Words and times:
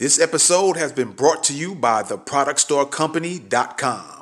This 0.00 0.18
episode 0.18 0.76
has 0.78 0.92
been 0.92 1.12
brought 1.12 1.44
to 1.44 1.52
you 1.52 1.74
by 1.74 2.02
theproductstorecompany.com. 2.02 4.19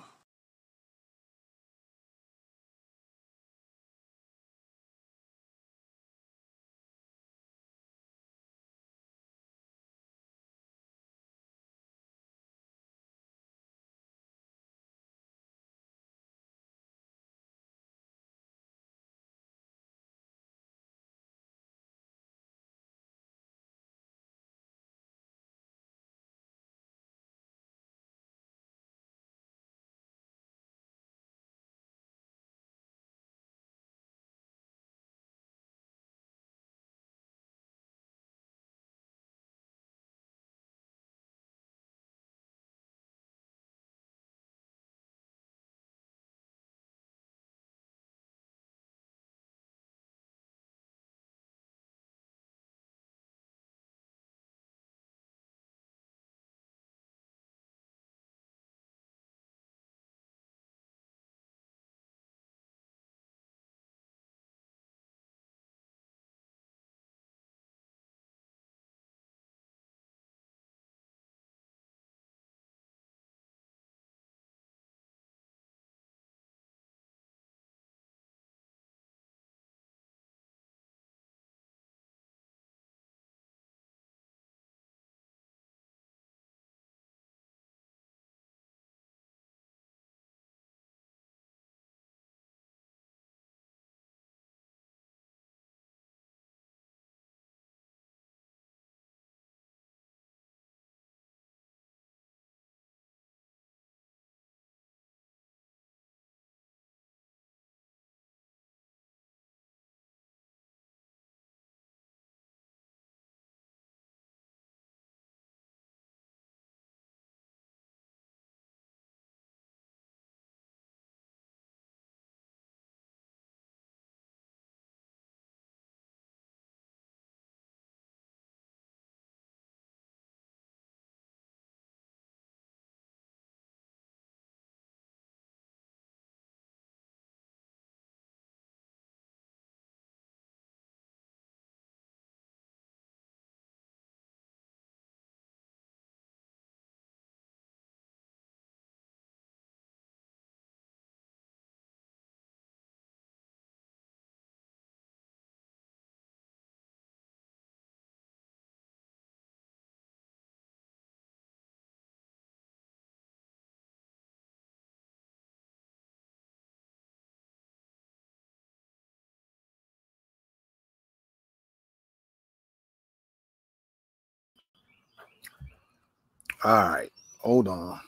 All 176.64 176.88
right, 176.88 177.12
hold 177.38 177.68
on. 177.68 178.00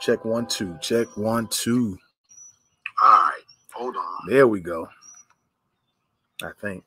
Check 0.00 0.24
one, 0.24 0.46
two. 0.46 0.76
Check 0.80 1.06
one, 1.16 1.46
two. 1.48 1.98
All 3.04 3.10
right, 3.10 3.42
hold 3.72 3.96
on. 3.96 4.28
There 4.28 4.48
we 4.48 4.60
go. 4.60 4.88
I 6.42 6.50
think. 6.60 6.84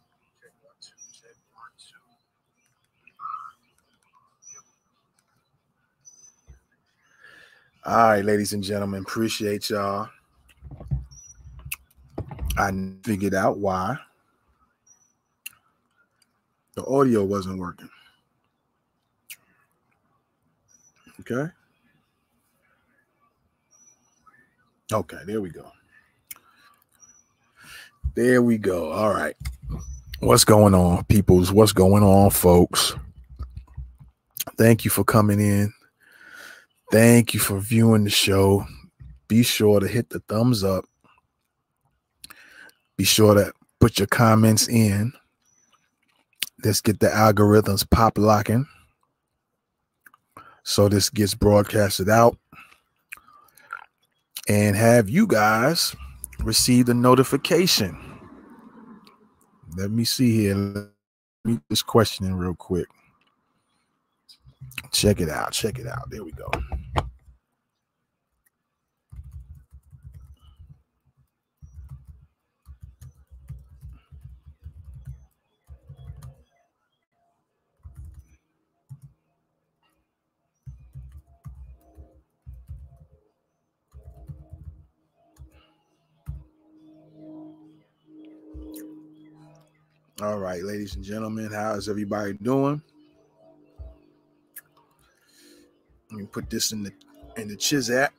All 7.85 8.09
right, 8.09 8.23
ladies 8.23 8.53
and 8.53 8.63
gentlemen, 8.63 9.01
appreciate 9.01 9.69
y'all. 9.69 10.09
I 12.57 12.71
figured 13.03 13.33
out 13.33 13.57
why 13.57 13.97
the 16.75 16.85
audio 16.85 17.23
wasn't 17.23 17.57
working. 17.57 17.89
Okay. 21.31 21.51
Okay, 24.91 25.17
there 25.25 25.41
we 25.41 25.49
go. 25.49 25.71
There 28.15 28.41
we 28.41 28.57
go. 28.57 28.91
All 28.91 29.13
right. 29.13 29.35
What's 30.19 30.43
going 30.43 30.73
on, 30.73 31.03
peoples? 31.05 31.51
What's 31.51 31.71
going 31.71 32.03
on, 32.03 32.31
folks? 32.31 32.95
Thank 34.57 34.83
you 34.83 34.91
for 34.91 35.03
coming 35.03 35.39
in. 35.39 35.71
Thank 36.91 37.35
you 37.35 37.39
for 37.39 37.59
viewing 37.59 38.03
the 38.03 38.09
show. 38.09 38.65
Be 39.27 39.43
sure 39.43 39.79
to 39.79 39.87
hit 39.87 40.09
the 40.09 40.19
thumbs 40.21 40.63
up. 40.63 40.85
Be 42.97 43.03
sure 43.03 43.35
to 43.35 43.53
put 43.79 43.99
your 43.99 44.07
comments 44.07 44.67
in. 44.67 45.13
Let's 46.63 46.81
get 46.81 46.99
the 46.99 47.07
algorithms 47.07 47.87
pop 47.87 48.17
locking 48.17 48.65
so 50.69 50.87
this 50.87 51.09
gets 51.09 51.33
broadcasted 51.33 52.09
out 52.09 52.37
and 54.47 54.75
have 54.75 55.09
you 55.09 55.25
guys 55.25 55.95
received 56.43 56.87
the 56.87 56.93
notification. 56.93 57.97
Let 59.75 59.89
me 59.89 60.03
see 60.03 60.31
here. 60.31 60.55
Let 60.55 60.89
me 61.43 61.59
this 61.69 61.81
questioning 61.81 62.35
real 62.35 62.53
quick. 62.53 62.87
Check 64.91 65.21
it 65.21 65.29
out. 65.29 65.53
Check 65.53 65.79
it 65.79 65.87
out. 65.87 66.09
There 66.11 66.23
we 66.23 66.33
go. 66.33 66.51
All 90.21 90.37
right, 90.37 90.61
ladies 90.61 90.95
and 90.95 91.03
gentlemen, 91.03 91.49
how 91.49 91.75
is 91.75 91.87
everybody 91.87 92.33
doing? 92.33 92.81
Let 96.11 96.19
me 96.19 96.25
put 96.25 96.49
this 96.49 96.73
in 96.73 96.83
the 96.83 96.91
in 97.37 97.47
the 97.47 97.55
Chiz 97.55 97.89
app. 97.89 98.13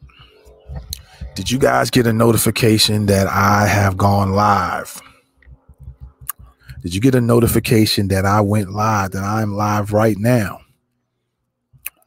Did 1.34 1.50
you 1.50 1.58
guys 1.58 1.90
get 1.90 2.06
a 2.06 2.12
notification 2.12 3.04
that 3.06 3.26
I 3.26 3.66
have 3.66 3.98
gone 3.98 4.32
live? 4.32 4.98
Did 6.82 6.94
you 6.94 7.02
get 7.02 7.14
a 7.14 7.20
notification 7.20 8.08
that 8.08 8.24
I 8.24 8.40
went 8.40 8.70
live, 8.70 9.10
that 9.10 9.24
I'm 9.24 9.54
live 9.54 9.92
right 9.92 10.16
now? 10.16 10.60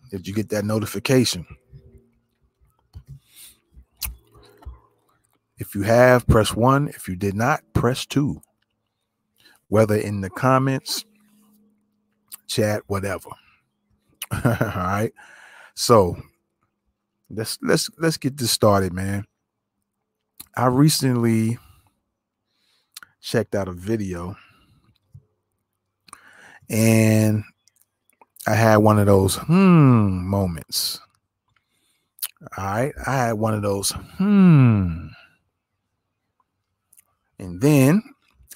Did 0.10 0.28
you 0.28 0.34
get 0.34 0.50
that 0.50 0.66
notification? 0.66 1.46
If 5.60 5.76
you 5.76 5.84
have, 5.84 6.26
press 6.26 6.56
one. 6.56 6.88
If 6.88 7.08
you 7.08 7.16
did 7.16 7.36
not, 7.36 7.62
press 7.74 8.08
two. 8.08 8.42
Whether 9.70 9.96
in 9.96 10.22
the 10.22 10.30
comments, 10.30 11.06
chat, 12.48 12.84
whatever. 12.88 13.30
All 14.32 14.42
right. 14.60 15.12
So 15.76 16.18
let's 17.30 17.58
let's 17.62 17.90
let's 17.98 18.18
get 18.18 18.38
this 18.38 18.52
started, 18.52 18.94
man. 18.94 19.26
I 20.56 20.68
recently 20.68 21.58
checked 23.22 23.56
out 23.56 23.68
a 23.68 23.72
video 23.72 24.36
and 26.70 27.44
I 28.46 28.54
had 28.54 28.78
one 28.78 29.00
of 29.00 29.08
those 29.08 29.36
hmm 29.38 30.28
moments. 30.28 31.00
All 32.58 32.66
right. 32.66 32.94
I 33.08 33.12
had 33.12 33.34
one 33.34 33.54
of 33.54 33.62
those 33.62 33.92
hmm. 34.18 35.08
And 37.40 37.60
then 37.60 38.04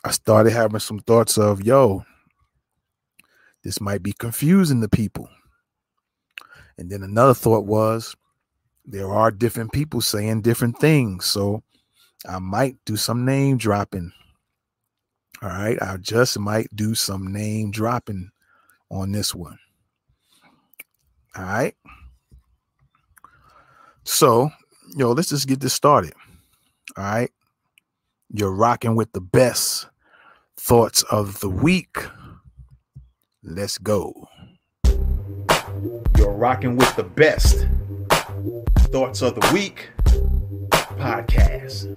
I 0.04 0.12
started 0.12 0.52
having 0.52 0.80
some 0.80 1.00
thoughts 1.00 1.38
of, 1.38 1.64
yo, 1.64 2.06
this 3.64 3.82
might 3.82 4.04
be 4.04 4.14
confusing 4.14 4.82
to 4.82 4.88
people. 4.88 5.30
And 6.78 6.90
then 6.90 7.04
another 7.04 7.34
thought 7.34 7.66
was, 7.66 8.16
there 8.86 9.12
are 9.12 9.32
different 9.32 9.74
people 9.74 10.00
saying 10.00 10.42
different 10.42 10.80
things. 10.80 11.26
So 11.26 11.64
I 12.28 12.40
might 12.40 12.78
do 12.86 12.96
some 12.96 13.26
name 13.26 13.58
dropping. 13.58 14.14
All 15.42 15.50
right. 15.50 15.82
I 15.82 15.98
just 15.98 16.40
might 16.40 16.68
do 16.76 16.96
some 16.96 17.34
name 17.34 17.72
dropping 17.72 18.30
on 18.90 19.12
this 19.12 19.36
one. 19.36 19.60
All 21.36 21.44
right. 21.44 21.76
So, 24.04 24.50
yo, 24.96 25.12
let's 25.12 25.30
just 25.30 25.48
get 25.48 25.60
this 25.60 25.74
started. 25.74 26.14
All 26.96 27.04
right. 27.04 27.32
You're 28.30 28.52
rocking 28.52 28.96
with 28.96 29.14
the 29.14 29.22
best 29.22 29.88
thoughts 30.58 31.02
of 31.04 31.40
the 31.40 31.50
week. 31.50 31.96
Let's 33.42 33.78
go. 33.78 34.28
You're 36.18 36.34
rocking 36.34 36.76
with 36.76 36.94
the 36.98 37.04
best 37.04 37.68
thoughts 38.92 39.22
of 39.22 39.36
the 39.36 39.50
week 39.54 39.92
podcast. 40.98 41.96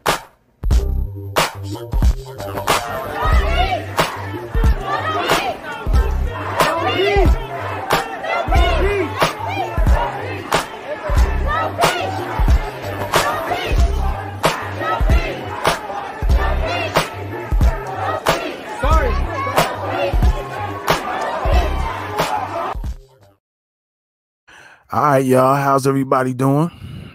All 24.92 25.02
right, 25.02 25.24
y'all. 25.24 25.54
How's 25.54 25.86
everybody 25.86 26.34
doing? 26.34 26.68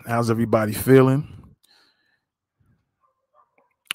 How's 0.07 0.31
everybody 0.31 0.71
feeling? 0.71 1.27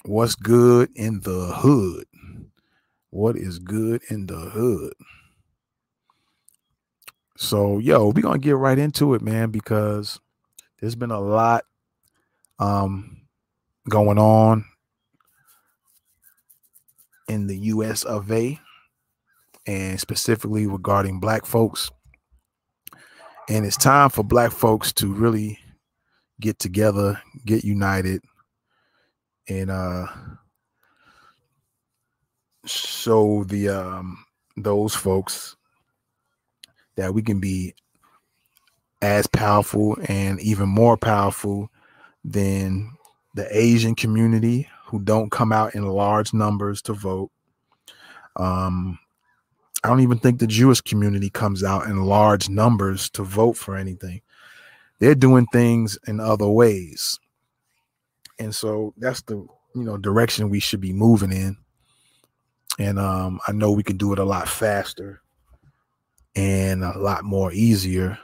What's 0.05 0.35
good 0.35 0.91
in 0.93 1.21
the 1.21 1.47
hood? 1.55 2.05
What 3.09 3.35
is 3.35 3.57
good 3.57 4.03
in 4.11 4.27
the 4.27 4.37
hood? 4.37 4.93
So, 7.35 7.79
yo, 7.79 8.09
we're 8.09 8.21
gonna 8.21 8.37
get 8.37 8.55
right 8.55 8.77
into 8.77 9.15
it, 9.15 9.23
man, 9.23 9.49
because 9.49 10.19
there's 10.79 10.95
been 10.95 11.09
a 11.09 11.19
lot 11.19 11.65
um 12.59 13.21
going 13.89 14.19
on 14.19 14.63
in 17.27 17.47
the 17.47 17.57
US 17.57 18.03
of 18.03 18.31
A 18.31 18.59
and 19.65 19.99
specifically 19.99 20.67
regarding 20.67 21.19
black 21.19 21.47
folks 21.47 21.89
and 23.51 23.65
it's 23.65 23.75
time 23.75 24.09
for 24.09 24.23
black 24.23 24.49
folks 24.49 24.93
to 24.93 25.11
really 25.11 25.59
get 26.39 26.57
together, 26.57 27.21
get 27.45 27.65
united, 27.65 28.23
and 29.49 29.69
uh 29.69 30.05
show 32.65 33.43
the 33.43 33.67
um 33.67 34.23
those 34.55 34.95
folks 34.95 35.57
that 36.95 37.13
we 37.13 37.21
can 37.21 37.41
be 37.41 37.73
as 39.01 39.27
powerful 39.27 39.97
and 40.07 40.39
even 40.39 40.69
more 40.69 40.95
powerful 40.95 41.69
than 42.23 42.89
the 43.35 43.47
Asian 43.57 43.95
community 43.95 44.69
who 44.85 44.99
don't 44.99 45.31
come 45.31 45.51
out 45.51 45.75
in 45.75 45.85
large 45.85 46.33
numbers 46.33 46.81
to 46.83 46.93
vote. 46.93 47.31
Um, 48.37 48.99
I 49.83 49.87
don't 49.87 50.01
even 50.01 50.19
think 50.19 50.39
the 50.39 50.47
Jewish 50.47 50.81
community 50.81 51.29
comes 51.29 51.63
out 51.63 51.87
in 51.87 52.03
large 52.03 52.49
numbers 52.49 53.09
to 53.11 53.23
vote 53.23 53.57
for 53.57 53.75
anything. 53.75 54.21
They're 54.99 55.15
doing 55.15 55.47
things 55.51 55.97
in 56.07 56.19
other 56.19 56.47
ways. 56.47 57.19
And 58.37 58.53
so 58.53 58.93
that's 58.97 59.21
the 59.23 59.35
you 59.73 59.83
know 59.83 59.97
direction 59.97 60.49
we 60.49 60.59
should 60.59 60.81
be 60.81 60.93
moving 60.93 61.31
in. 61.31 61.57
And 62.79 62.99
um, 62.99 63.39
I 63.47 63.51
know 63.51 63.71
we 63.71 63.83
can 63.83 63.97
do 63.97 64.13
it 64.13 64.19
a 64.19 64.23
lot 64.23 64.47
faster 64.47 65.21
and 66.35 66.83
a 66.83 66.97
lot 66.97 67.23
more 67.23 67.51
easier 67.51 68.17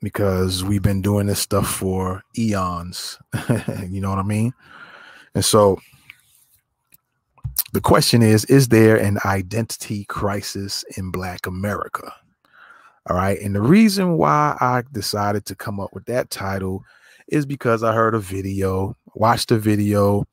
because 0.00 0.64
we've 0.64 0.82
been 0.82 1.02
doing 1.02 1.26
this 1.26 1.40
stuff 1.40 1.68
for 1.68 2.22
eons. 2.36 3.18
you 3.88 4.00
know 4.00 4.10
what 4.10 4.18
I 4.18 4.24
mean? 4.24 4.52
And 5.34 5.44
so 5.44 5.78
the 7.72 7.80
question 7.80 8.22
is 8.22 8.44
Is 8.46 8.68
there 8.68 8.96
an 8.96 9.18
identity 9.24 10.04
crisis 10.04 10.84
in 10.96 11.10
Black 11.10 11.46
America? 11.46 12.12
All 13.08 13.16
right. 13.16 13.38
And 13.40 13.54
the 13.54 13.60
reason 13.60 14.16
why 14.16 14.56
I 14.60 14.84
decided 14.92 15.44
to 15.46 15.56
come 15.56 15.80
up 15.80 15.92
with 15.92 16.04
that 16.06 16.30
title 16.30 16.84
is 17.28 17.46
because 17.46 17.82
I 17.82 17.92
heard 17.92 18.14
a 18.14 18.20
video, 18.20 18.96
watched 19.14 19.50
a 19.50 19.58
video, 19.58 20.24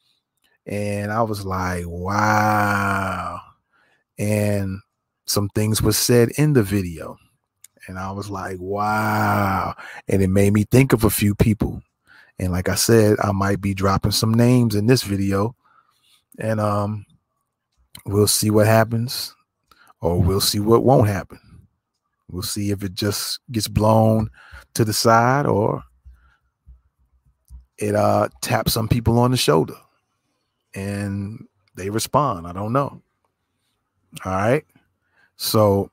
and 0.68 1.12
I 1.12 1.24
was 1.24 1.46
like, 1.46 1.86
wow. 1.88 3.42
And 4.20 4.80
some 5.26 5.50
things 5.50 5.82
were 5.82 5.94
said 5.94 6.30
in 6.38 6.54
the 6.54 6.62
video. 6.62 7.18
And 7.88 7.98
I 7.98 8.12
was 8.12 8.30
like, 8.30 8.58
wow. 8.60 9.74
And 10.08 10.22
it 10.22 10.28
made 10.28 10.54
me 10.54 10.66
think 10.66 10.94
of 10.94 11.04
a 11.04 11.10
few 11.10 11.34
people. 11.34 11.82
And 12.38 12.52
like 12.52 12.70
I 12.70 12.76
said, 12.76 13.18
I 13.24 13.32
might 13.32 13.62
be 13.62 13.74
dropping 13.74 14.12
some 14.12 14.34
names 14.34 14.76
in 14.76 14.86
this 14.86 15.02
video. 15.02 15.56
And 16.38 16.60
um, 16.60 17.06
we'll 18.06 18.28
see 18.28 18.50
what 18.50 18.68
happens, 18.68 19.36
or 20.02 20.22
we'll 20.22 20.42
see 20.42 20.60
what 20.60 20.84
won't 20.84 21.08
happen. 21.08 21.40
We'll 22.32 22.44
see 22.44 22.72
if 22.72 22.84
it 22.84 22.94
just 22.94 23.40
gets 23.52 23.68
blown 23.68 24.30
to 24.76 24.86
the 24.86 24.94
side 24.94 25.46
or 25.46 25.84
it 27.78 27.96
uh 27.96 28.28
taps 28.42 28.74
some 28.74 28.88
people 28.88 29.18
on 29.18 29.32
the 29.32 29.38
shoulder 29.38 29.76
and 30.76 31.46
they 31.76 31.90
respond. 31.90 32.46
I 32.46 32.54
don't 32.54 32.74
know. 32.74 33.02
All 34.26 34.32
right. 34.32 34.66
So 35.38 35.90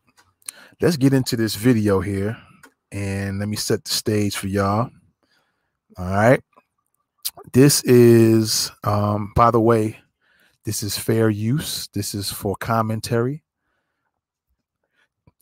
let's 0.81 0.97
get 0.97 1.15
into 1.15 1.37
this 1.37 1.55
video 1.55 2.01
here 2.01 2.37
and 2.93 3.39
let 3.39 3.49
me 3.49 3.57
set 3.57 3.85
the 3.85 3.91
stage 3.91 4.37
for 4.37 4.49
y'all. 4.49 4.91
All 5.97 6.11
right. 6.11 6.43
This 7.53 7.83
is 7.85 8.71
um 8.85 9.33
by 9.35 9.51
the 9.51 9.61
way, 9.61 9.99
this 10.67 10.83
is 10.83 10.99
fair 10.99 11.31
use. 11.31 11.89
This 11.95 12.13
is 12.13 12.31
for 12.31 12.57
commentary 12.57 13.45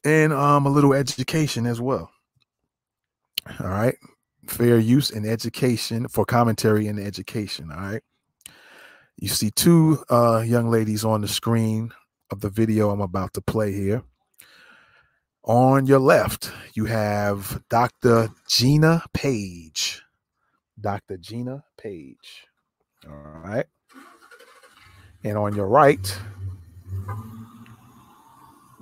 and 0.04 0.34
um, 0.34 0.66
a 0.66 0.68
little 0.68 0.92
education 0.92 1.66
as 1.66 1.80
well. 1.80 2.10
All 3.58 3.68
right. 3.68 3.96
Fair 4.46 4.78
use 4.78 5.10
and 5.10 5.26
education 5.26 6.08
for 6.08 6.26
commentary 6.26 6.86
and 6.88 7.00
education. 7.00 7.72
All 7.72 7.80
right. 7.80 8.02
You 9.16 9.28
see 9.28 9.50
two 9.50 10.04
uh, 10.10 10.44
young 10.46 10.68
ladies 10.68 11.06
on 11.06 11.22
the 11.22 11.28
screen 11.28 11.92
of 12.30 12.40
the 12.40 12.50
video 12.50 12.90
I'm 12.90 13.00
about 13.00 13.32
to 13.34 13.40
play 13.40 13.72
here. 13.72 14.02
On 15.44 15.86
your 15.86 16.00
left, 16.00 16.52
you 16.74 16.84
have 16.84 17.62
Dr. 17.70 18.28
Gina 18.46 19.04
Page. 19.14 20.02
Dr. 20.78 21.16
Gina 21.16 21.64
Page. 21.78 22.46
All 23.08 23.40
right. 23.42 23.66
And 25.24 25.38
on 25.38 25.54
your 25.56 25.66
right, 25.68 26.18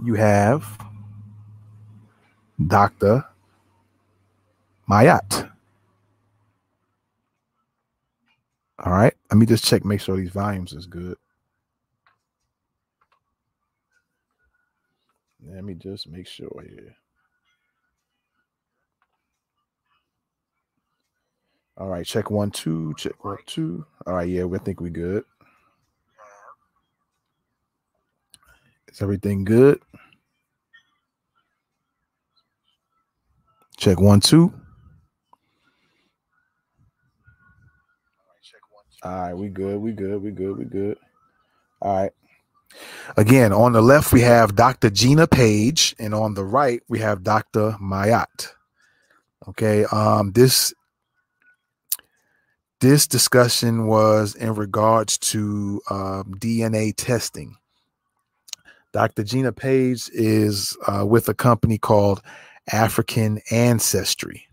you 0.04 0.14
have 0.14 0.78
Dr. 2.66 3.24
Mayat. 4.90 5.50
All 8.84 8.92
right, 8.92 9.14
let 9.30 9.38
me 9.38 9.46
just 9.46 9.64
check, 9.64 9.84
make 9.84 10.00
sure 10.00 10.16
these 10.16 10.30
volumes 10.30 10.72
is 10.72 10.86
good. 10.86 11.16
Let 15.46 15.64
me 15.64 15.74
just 15.74 16.08
make 16.08 16.26
sure 16.26 16.64
here. 16.68 16.96
All 21.76 21.88
right, 21.88 22.04
check 22.06 22.30
one, 22.30 22.50
two, 22.50 22.94
check 22.96 23.24
one, 23.24 23.38
two. 23.46 23.86
All 24.06 24.14
right, 24.14 24.28
yeah, 24.28 24.44
we 24.44 24.58
think 24.58 24.80
we 24.80 24.90
good. 24.90 25.24
Is 28.92 29.02
everything 29.02 29.44
good? 29.44 29.80
Check 33.78 34.00
one, 34.00 34.20
two. 34.20 34.52
All 39.02 39.12
right, 39.12 39.34
we 39.34 39.48
good, 39.48 39.80
we 39.80 39.92
good, 39.92 40.22
we 40.22 40.30
good, 40.30 40.58
we 40.58 40.64
good. 40.66 40.98
All 41.80 42.02
right. 42.02 42.12
Again, 43.16 43.52
on 43.52 43.72
the 43.72 43.82
left, 43.82 44.12
we 44.12 44.20
have 44.20 44.54
Dr. 44.54 44.90
Gina 44.90 45.26
Page, 45.26 45.94
and 45.98 46.14
on 46.14 46.34
the 46.34 46.44
right, 46.44 46.82
we 46.88 47.00
have 47.00 47.22
Dr. 47.24 47.76
Mayat. 47.82 48.48
Okay, 49.48 49.84
um, 49.86 50.32
this 50.32 50.72
this 52.80 53.06
discussion 53.06 53.86
was 53.86 54.34
in 54.34 54.54
regards 54.54 55.18
to 55.18 55.80
um, 55.90 56.34
DNA 56.38 56.94
testing. 56.96 57.56
Dr. 58.92 59.24
Gina 59.24 59.52
Page 59.52 60.10
is 60.12 60.76
uh, 60.86 61.04
with 61.06 61.28
a 61.28 61.34
company 61.34 61.78
called 61.78 62.22
African 62.70 63.40
Ancestry. 63.50 64.46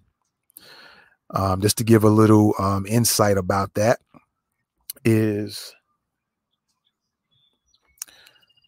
Um, 1.32 1.62
just 1.62 1.78
to 1.78 1.84
give 1.84 2.04
a 2.04 2.10
little 2.10 2.54
um, 2.58 2.86
insight 2.88 3.38
about 3.38 3.74
that, 3.76 4.00
is 5.06 5.74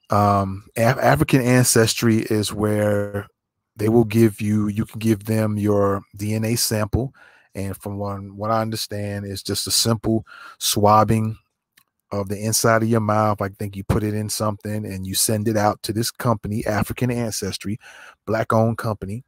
um, 0.10 0.66
Af- 0.78 1.00
African 1.00 1.42
Ancestry 1.42 2.18
is 2.18 2.54
where 2.54 3.28
they 3.78 3.90
will 3.90 4.04
give 4.04 4.42
you, 4.42 4.68
you 4.68 4.86
can 4.86 5.00
give 5.00 5.25
them 5.25 5.58
your 5.58 6.04
DNA 6.18 6.58
sample. 6.58 7.13
And 7.56 7.75
from 7.75 7.98
what, 7.98 8.22
what 8.32 8.51
I 8.51 8.62
understand, 8.62 9.25
is 9.25 9.42
just 9.42 9.68
a 9.68 9.72
simple 9.72 10.25
swabbing 10.60 11.38
of 12.12 12.30
the 12.30 12.38
inside 12.38 12.84
of 12.84 12.89
your 12.89 13.00
mouth. 13.00 13.41
I 13.41 13.50
think 13.50 13.75
you 13.75 13.84
put 13.84 14.03
it 14.03 14.13
in 14.13 14.30
something 14.30 14.86
and 14.86 15.06
you 15.08 15.15
send 15.15 15.48
it 15.48 15.58
out 15.58 15.82
to 15.84 15.94
this 15.94 16.12
company, 16.12 16.65
African 16.65 17.12
Ancestry, 17.12 17.80
black 18.25 18.53
owned 18.53 18.77
company. 18.77 19.24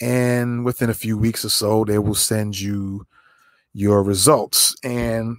And 0.00 0.64
within 0.64 0.90
a 0.90 0.94
few 0.94 1.18
weeks 1.18 1.44
or 1.44 1.48
so, 1.48 1.84
they 1.84 1.98
will 1.98 2.14
send 2.14 2.58
you 2.58 3.06
your 3.72 4.02
results. 4.02 4.76
And 4.84 5.36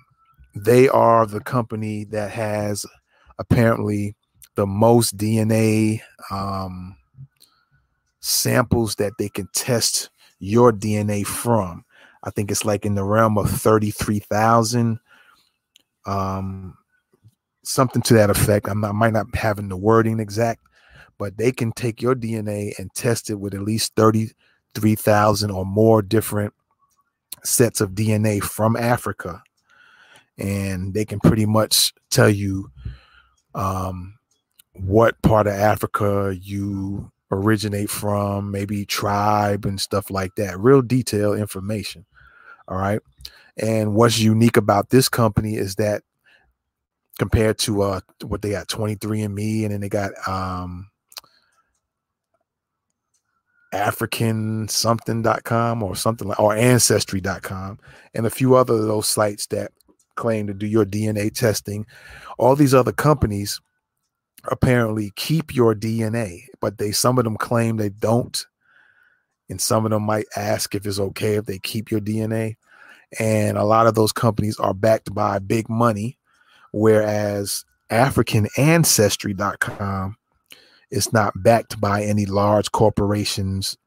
they 0.55 0.89
are 0.89 1.25
the 1.25 1.39
company 1.39 2.03
that 2.05 2.31
has 2.31 2.85
apparently 3.37 4.15
the 4.55 4.65
most 4.65 5.15
DNA 5.15 6.01
um, 6.31 6.97
samples 8.19 8.95
that 8.95 9.13
they 9.17 9.29
can 9.29 9.47
test 9.53 10.09
your 10.39 10.73
DNA 10.73 11.25
from. 11.25 11.85
I 12.23 12.31
think 12.31 12.51
it's 12.51 12.65
like 12.65 12.85
in 12.85 12.95
the 12.95 13.03
realm 13.03 13.37
of 13.37 13.49
33,000 13.49 14.99
um, 16.05 16.77
something 17.63 18.01
to 18.03 18.13
that 18.15 18.29
effect. 18.29 18.67
I'm 18.67 18.81
not, 18.81 18.89
I 18.89 18.93
might 18.93 19.13
not 19.13 19.33
having 19.35 19.69
the 19.69 19.77
wording 19.77 20.19
exact, 20.19 20.61
but 21.17 21.37
they 21.37 21.51
can 21.51 21.71
take 21.73 22.01
your 22.01 22.15
DNA 22.15 22.77
and 22.79 22.93
test 22.93 23.29
it 23.29 23.35
with 23.35 23.53
at 23.53 23.61
least 23.61 23.95
33,000 23.95 25.51
or 25.51 25.65
more 25.65 26.01
different 26.01 26.53
sets 27.43 27.81
of 27.81 27.91
DNA 27.91 28.41
from 28.41 28.75
Africa. 28.75 29.43
And 30.37 30.93
they 30.93 31.05
can 31.05 31.19
pretty 31.19 31.45
much 31.45 31.93
tell 32.09 32.29
you 32.29 32.71
um, 33.55 34.17
what 34.73 35.21
part 35.21 35.47
of 35.47 35.53
Africa 35.53 36.35
you 36.39 37.11
originate 37.31 37.89
from, 37.89 38.51
maybe 38.51 38.85
tribe 38.85 39.65
and 39.65 39.79
stuff 39.79 40.09
like 40.09 40.35
that. 40.35 40.59
Real 40.59 40.81
detailed 40.81 41.37
information. 41.37 42.05
All 42.67 42.77
right. 42.77 43.01
And 43.61 43.93
what's 43.93 44.19
unique 44.19 44.57
about 44.57 44.89
this 44.89 45.09
company 45.09 45.55
is 45.55 45.75
that 45.75 46.03
compared 47.19 47.57
to 47.59 47.81
uh 47.81 47.99
what 48.23 48.41
they 48.41 48.51
got 48.51 48.67
23 48.69 49.21
and 49.21 49.35
me 49.35 49.65
and 49.65 49.73
then 49.73 49.81
they 49.81 49.89
got 49.89 50.11
um 50.27 50.89
african 53.73 54.67
something.com 54.67 55.83
or 55.83 55.95
something 55.95 56.27
like 56.27 56.39
or 56.39 56.55
ancestry.com 56.55 57.77
and 58.15 58.25
a 58.25 58.29
few 58.31 58.55
other 58.55 58.73
of 58.73 58.87
those 58.87 59.07
sites 59.07 59.45
that 59.47 59.71
claim 60.15 60.47
to 60.47 60.53
do 60.53 60.65
your 60.65 60.85
DNA 60.85 61.31
testing 61.31 61.85
all 62.39 62.55
these 62.55 62.73
other 62.73 62.91
companies 62.91 63.61
apparently 64.45 65.11
keep 65.15 65.53
your 65.53 65.75
DNA 65.75 66.45
but 66.61 66.77
they 66.77 66.91
some 66.91 67.17
of 67.17 67.25
them 67.25 67.37
claim 67.37 67.77
they 67.77 67.89
don't 67.89 68.45
and 69.49 69.59
some 69.59 69.85
of 69.85 69.91
them 69.91 70.03
might 70.03 70.25
ask 70.35 70.73
if 70.73 70.85
it's 70.85 70.99
okay 70.99 71.35
if 71.35 71.45
they 71.45 71.59
keep 71.59 71.91
your 71.91 71.99
DNA 71.99 72.55
and 73.17 73.57
a 73.57 73.63
lot 73.63 73.87
of 73.87 73.95
those 73.95 74.11
companies 74.11 74.59
are 74.59 74.73
backed 74.73 75.13
by 75.13 75.39
big 75.39 75.69
money 75.69 76.17
whereas 76.71 77.63
africanancestry.com 77.89 80.17
is 80.91 81.13
not 81.13 81.33
backed 81.35 81.79
by 81.79 82.03
any 82.03 82.25
large 82.25 82.71
corporations. 82.71 83.77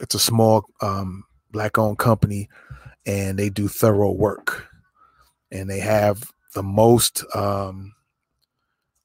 It's 0.00 0.14
a 0.14 0.18
small 0.18 0.66
um, 0.80 1.24
black 1.50 1.78
owned 1.78 1.98
company 1.98 2.48
and 3.06 3.38
they 3.38 3.48
do 3.48 3.68
thorough 3.68 4.12
work. 4.12 4.66
And 5.50 5.70
they 5.70 5.80
have 5.80 6.30
the 6.54 6.62
most 6.62 7.24
um, 7.34 7.94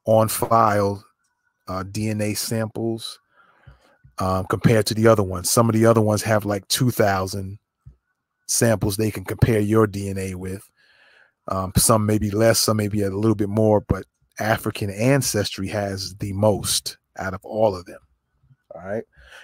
on 0.05 0.27
file 0.27 1.05
uh, 1.67 1.83
dna 1.83 2.35
samples 2.35 3.19
um, 4.17 4.45
compared 4.49 4.85
to 4.87 4.93
the 4.93 5.07
other 5.07 5.23
ones. 5.23 5.49
Some 5.49 5.69
of 5.69 5.75
the 5.75 5.85
other 5.85 6.01
ones 6.01 6.23
have 6.23 6.45
like 6.45 6.67
2000 6.67 7.57
samples 8.51 8.97
they 8.97 9.11
can 9.11 9.23
compare 9.23 9.59
your 9.59 9.87
dna 9.87 10.35
with 10.35 10.69
um, 11.47 11.71
some 11.75 12.05
maybe 12.05 12.31
less, 12.31 12.59
some 12.59 12.77
maybe 12.77 13.01
a 13.01 13.09
little 13.09 13.35
bit 13.35 13.49
more, 13.49 13.81
but 13.81 14.05
African 14.39 14.89
ancestry 14.89 15.67
has 15.67 16.15
the 16.15 16.33
most 16.33 16.97
out 17.17 17.33
of 17.33 17.41
all 17.43 17.75
of 17.75 17.85
them. 17.85 17.99
All 18.73 18.81
right. 18.81 19.03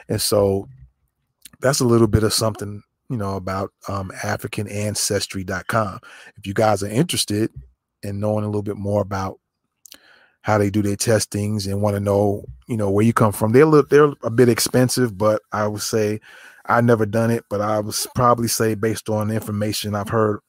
And 0.09 0.21
so 0.21 0.67
that's 1.59 1.79
a 1.79 1.85
little 1.85 2.07
bit 2.07 2.23
of 2.23 2.33
something, 2.33 2.81
you 3.09 3.17
know, 3.17 3.35
about 3.35 3.71
um, 3.87 4.11
AfricanAncestry.com. 4.21 5.99
If 6.37 6.47
you 6.47 6.53
guys 6.53 6.83
are 6.83 6.89
interested 6.89 7.51
in 8.03 8.19
knowing 8.19 8.43
a 8.43 8.47
little 8.47 8.63
bit 8.63 8.77
more 8.77 9.01
about 9.01 9.39
how 10.41 10.57
they 10.57 10.69
do 10.69 10.81
their 10.81 10.95
testings 10.95 11.67
and 11.67 11.81
want 11.81 11.95
to 11.95 11.99
know, 11.99 12.45
you 12.67 12.77
know, 12.77 12.89
where 12.89 13.05
you 13.05 13.11
come 13.11 13.33
from, 13.33 13.51
they're 13.51 13.63
a 13.63 13.65
little, 13.65 13.87
they're 13.89 14.13
a 14.23 14.29
bit 14.29 14.49
expensive, 14.49 15.17
but 15.17 15.41
I 15.51 15.67
would 15.67 15.81
say 15.81 16.21
I 16.67 16.81
never 16.81 17.05
done 17.05 17.31
it, 17.31 17.45
but 17.50 17.62
I 17.62 17.79
would 17.79 17.95
probably 18.13 18.47
say 18.47 18.75
based 18.75 19.09
on 19.09 19.31
information 19.31 19.95
I've 19.95 20.09
heard 20.09 20.39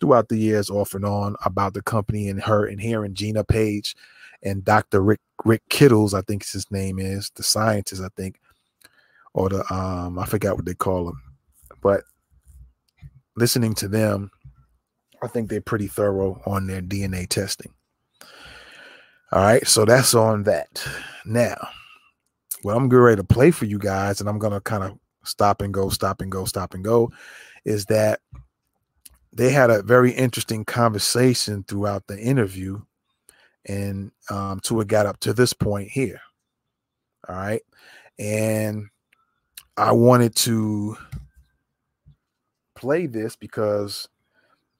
throughout 0.00 0.28
the 0.28 0.36
years 0.36 0.70
off 0.70 0.94
and 0.94 1.04
on 1.04 1.36
about 1.44 1.74
the 1.74 1.82
company 1.82 2.28
and 2.28 2.42
her 2.42 2.66
and 2.66 2.80
hearing 2.80 3.14
Gina 3.14 3.44
Page 3.44 3.94
and 4.42 4.64
Dr. 4.64 5.00
Rick 5.02 5.20
Rick 5.44 5.62
Kittles, 5.68 6.14
I 6.14 6.22
think 6.22 6.46
his 6.46 6.70
name 6.70 6.98
is, 6.98 7.30
the 7.34 7.42
scientist, 7.42 8.02
I 8.02 8.08
think, 8.16 8.40
or 9.34 9.48
the 9.48 9.72
um, 9.72 10.18
I 10.18 10.24
forgot 10.26 10.56
what 10.56 10.64
they 10.64 10.74
call 10.74 11.08
him. 11.08 11.20
But 11.82 12.04
listening 13.36 13.74
to 13.74 13.88
them, 13.88 14.30
I 15.22 15.28
think 15.28 15.48
they're 15.48 15.60
pretty 15.60 15.88
thorough 15.88 16.40
on 16.46 16.66
their 16.66 16.80
DNA 16.80 17.28
testing. 17.28 17.72
All 19.32 19.42
right, 19.42 19.66
so 19.66 19.84
that's 19.84 20.14
on 20.14 20.44
that. 20.44 20.86
Now, 21.24 21.56
what 22.62 22.76
I'm 22.76 22.88
getting 22.88 23.02
ready 23.02 23.16
to 23.16 23.24
play 23.24 23.50
for 23.50 23.64
you 23.64 23.78
guys, 23.78 24.20
and 24.20 24.28
I'm 24.28 24.38
gonna 24.38 24.60
kind 24.60 24.84
of 24.84 24.98
stop 25.26 25.62
and 25.62 25.74
go, 25.74 25.88
stop 25.88 26.20
and 26.20 26.30
go, 26.30 26.44
stop 26.44 26.74
and 26.74 26.84
go, 26.84 27.10
is 27.64 27.86
that 27.86 28.20
they 29.32 29.50
had 29.50 29.70
a 29.70 29.82
very 29.82 30.12
interesting 30.12 30.64
conversation 30.64 31.64
throughout 31.68 32.06
the 32.06 32.18
interview 32.18 32.80
and 33.66 34.12
um, 34.30 34.60
to 34.60 34.80
it 34.80 34.88
got 34.88 35.06
up 35.06 35.18
to 35.20 35.32
this 35.32 35.52
point 35.52 35.88
here 35.88 36.20
all 37.28 37.36
right? 37.36 37.62
And 38.18 38.88
i 39.78 39.92
wanted 39.92 40.34
to 40.34 40.96
play 42.74 43.06
this 43.06 43.36
because 43.36 44.08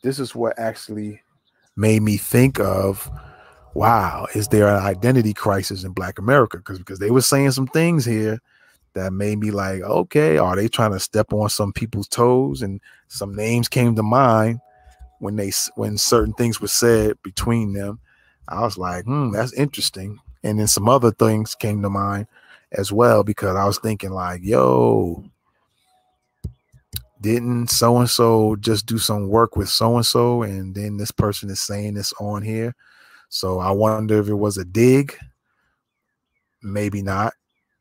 this 0.03 0.19
is 0.19 0.35
what 0.35 0.59
actually 0.59 1.21
made 1.77 2.01
me 2.01 2.17
think 2.17 2.59
of 2.59 3.11
wow 3.75 4.27
is 4.35 4.49
there 4.49 4.69
an 4.69 4.83
identity 4.83 5.35
crisis 5.35 5.85
in 5.85 5.93
black 5.93 6.19
america? 6.19 6.57
Because 6.57 6.79
because 6.79 6.99
they 6.99 7.11
were 7.11 7.21
saying 7.21 7.51
some 7.51 7.67
things 7.67 8.07
here 8.07 8.41
that 8.97 9.13
made 9.13 9.39
me 9.39 9.51
like, 9.51 9.83
okay, 9.83 10.39
are 10.39 10.57
they 10.57 10.69
trying 10.69 10.93
to 10.93 11.01
step 11.01 11.33
on 11.33 11.49
some 11.49 11.73
people's 11.73 12.09
toes? 12.09 12.63
And 12.63 12.81
some 13.09 13.35
names 13.35 13.69
came 13.69 13.95
to 13.95 14.03
mind 14.03 14.61
when 15.21 15.37
they 15.37 15.53
when 15.77 15.97
certain 15.97 16.35
things 16.35 16.61
were 16.61 16.69
said 16.69 17.17
between 17.23 17.73
them. 17.73 18.01
I 18.49 18.63
was 18.63 18.77
like, 18.77 19.05
hmm, 19.05 19.31
that's 19.31 19.53
interesting. 19.53 20.19
And 20.43 20.59
then 20.59 20.67
some 20.67 20.89
other 20.89 21.11
things 21.13 21.55
came 21.55 21.83
to 21.83 21.91
mind 21.91 22.27
as 22.73 22.93
well 22.93 23.23
because 23.23 23.57
I 23.57 23.65
was 23.65 23.79
thinking 23.79 24.11
like, 24.11 24.41
yo, 24.43 25.25
didn't 27.21 27.69
so 27.69 27.99
and 27.99 28.11
so 28.11 28.57
just 28.57 28.87
do 28.87 28.99
some 28.99 29.29
work 29.29 29.57
with 29.57 29.69
so 29.69 29.97
and 29.97 30.07
so, 30.07 30.43
and 30.43 30.75
then 30.75 30.97
this 30.97 31.11
person 31.11 31.51
is 31.51 31.61
saying 31.61 31.95
this 31.95 32.13
on 32.21 32.43
here. 32.43 32.75
So 33.29 33.59
I 33.59 33.71
wonder 33.73 34.19
if 34.21 34.29
it 34.29 34.35
was 34.35 34.57
a 34.57 34.65
dig 34.65 35.17
maybe 36.63 37.03
not, 37.03 37.35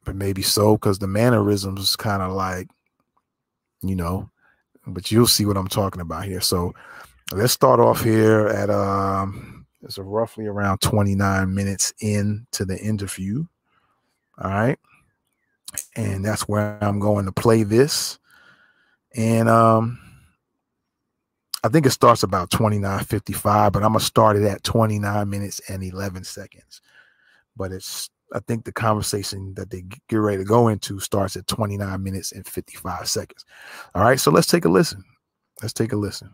but 0.06 0.16
maybe 0.16 0.42
so 0.42 0.78
because 0.78 1.00
the 1.00 1.08
mannerisms 1.08 1.96
kind 1.96 2.22
of 2.22 2.32
like, 2.32 2.70
you 3.82 3.96
know, 3.96 4.30
but 4.88 5.12
you'll 5.12 5.28
see 5.28 5.46
what 5.46 5.58
I'm 5.58 5.68
talking 5.68 6.02
about 6.02 6.26
here. 6.26 6.42
So 6.42 6.74
let's 7.34 7.54
start 7.54 7.80
off 7.80 8.04
here 8.04 8.48
at 8.48 8.70
um 8.70 9.66
it's 9.82 9.98
roughly 9.98 10.48
around 10.48 10.80
29 10.82 11.54
minutes 11.54 11.94
into 12.00 12.66
the 12.66 12.78
interview. 12.80 13.46
All 14.42 14.50
right. 14.50 14.80
And 15.96 16.26
that's 16.26 16.48
where 16.48 16.84
I'm 16.84 17.00
going 17.00 17.26
to 17.26 17.32
play 17.32 17.64
this. 17.64 18.18
And 19.16 19.50
um 19.50 20.00
I 21.64 21.68
think 21.68 21.88
it 21.88 21.92
starts 21.92 22.22
about 22.22 22.52
29:55, 22.52 23.74
but 23.74 23.84
I'm 23.84 23.94
gonna 23.94 24.00
start 24.00 24.38
it 24.38 24.44
at 24.44 24.64
29 24.64 25.28
minutes 25.28 25.62
and 25.68 25.84
11 25.84 26.24
seconds. 26.24 26.80
But 27.58 27.72
it's 27.72 28.12
I 28.36 28.40
think 28.40 28.66
the 28.66 28.74
conversation 28.74 29.54
that 29.56 29.70
they 29.70 29.86
get 30.10 30.18
ready 30.18 30.40
to 30.40 30.44
go 30.44 30.68
into 30.68 31.00
starts 31.00 31.38
at 31.38 31.48
29 31.48 32.04
minutes 32.04 32.34
and 32.34 32.46
55 32.46 33.08
seconds. 33.08 33.46
All 33.96 34.04
right, 34.04 34.20
so 34.20 34.30
let's 34.30 34.48
take 34.48 34.66
a 34.66 34.70
listen. 34.70 35.02
Let's 35.62 35.74
take 35.74 35.94
a 35.94 35.96
listen. 35.96 36.30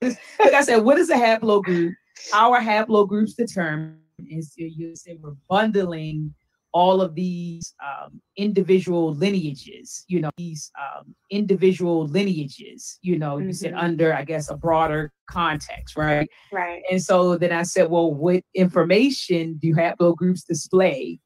Like 0.00 0.16
I 0.54 0.62
said, 0.62 0.78
what 0.78 0.98
is 0.98 1.10
a 1.10 1.16
haplogroup? 1.16 1.92
Our 2.32 2.60
haplogroups 2.60 3.34
determine 3.34 3.98
is 4.30 4.54
you 4.56 4.94
say 4.94 5.18
we're 5.20 5.34
bundling 5.48 6.32
all 6.72 7.00
of 7.00 7.14
these 7.14 7.74
um, 7.84 8.20
individual 8.36 9.12
lineages, 9.14 10.04
you 10.08 10.20
know, 10.20 10.30
these 10.36 10.70
um, 10.80 11.14
individual 11.30 12.06
lineages, 12.06 12.98
you 13.02 13.18
know, 13.18 13.36
mm-hmm. 13.36 13.48
you 13.48 13.52
said 13.52 13.72
mm-hmm. 13.72 13.84
under, 13.84 14.14
I 14.14 14.24
guess, 14.24 14.50
a 14.50 14.56
broader 14.56 15.12
context, 15.28 15.96
right? 15.96 16.28
Right. 16.52 16.82
And 16.90 17.02
so 17.02 17.36
then 17.36 17.52
I 17.52 17.62
said, 17.62 17.90
well, 17.90 18.12
what 18.12 18.42
information 18.54 19.58
do 19.60 19.74
haplogroups 19.74 20.46
display? 20.46 21.18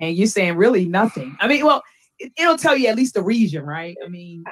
And 0.00 0.16
you're 0.16 0.26
saying 0.26 0.56
really 0.56 0.86
nothing. 0.86 1.36
I 1.40 1.48
mean, 1.48 1.64
well, 1.64 1.82
it, 2.18 2.32
will 2.38 2.56
tell 2.56 2.76
you 2.76 2.88
at 2.88 2.96
least 2.96 3.14
the 3.14 3.22
region, 3.22 3.64
right? 3.64 3.96
I 4.04 4.08
mean, 4.08 4.44
uh, 4.46 4.50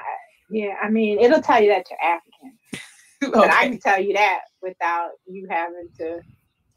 yeah, 0.49 0.75
I 0.81 0.89
mean, 0.89 1.19
it'll 1.19 1.41
tell 1.41 1.61
you 1.61 1.69
that 1.69 1.85
you're 1.89 1.99
African. 2.01 2.57
okay. 3.23 3.31
But 3.33 3.49
I 3.49 3.69
can 3.69 3.79
tell 3.79 4.01
you 4.01 4.13
that 4.13 4.41
without 4.61 5.11
you 5.25 5.47
having 5.49 5.87
to 5.97 6.19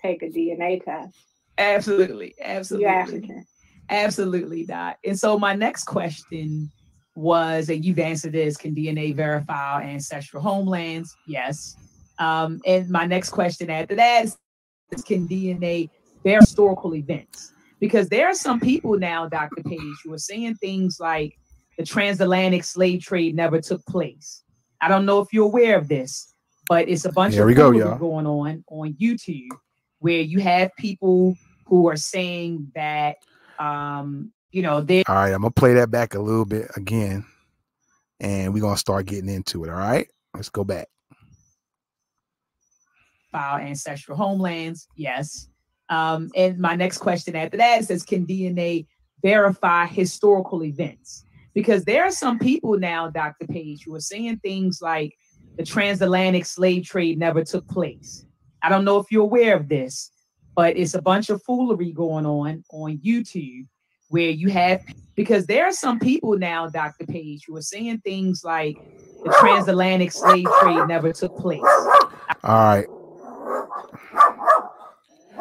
take 0.00 0.22
a 0.22 0.26
DNA 0.26 0.82
test. 0.84 1.18
Absolutely, 1.58 2.34
absolutely. 2.40 2.88
You're 2.88 2.94
African. 2.94 3.46
Absolutely, 3.90 4.64
not. 4.64 4.98
And 5.04 5.18
so 5.18 5.38
my 5.38 5.54
next 5.54 5.84
question 5.84 6.70
was, 7.14 7.68
and 7.68 7.84
you've 7.84 7.98
answered 7.98 8.32
this, 8.32 8.56
can 8.56 8.74
DNA 8.74 9.14
verify 9.14 9.82
ancestral 9.82 10.42
homelands? 10.42 11.14
Yes. 11.26 11.76
Um, 12.18 12.60
and 12.66 12.88
my 12.90 13.06
next 13.06 13.30
question 13.30 13.70
after 13.70 13.94
that 13.94 14.24
is, 14.24 14.36
can 15.04 15.26
DNA 15.26 15.90
verify 16.22 16.40
historical 16.40 16.94
events? 16.94 17.52
Because 17.80 18.08
there 18.08 18.26
are 18.28 18.34
some 18.34 18.60
people 18.60 18.98
now, 18.98 19.28
Dr. 19.28 19.62
Page, 19.62 19.96
who 20.04 20.12
are 20.12 20.18
saying 20.18 20.54
things 20.56 20.98
like 20.98 21.36
the 21.78 21.84
transatlantic 21.84 22.64
slave 22.64 23.02
trade 23.02 23.36
never 23.36 23.60
took 23.60 23.84
place. 23.86 24.42
I 24.80 24.88
don't 24.88 25.06
know 25.06 25.20
if 25.20 25.32
you're 25.32 25.46
aware 25.46 25.78
of 25.78 25.88
this, 25.88 26.34
but 26.68 26.88
it's 26.88 27.04
a 27.04 27.12
bunch 27.12 27.34
there 27.34 27.42
of 27.42 27.48
we 27.48 27.54
go, 27.54 27.72
going 27.96 28.26
on 28.26 28.64
on 28.68 28.94
YouTube 28.94 29.48
where 30.00 30.20
you 30.20 30.40
have 30.40 30.70
people 30.78 31.36
who 31.66 31.88
are 31.88 31.96
saying 31.96 32.70
that 32.74 33.16
um, 33.60 34.32
you 34.50 34.62
know, 34.62 34.80
they 34.80 35.04
all 35.04 35.14
right, 35.14 35.32
I'm 35.32 35.42
gonna 35.42 35.50
play 35.50 35.74
that 35.74 35.90
back 35.90 36.14
a 36.14 36.20
little 36.20 36.44
bit 36.44 36.70
again, 36.76 37.24
and 38.20 38.52
we're 38.52 38.60
gonna 38.60 38.76
start 38.76 39.06
getting 39.06 39.28
into 39.28 39.64
it. 39.64 39.70
All 39.70 39.76
right, 39.76 40.08
let's 40.34 40.48
go 40.48 40.64
back. 40.64 40.88
File 43.32 43.58
ancestral 43.58 44.16
homelands, 44.16 44.88
yes. 44.96 45.48
Um, 45.88 46.30
and 46.34 46.58
my 46.58 46.74
next 46.74 46.98
question 46.98 47.36
after 47.36 47.56
that 47.58 47.84
says, 47.84 48.02
can 48.02 48.26
DNA 48.26 48.86
verify 49.22 49.86
historical 49.86 50.64
events? 50.64 51.24
Because 51.54 51.84
there 51.84 52.04
are 52.04 52.10
some 52.10 52.38
people 52.38 52.78
now, 52.78 53.08
Dr. 53.08 53.46
Page, 53.46 53.84
who 53.84 53.94
are 53.94 54.00
saying 54.00 54.38
things 54.38 54.80
like 54.82 55.14
the 55.56 55.64
transatlantic 55.64 56.44
slave 56.44 56.84
trade 56.84 57.18
never 57.18 57.44
took 57.44 57.66
place. 57.68 58.26
I 58.62 58.68
don't 58.68 58.84
know 58.84 58.98
if 58.98 59.06
you're 59.10 59.22
aware 59.22 59.56
of 59.56 59.68
this, 59.68 60.10
but 60.56 60.76
it's 60.76 60.94
a 60.94 61.02
bunch 61.02 61.30
of 61.30 61.42
foolery 61.44 61.92
going 61.92 62.26
on 62.26 62.64
on 62.72 62.98
YouTube 62.98 63.66
where 64.08 64.30
you 64.30 64.48
have 64.48 64.82
because 65.14 65.46
there 65.46 65.66
are 65.66 65.72
some 65.72 65.98
people 66.00 66.38
now, 66.38 66.66
Dr. 66.68 67.06
Page, 67.06 67.44
who 67.46 67.56
are 67.56 67.62
saying 67.62 68.00
things 68.00 68.42
like 68.42 68.76
the 69.22 69.36
transatlantic 69.40 70.12
slave 70.12 70.46
trade 70.60 70.88
never 70.88 71.12
took 71.12 71.36
place. 71.36 71.60
All 72.42 72.54
right. 72.54 72.86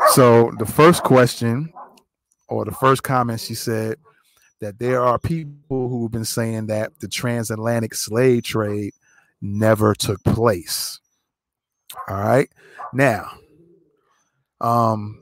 So 0.09 0.51
the 0.59 0.65
first 0.65 1.03
question 1.03 1.71
or 2.47 2.65
the 2.65 2.71
first 2.71 3.03
comment 3.03 3.39
she 3.39 3.55
said 3.55 3.97
that 4.59 4.79
there 4.79 5.01
are 5.01 5.17
people 5.17 5.89
who've 5.89 6.11
been 6.11 6.25
saying 6.25 6.67
that 6.67 6.99
the 6.99 7.07
transatlantic 7.07 7.95
slave 7.95 8.43
trade 8.43 8.93
never 9.41 9.93
took 9.93 10.23
place. 10.23 10.99
All 12.09 12.17
right. 12.17 12.49
Now, 12.93 13.31
um, 14.65 15.21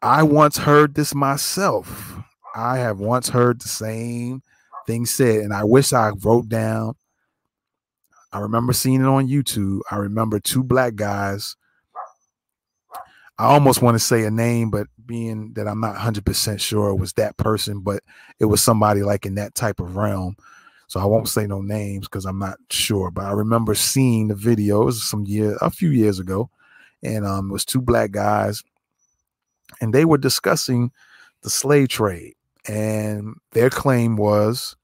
I 0.00 0.22
once 0.22 0.56
heard 0.56 0.94
this 0.94 1.14
myself. 1.14 2.16
I 2.54 2.78
have 2.78 2.98
once 2.98 3.28
heard 3.28 3.60
the 3.60 3.68
same 3.68 4.42
thing 4.86 5.04
said, 5.04 5.40
and 5.42 5.52
I 5.52 5.64
wish 5.64 5.92
I 5.92 6.10
wrote 6.22 6.48
down. 6.48 6.94
I 8.32 8.40
remember 8.40 8.72
seeing 8.72 9.02
it 9.02 9.06
on 9.06 9.28
YouTube. 9.28 9.80
I 9.90 9.96
remember 9.96 10.40
two 10.40 10.64
black 10.64 10.94
guys. 10.94 11.56
I 13.38 13.44
almost 13.44 13.82
want 13.82 13.94
to 13.96 14.00
say 14.00 14.24
a 14.24 14.30
name, 14.30 14.70
but 14.70 14.86
being 15.04 15.52
that 15.54 15.68
I'm 15.68 15.80
not 15.80 15.96
100% 15.96 16.58
sure 16.58 16.88
it 16.88 16.96
was 16.96 17.12
that 17.14 17.36
person, 17.36 17.80
but 17.80 18.02
it 18.40 18.46
was 18.46 18.62
somebody 18.62 19.02
like 19.02 19.26
in 19.26 19.34
that 19.36 19.54
type 19.54 19.78
of 19.78 19.96
realm. 19.96 20.36
So 20.88 21.00
I 21.00 21.04
won't 21.04 21.28
say 21.28 21.46
no 21.46 21.60
names 21.60 22.08
because 22.08 22.24
I'm 22.24 22.38
not 22.38 22.56
sure. 22.70 23.10
But 23.10 23.26
I 23.26 23.32
remember 23.32 23.74
seeing 23.74 24.28
the 24.28 24.34
video. 24.34 24.82
It 24.82 24.86
was 24.86 25.04
some 25.04 25.26
year, 25.26 25.56
a 25.60 25.70
few 25.70 25.90
years 25.90 26.18
ago, 26.18 26.50
and 27.02 27.26
um, 27.26 27.50
it 27.50 27.52
was 27.52 27.64
two 27.64 27.80
black 27.80 28.10
guys, 28.10 28.62
and 29.80 29.94
they 29.94 30.04
were 30.04 30.18
discussing 30.18 30.90
the 31.42 31.50
slave 31.50 31.88
trade, 31.88 32.34
and 32.66 33.36
their 33.52 33.70
claim 33.70 34.16
was 34.16 34.76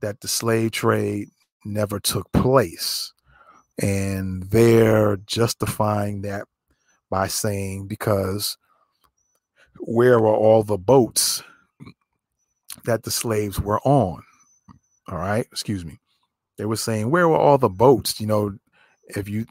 that 0.00 0.20
the 0.20 0.28
slave 0.28 0.72
trade 0.72 1.28
never 1.64 2.00
took 2.00 2.30
place, 2.32 3.12
and 3.80 4.44
they're 4.44 5.16
justifying 5.18 6.22
that 6.22 6.46
by 7.10 7.26
saying 7.26 7.86
because 7.86 8.56
where 9.80 10.20
were 10.20 10.34
all 10.34 10.62
the 10.62 10.78
boats 10.78 11.42
that 12.84 13.02
the 13.02 13.10
slaves 13.10 13.60
were 13.60 13.80
on? 13.80 14.22
All 15.08 15.18
right, 15.18 15.46
excuse 15.50 15.84
me. 15.84 15.98
They 16.56 16.66
were 16.66 16.76
saying, 16.76 17.10
where 17.10 17.28
were 17.28 17.38
all 17.38 17.58
the 17.58 17.68
boats? 17.68 18.20
You 18.20 18.26
know, 18.26 18.58
if 19.08 19.28
you 19.28 19.46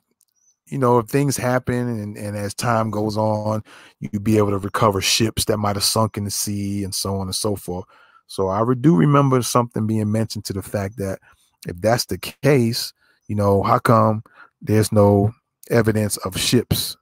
you 0.69 0.77
know, 0.77 0.99
if 0.99 1.07
things 1.07 1.35
happen 1.35 1.87
and, 1.87 2.17
and 2.17 2.37
as 2.37 2.53
time 2.53 2.91
goes 2.91 3.17
on, 3.17 3.63
you'd 3.99 4.23
be 4.23 4.37
able 4.37 4.51
to 4.51 4.57
recover 4.57 5.01
ships 5.01 5.45
that 5.45 5.57
might 5.57 5.75
have 5.75 5.83
sunk 5.83 6.17
in 6.17 6.25
the 6.25 6.31
sea 6.31 6.83
and 6.83 6.93
so 6.93 7.15
on 7.15 7.27
and 7.27 7.35
so 7.35 7.55
forth. 7.55 7.85
So 8.27 8.49
I 8.49 8.61
do 8.79 8.95
remember 8.95 9.41
something 9.41 9.87
being 9.87 10.11
mentioned 10.11 10.45
to 10.45 10.53
the 10.53 10.61
fact 10.61 10.97
that 10.97 11.19
if 11.67 11.79
that's 11.81 12.05
the 12.05 12.17
case, 12.17 12.93
you 13.27 13.35
know, 13.35 13.63
how 13.63 13.79
come 13.79 14.23
there's 14.61 14.91
no 14.91 15.33
evidence 15.71 16.17
of 16.17 16.39
ships 16.39 16.95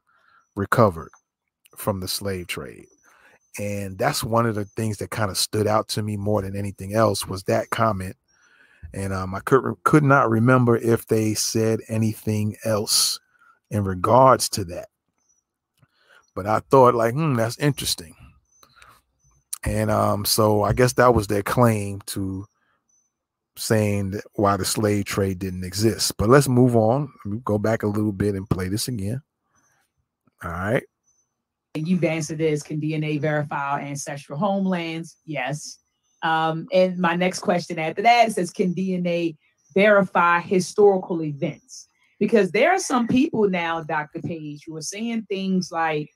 recovered 0.55 1.11
from 1.75 1.99
the 1.99 2.07
slave 2.07 2.47
trade? 2.47 2.87
And 3.59 3.97
that's 3.97 4.23
one 4.23 4.45
of 4.45 4.55
the 4.55 4.65
things 4.65 4.97
that 4.97 5.09
kind 5.09 5.29
of 5.29 5.37
stood 5.37 5.67
out 5.67 5.89
to 5.89 6.03
me 6.03 6.15
more 6.15 6.41
than 6.41 6.55
anything 6.55 6.93
else 6.93 7.27
was 7.27 7.43
that 7.43 7.69
comment. 7.71 8.15
And 8.93 9.11
um, 9.11 9.35
I 9.35 9.41
could 9.41 9.61
could 9.83 10.03
not 10.03 10.29
remember 10.29 10.77
if 10.77 11.07
they 11.07 11.33
said 11.33 11.81
anything 11.89 12.55
else 12.63 13.19
in 13.71 13.83
regards 13.83 14.49
to 14.49 14.65
that. 14.65 14.87
But 16.35 16.45
I 16.45 16.59
thought, 16.59 16.95
like, 16.95 17.13
hmm, 17.13 17.33
that's 17.33 17.57
interesting. 17.57 18.15
And 19.63 19.89
um, 19.89 20.23
so 20.23 20.63
I 20.63 20.73
guess 20.73 20.93
that 20.93 21.13
was 21.13 21.27
their 21.27 21.43
claim 21.43 22.01
to 22.07 22.45
saying 23.57 24.11
that 24.11 24.23
why 24.33 24.55
the 24.55 24.65
slave 24.65 25.05
trade 25.05 25.39
didn't 25.39 25.63
exist. 25.63 26.13
But 26.17 26.29
let's 26.29 26.47
move 26.47 26.75
on. 26.75 27.11
Let 27.25 27.43
go 27.43 27.57
back 27.57 27.83
a 27.83 27.87
little 27.87 28.11
bit 28.11 28.35
and 28.35 28.49
play 28.49 28.69
this 28.69 28.87
again. 28.87 29.21
All 30.43 30.51
right. 30.51 30.83
You've 31.75 32.03
answered 32.03 32.37
this. 32.37 32.63
Can 32.63 32.79
DNA 32.79 33.19
verify 33.19 33.71
our 33.71 33.79
ancestral 33.79 34.37
homelands? 34.37 35.17
Yes. 35.25 35.79
Um, 36.23 36.67
and 36.71 36.97
my 36.97 37.15
next 37.15 37.39
question 37.39 37.77
after 37.77 38.01
that 38.03 38.31
says, 38.31 38.51
can 38.51 38.73
DNA 38.73 39.37
verify 39.73 40.39
historical 40.39 41.21
events? 41.23 41.86
Because 42.19 42.51
there 42.51 42.71
are 42.71 42.79
some 42.79 43.07
people 43.07 43.49
now, 43.49 43.81
Dr. 43.83 44.21
Page, 44.21 44.63
who 44.65 44.75
are 44.75 44.81
saying 44.81 45.25
things 45.29 45.71
like 45.71 46.09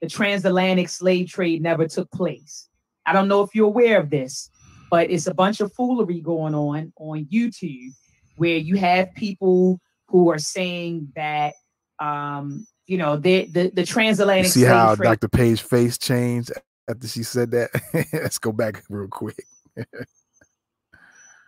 the 0.00 0.08
transatlantic 0.08 0.88
slave 0.88 1.28
trade 1.28 1.62
never 1.62 1.86
took 1.86 2.10
place. 2.12 2.68
I 3.06 3.12
don't 3.12 3.28
know 3.28 3.42
if 3.42 3.54
you're 3.54 3.66
aware 3.66 3.98
of 4.00 4.10
this, 4.10 4.50
but 4.90 5.10
it's 5.10 5.26
a 5.26 5.34
bunch 5.34 5.60
of 5.60 5.72
foolery 5.72 6.20
going 6.20 6.54
on 6.54 6.92
on 6.96 7.26
YouTube 7.26 7.92
where 8.36 8.56
you 8.56 8.76
have 8.76 9.14
people 9.14 9.80
who 10.08 10.30
are 10.30 10.38
saying 10.38 11.12
that 11.16 11.54
um, 11.98 12.66
you 12.86 12.96
know 12.96 13.16
the 13.16 13.46
the, 13.46 13.70
the 13.70 13.84
transatlantic. 13.84 14.44
You 14.44 14.50
see 14.50 14.62
how 14.62 14.94
trade- 14.94 15.06
Dr. 15.06 15.28
Page 15.28 15.62
face 15.62 15.98
changed 15.98 16.52
after 16.88 17.08
she 17.08 17.22
said 17.22 17.50
that? 17.50 17.70
Let's 18.12 18.38
go 18.38 18.52
back 18.52 18.84
real 18.88 19.08
quick. 19.08 19.44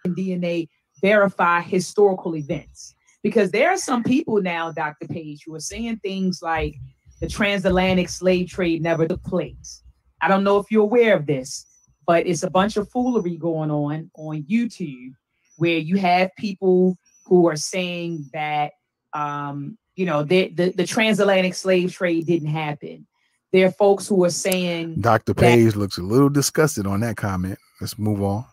DNA 0.07 0.69
verify 1.03 1.61
historical 1.61 2.37
events 2.37 2.95
because 3.23 3.51
there 3.51 3.71
are 3.71 3.77
some 3.77 4.03
people 4.03 4.41
now, 4.41 4.73
Dr. 4.73 5.07
Page, 5.07 5.43
who 5.47 5.55
are 5.55 5.61
saying 5.61 5.99
things 5.99 6.41
like 6.43 6.77
the 7.21 7.29
transatlantic 7.29 8.09
slave 8.09 8.49
trade 8.49 8.83
never 8.83 9.07
took 9.07 9.23
place. 9.23 9.83
I 10.23 10.29
don't 10.29 10.45
know 10.45 10.59
if 10.59 10.67
you're 10.71 10.83
aware 10.83 11.17
of 11.17 11.27
this, 11.27 11.67
but 12.07 12.27
it's 12.27 12.43
a 12.43 12.51
bunch 12.51 12.77
of 12.77 12.91
foolery 12.91 13.37
going 13.37 13.71
on 13.71 14.11
on 14.15 14.43
YouTube 14.45 15.13
where 15.57 15.79
you 15.79 15.97
have 15.97 16.31
people 16.37 16.97
who 17.27 17.47
are 17.47 17.57
saying 17.57 18.29
that 18.33 18.73
um, 19.13 19.77
you 19.97 20.07
know 20.07 20.23
the, 20.23 20.49
the, 20.49 20.71
the 20.71 20.87
transatlantic 20.87 21.55
slave 21.55 21.93
trade 21.93 22.27
didn't 22.27 22.49
happen. 22.49 23.07
There 23.53 23.67
are 23.67 23.73
folks 23.73 24.07
who 24.07 24.25
are 24.25 24.31
saying 24.31 25.01
Dr. 25.01 25.35
Page 25.35 25.77
looks 25.77 25.99
a 25.99 26.03
little 26.03 26.29
disgusted 26.29 26.87
on 26.87 27.01
that 27.01 27.17
comment. 27.17 27.59
Let's 27.81 27.99
move 27.99 28.23
on. 28.23 28.45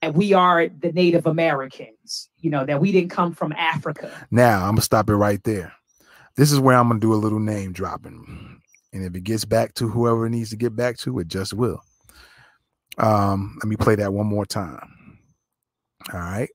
And 0.00 0.14
we 0.14 0.32
are 0.32 0.68
the 0.68 0.92
Native 0.92 1.26
Americans, 1.26 2.30
you 2.38 2.50
know, 2.50 2.64
that 2.64 2.80
we 2.80 2.92
didn't 2.92 3.10
come 3.10 3.32
from 3.32 3.52
Africa. 3.52 4.10
Now 4.30 4.60
I'm 4.62 4.72
gonna 4.72 4.82
stop 4.82 5.10
it 5.10 5.16
right 5.16 5.42
there. 5.42 5.72
This 6.36 6.52
is 6.52 6.60
where 6.60 6.76
I'm 6.76 6.88
gonna 6.88 7.00
do 7.00 7.14
a 7.14 7.16
little 7.16 7.40
name 7.40 7.72
dropping. 7.72 8.60
And 8.92 9.04
if 9.04 9.14
it 9.14 9.24
gets 9.24 9.44
back 9.44 9.74
to 9.74 9.88
whoever 9.88 10.26
it 10.26 10.30
needs 10.30 10.50
to 10.50 10.56
get 10.56 10.76
back 10.76 10.98
to, 10.98 11.18
it 11.18 11.28
just 11.28 11.52
will. 11.52 11.82
Um, 12.96 13.58
let 13.62 13.68
me 13.68 13.76
play 13.76 13.96
that 13.96 14.12
one 14.12 14.26
more 14.26 14.46
time. 14.46 15.18
All 16.12 16.20
right. 16.20 16.48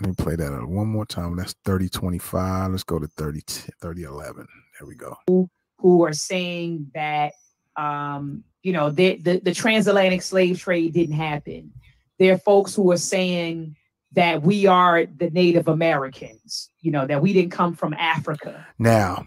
Let 0.00 0.08
me 0.08 0.14
play 0.14 0.36
that 0.36 0.66
one 0.66 0.88
more 0.88 1.04
time. 1.04 1.36
That's 1.36 1.54
3025. 1.64 2.70
Let's 2.70 2.84
go 2.84 2.98
to 2.98 3.06
30, 3.06 3.40
3011. 3.80 4.46
There 4.78 4.88
we 4.88 4.94
go. 4.94 5.16
Who, 5.26 5.50
who 5.78 6.04
are 6.04 6.12
saying 6.12 6.90
that 6.94 7.32
um, 7.76 8.44
you 8.62 8.72
know, 8.72 8.90
the, 8.90 9.16
the, 9.16 9.40
the 9.40 9.54
transatlantic 9.54 10.22
slave 10.22 10.60
trade 10.60 10.92
didn't 10.92 11.16
happen. 11.16 11.72
There 12.22 12.34
are 12.34 12.38
folks 12.38 12.72
who 12.72 12.88
are 12.92 12.96
saying 12.96 13.74
that 14.12 14.44
we 14.44 14.64
are 14.64 15.06
the 15.06 15.28
Native 15.30 15.66
Americans, 15.66 16.70
you 16.80 16.92
know, 16.92 17.04
that 17.04 17.20
we 17.20 17.32
didn't 17.32 17.50
come 17.50 17.74
from 17.74 17.94
Africa. 17.94 18.64
Now, 18.78 19.26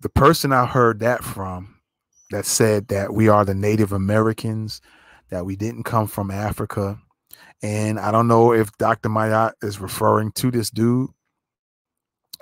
the 0.00 0.08
person 0.08 0.50
I 0.50 0.64
heard 0.64 1.00
that 1.00 1.22
from 1.22 1.76
that 2.30 2.46
said 2.46 2.88
that 2.88 3.12
we 3.12 3.28
are 3.28 3.44
the 3.44 3.54
Native 3.54 3.92
Americans, 3.92 4.80
that 5.28 5.44
we 5.44 5.54
didn't 5.54 5.82
come 5.82 6.06
from 6.06 6.30
Africa. 6.30 6.98
And 7.62 8.00
I 8.00 8.10
don't 8.10 8.26
know 8.26 8.54
if 8.54 8.72
Dr. 8.78 9.10
Mayat 9.10 9.52
is 9.60 9.78
referring 9.78 10.32
to 10.32 10.50
this 10.50 10.70
dude, 10.70 11.10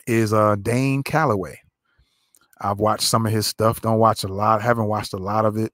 is 0.07 0.33
uh 0.33 0.55
Dane 0.63 1.03
Calloway. 1.03 1.59
I've 2.61 2.79
watched 2.79 3.09
some 3.09 3.27
of 3.27 3.33
his 3.33 3.49
stuff, 3.49 3.81
don't 3.81 3.99
watch 3.99 4.23
a 4.23 4.29
lot, 4.29 4.63
haven't 4.63 4.87
watched 4.87 5.13
a 5.13 5.19
lot 5.19 5.45
of 5.45 5.57
it. 5.57 5.73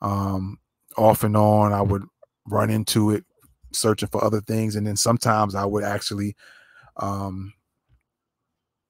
Um, 0.00 0.58
off 0.96 1.24
and 1.24 1.36
on, 1.36 1.74
I 1.74 1.82
would 1.82 2.04
run 2.50 2.70
into 2.70 3.10
it 3.10 3.24
searching 3.72 4.08
for 4.08 4.22
other 4.22 4.40
things. 4.40 4.76
And 4.76 4.86
then 4.86 4.96
sometimes 4.96 5.54
I 5.54 5.64
would 5.64 5.84
actually 5.84 6.34
um 6.96 7.52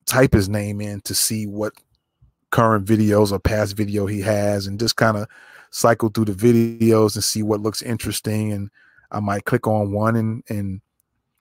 type 0.06 0.32
his 0.32 0.48
name 0.48 0.80
in 0.80 1.00
to 1.02 1.14
see 1.14 1.46
what 1.46 1.74
current 2.50 2.86
videos 2.86 3.30
or 3.30 3.38
past 3.38 3.76
video 3.76 4.06
he 4.06 4.20
has 4.22 4.66
and 4.66 4.80
just 4.80 4.96
kind 4.96 5.16
of 5.18 5.28
cycle 5.70 6.08
through 6.08 6.24
the 6.24 6.32
videos 6.32 7.14
and 7.14 7.22
see 7.22 7.42
what 7.42 7.60
looks 7.60 7.82
interesting 7.82 8.52
and 8.52 8.70
I 9.10 9.20
might 9.20 9.44
click 9.44 9.66
on 9.66 9.92
one 9.92 10.16
and 10.16 10.42
and 10.48 10.80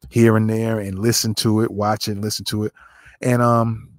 here 0.10 0.38
and 0.38 0.50
there 0.50 0.80
and 0.80 1.00
listen 1.00 1.34
to 1.36 1.62
it, 1.62 1.72
watch 1.72 2.08
it, 2.08 2.18
listen 2.18 2.46
to 2.46 2.66
it. 2.66 2.74
And 3.22 3.42
um 3.42 3.90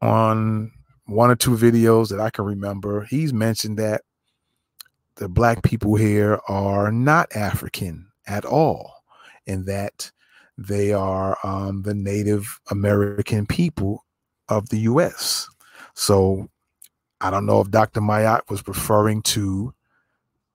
on 0.00 0.72
one 1.06 1.30
or 1.30 1.36
two 1.36 1.56
videos 1.56 2.08
that 2.08 2.20
I 2.20 2.30
can 2.30 2.44
remember, 2.44 3.04
he's 3.04 3.32
mentioned 3.32 3.78
that 3.78 4.02
the 5.16 5.28
black 5.28 5.62
people 5.62 5.94
here 5.94 6.40
are 6.48 6.90
not 6.90 7.34
African 7.34 8.06
at 8.26 8.44
all, 8.44 8.92
and 9.46 9.66
that 9.66 10.10
they 10.58 10.92
are 10.92 11.36
um, 11.44 11.82
the 11.82 11.94
Native 11.94 12.60
American 12.70 13.46
people 13.46 14.04
of 14.48 14.68
the 14.68 14.80
U.S. 14.80 15.48
So 15.94 16.48
I 17.20 17.30
don't 17.30 17.46
know 17.46 17.60
if 17.60 17.70
Dr. 17.70 18.00
Mayat 18.00 18.42
was 18.48 18.66
referring 18.66 19.22
to 19.22 19.72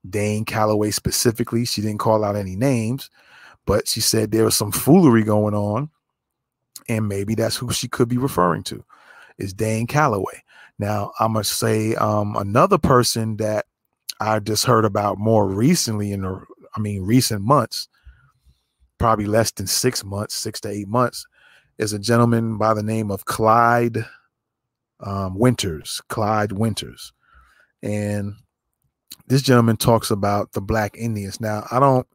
Dane 0.08 0.44
Calloway 0.44 0.90
specifically. 0.90 1.64
She 1.64 1.80
didn't 1.80 1.98
call 1.98 2.24
out 2.24 2.36
any 2.36 2.56
names, 2.56 3.10
but 3.66 3.88
she 3.88 4.00
said 4.00 4.30
there 4.30 4.44
was 4.44 4.56
some 4.56 4.72
foolery 4.72 5.24
going 5.24 5.54
on, 5.54 5.90
and 6.88 7.08
maybe 7.08 7.34
that's 7.34 7.56
who 7.56 7.72
she 7.72 7.88
could 7.88 8.08
be 8.08 8.18
referring 8.18 8.62
to 8.64 8.84
is 9.38 9.52
Dane 9.52 9.86
Calloway. 9.86 10.42
Now 10.78 11.12
I'm 11.18 11.32
gonna 11.32 11.44
say 11.44 11.94
um, 11.94 12.36
another 12.36 12.78
person 12.78 13.36
that 13.38 13.66
I 14.20 14.38
just 14.40 14.64
heard 14.64 14.84
about 14.84 15.18
more 15.18 15.46
recently 15.46 16.12
in 16.12 16.22
the 16.22 16.44
I 16.76 16.80
mean 16.80 17.02
recent 17.02 17.42
months, 17.42 17.88
probably 18.98 19.26
less 19.26 19.50
than 19.52 19.66
six 19.66 20.04
months, 20.04 20.34
six 20.34 20.60
to 20.62 20.68
eight 20.68 20.88
months, 20.88 21.24
is 21.78 21.92
a 21.92 21.98
gentleman 21.98 22.58
by 22.58 22.74
the 22.74 22.82
name 22.82 23.10
of 23.10 23.24
Clyde 23.24 24.04
um, 25.00 25.38
Winters, 25.38 26.00
Clyde 26.08 26.52
Winters. 26.52 27.12
And 27.82 28.34
this 29.28 29.42
gentleman 29.42 29.76
talks 29.76 30.10
about 30.10 30.52
the 30.52 30.60
black 30.60 30.96
Indians. 30.96 31.40
Now, 31.40 31.66
I 31.70 31.78
don't, 31.78 32.06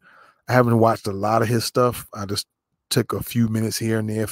I 0.47 0.53
haven't 0.53 0.79
watched 0.79 1.07
a 1.07 1.13
lot 1.13 1.41
of 1.41 1.47
his 1.47 1.63
stuff. 1.63 2.07
I 2.13 2.25
just 2.25 2.47
took 2.89 3.13
a 3.13 3.23
few 3.23 3.47
minutes 3.47 3.77
here 3.77 3.99
and 3.99 4.09
there, 4.09 4.27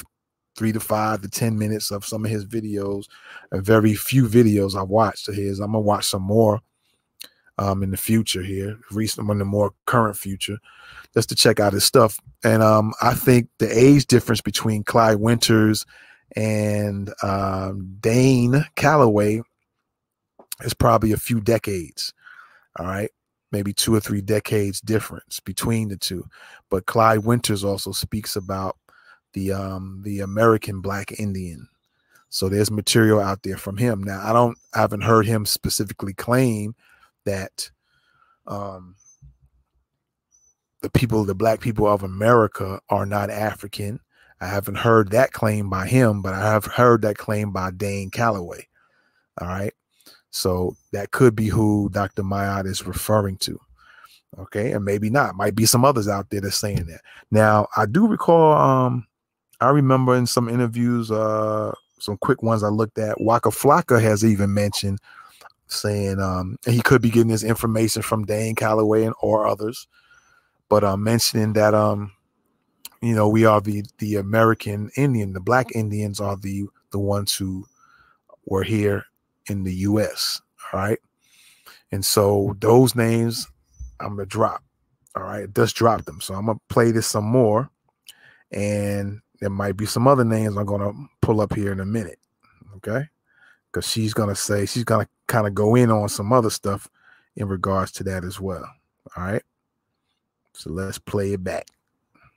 three 0.56 0.72
to 0.72 0.80
five 0.80 1.22
to 1.22 1.28
10 1.28 1.58
minutes 1.58 1.90
of 1.90 2.04
some 2.04 2.24
of 2.24 2.30
his 2.30 2.44
videos, 2.44 3.04
a 3.52 3.60
very 3.60 3.94
few 3.94 4.28
videos 4.28 4.74
I've 4.74 4.88
watched 4.88 5.28
of 5.28 5.34
his. 5.34 5.58
I'm 5.58 5.72
going 5.72 5.82
to 5.82 5.86
watch 5.86 6.06
some 6.06 6.22
more 6.22 6.60
um, 7.58 7.82
in 7.82 7.90
the 7.90 7.96
future 7.96 8.42
here, 8.42 8.78
recent, 8.90 9.28
in 9.30 9.38
the 9.38 9.44
more 9.44 9.72
current 9.86 10.16
future, 10.16 10.58
just 11.14 11.28
to 11.28 11.34
check 11.34 11.60
out 11.60 11.72
his 11.72 11.84
stuff. 11.84 12.18
And 12.44 12.62
um, 12.62 12.92
I 13.02 13.14
think 13.14 13.48
the 13.58 13.68
age 13.76 14.06
difference 14.06 14.40
between 14.40 14.84
Clyde 14.84 15.16
Winters 15.16 15.84
and 16.34 17.12
um, 17.22 17.96
Dane 18.00 18.64
Calloway 18.76 19.42
is 20.62 20.74
probably 20.74 21.12
a 21.12 21.18
few 21.18 21.40
decades. 21.40 22.12
All 22.78 22.86
right. 22.86 23.10
Maybe 23.50 23.74
two 23.74 23.94
or 23.94 24.00
three 24.00 24.22
decades 24.22 24.80
difference 24.80 25.40
between 25.40 25.88
the 25.88 25.96
two. 25.96 26.24
But 26.70 26.86
Clyde 26.86 27.20
Winters 27.20 27.64
also 27.64 27.92
speaks 27.92 28.34
about 28.34 28.78
the 29.34 29.52
um 29.52 30.00
the 30.04 30.20
American 30.20 30.80
black 30.80 31.18
Indian. 31.18 31.68
So 32.28 32.48
there's 32.48 32.70
material 32.70 33.20
out 33.20 33.42
there 33.42 33.58
from 33.58 33.76
him. 33.76 34.02
Now 34.02 34.22
I 34.24 34.32
don't 34.32 34.56
I 34.74 34.80
haven't 34.80 35.02
heard 35.02 35.26
him 35.26 35.44
specifically 35.44 36.14
claim 36.14 36.74
that 37.24 37.70
um 38.46 38.96
the 40.82 40.90
people, 40.90 41.24
the 41.24 41.34
black 41.34 41.60
people 41.60 41.86
of 41.86 42.02
America 42.02 42.80
are 42.90 43.06
not 43.06 43.30
African. 43.30 44.00
I 44.40 44.46
haven't 44.46 44.74
heard 44.74 45.12
that 45.12 45.32
claim 45.32 45.70
by 45.70 45.86
him, 45.86 46.20
but 46.20 46.34
I 46.34 46.40
have 46.40 46.64
heard 46.66 47.02
that 47.02 47.16
claim 47.16 47.52
by 47.52 47.70
Dane 47.70 48.10
Calloway. 48.10 48.66
All 49.40 49.46
right. 49.46 49.72
So 50.30 50.76
that 50.92 51.12
could 51.12 51.36
be 51.36 51.46
who 51.46 51.88
Dr. 51.92 52.24
Mayat 52.24 52.66
is 52.66 52.86
referring 52.86 53.36
to. 53.38 53.58
Okay. 54.38 54.72
And 54.72 54.84
maybe 54.84 55.08
not. 55.08 55.36
Might 55.36 55.54
be 55.54 55.66
some 55.66 55.84
others 55.84 56.08
out 56.08 56.30
there 56.30 56.40
that's 56.40 56.56
saying 56.56 56.86
that. 56.86 57.02
Now, 57.30 57.68
I 57.76 57.86
do 57.86 58.08
recall, 58.08 58.54
um, 58.54 59.06
I 59.60 59.68
remember 59.68 60.16
in 60.16 60.26
some 60.26 60.48
interviews, 60.48 61.12
uh, 61.12 61.72
some 62.00 62.16
quick 62.16 62.42
ones 62.42 62.64
I 62.64 62.68
looked 62.68 62.98
at, 62.98 63.20
Waka 63.20 63.50
Flocka 63.50 64.02
has 64.02 64.24
even 64.24 64.52
mentioned 64.52 64.98
saying 65.72 66.20
um, 66.20 66.58
he 66.66 66.80
could 66.80 67.02
be 67.02 67.10
getting 67.10 67.30
his 67.30 67.44
information 67.44 68.02
from 68.02 68.24
Dane 68.24 68.54
Calloway 68.54 69.04
and 69.04 69.14
or 69.20 69.46
others, 69.46 69.86
but 70.68 70.84
uh, 70.84 70.96
mentioning 70.96 71.52
that 71.54 71.74
um, 71.74 72.12
you 73.02 73.14
know, 73.14 73.28
we 73.28 73.44
are 73.44 73.60
the 73.60 73.84
the 73.98 74.16
American 74.16 74.90
Indian, 74.96 75.32
the 75.32 75.40
black 75.40 75.74
Indians 75.74 76.20
are 76.20 76.36
the 76.36 76.66
the 76.90 76.98
ones 76.98 77.34
who 77.34 77.66
were 78.46 78.62
here 78.62 79.04
in 79.48 79.64
the 79.64 79.74
US. 79.74 80.40
All 80.72 80.80
right. 80.80 80.98
And 81.90 82.04
so 82.04 82.56
those 82.60 82.94
names 82.94 83.48
I'm 84.00 84.16
gonna 84.16 84.26
drop. 84.26 84.62
All 85.14 85.24
right, 85.24 85.52
just 85.54 85.76
drop 85.76 86.04
them. 86.04 86.20
So 86.20 86.34
I'm 86.34 86.46
gonna 86.46 86.58
play 86.68 86.90
this 86.90 87.06
some 87.06 87.24
more, 87.24 87.70
and 88.50 89.20
there 89.40 89.50
might 89.50 89.76
be 89.76 89.86
some 89.86 90.08
other 90.08 90.24
names 90.24 90.56
I'm 90.56 90.64
gonna 90.64 90.92
pull 91.20 91.40
up 91.40 91.54
here 91.54 91.72
in 91.72 91.80
a 91.80 91.84
minute. 91.84 92.18
Okay, 92.76 93.04
because 93.72 93.88
she's 93.88 94.14
gonna 94.14 94.34
say 94.34 94.66
she's 94.66 94.84
gonna 94.84 95.08
kind 95.26 95.46
of 95.46 95.54
go 95.54 95.74
in 95.74 95.90
on 95.90 96.08
some 96.08 96.32
other 96.32 96.50
stuff 96.50 96.88
in 97.36 97.48
regards 97.48 97.92
to 97.92 98.04
that 98.04 98.24
as 98.24 98.40
well. 98.40 98.68
All 99.16 99.24
right. 99.24 99.42
So 100.54 100.70
let's 100.70 100.98
play 100.98 101.32
it 101.32 101.42
back. 101.42 101.66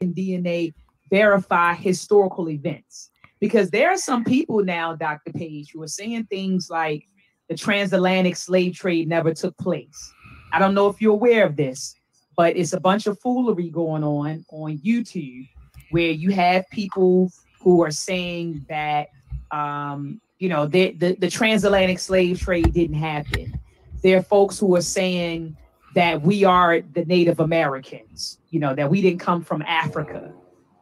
DNA 0.02 0.74
verify 1.10 1.74
historical 1.74 2.50
events 2.50 3.10
because 3.40 3.70
there 3.70 3.90
are 3.90 3.98
some 3.98 4.24
people 4.24 4.64
now, 4.64 4.96
Dr. 4.96 5.32
Page, 5.34 5.72
who 5.74 5.84
are 5.84 5.88
saying 5.88 6.26
things 6.26 6.70
like 6.70 7.08
the 7.50 7.56
transatlantic 7.56 8.36
slave 8.36 8.76
trade 8.76 9.08
never 9.08 9.34
took 9.34 9.56
place. 9.58 10.14
I 10.52 10.60
don't 10.60 10.74
know 10.74 10.88
if 10.88 11.02
you're 11.02 11.14
aware 11.14 11.46
of 11.46 11.56
this, 11.56 11.96
but 12.36 12.56
it's 12.58 12.74
a 12.74 12.80
bunch 12.80 13.08
of 13.08 13.20
foolery 13.20 13.70
going 13.70 14.04
on 14.04 14.46
on 14.50 14.78
YouTube 14.80 15.48
where 15.92 16.12
you 16.12 16.32
have 16.32 16.68
people 16.72 17.32
who 17.60 17.84
are 17.84 17.92
saying 17.92 18.66
that 18.70 19.10
um, 19.52 20.20
you 20.40 20.50
know 20.50 20.66
the, 20.66 20.92
the, 20.92 21.16
the 21.16 21.30
transatlantic 21.30 22.00
slave 22.00 22.40
trade 22.40 22.74
didn't 22.74 22.98
happen. 22.98 23.60
there 24.02 24.18
are 24.18 24.24
folks 24.24 24.60
who 24.60 24.76
are 24.76 24.82
saying 24.82 25.56
that 25.96 26.22
we 26.22 26.44
are 26.44 26.82
the 26.82 27.06
Native 27.06 27.40
Americans, 27.40 28.40
you 28.50 28.60
know, 28.60 28.76
that 28.76 28.90
we 28.90 29.02
didn't 29.02 29.20
come 29.20 29.42
from 29.42 29.62
Africa. 29.62 30.34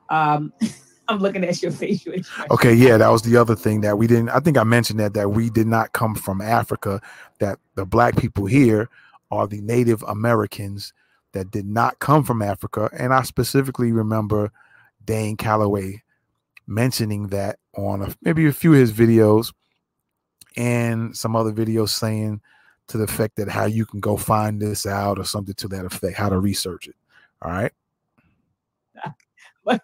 Um, 0.09 0.51
I'm 1.07 1.19
looking 1.19 1.43
at 1.43 1.61
your 1.61 1.71
expression. 1.71 2.25
Okay, 2.49 2.73
yeah, 2.73 2.97
that 2.97 3.09
was 3.09 3.21
the 3.21 3.37
other 3.37 3.55
thing 3.55 3.81
that 3.81 3.97
we 3.97 4.07
didn't. 4.07 4.29
I 4.29 4.39
think 4.39 4.57
I 4.57 4.63
mentioned 4.63 4.99
that 4.99 5.13
that 5.13 5.31
we 5.31 5.49
did 5.49 5.67
not 5.67 5.91
come 5.93 6.15
from 6.15 6.41
Africa. 6.41 7.01
That 7.39 7.59
the 7.75 7.85
black 7.85 8.17
people 8.17 8.45
here 8.45 8.89
are 9.29 9.47
the 9.47 9.61
Native 9.61 10.01
Americans 10.03 10.93
that 11.33 11.51
did 11.51 11.65
not 11.65 11.99
come 11.99 12.23
from 12.23 12.41
Africa, 12.41 12.89
and 12.97 13.13
I 13.13 13.23
specifically 13.23 13.91
remember 13.91 14.51
Dane 15.05 15.35
Calloway 15.35 16.03
mentioning 16.67 17.27
that 17.27 17.59
on 17.75 18.01
a, 18.01 18.15
maybe 18.21 18.45
a 18.47 18.53
few 18.53 18.73
of 18.73 18.79
his 18.79 18.91
videos 18.91 19.53
and 20.55 21.15
some 21.15 21.35
other 21.35 21.51
videos 21.51 21.89
saying 21.89 22.41
to 22.87 22.97
the 22.97 23.03
effect 23.05 23.35
that 23.37 23.49
how 23.49 23.65
you 23.65 23.85
can 23.85 23.99
go 23.99 24.17
find 24.17 24.61
this 24.61 24.85
out 24.85 25.17
or 25.17 25.23
something 25.23 25.55
to 25.55 25.67
that 25.69 25.85
effect, 25.85 26.17
how 26.17 26.29
to 26.29 26.37
research 26.39 26.87
it. 26.87 26.95
All 27.41 27.51
right. 27.51 27.71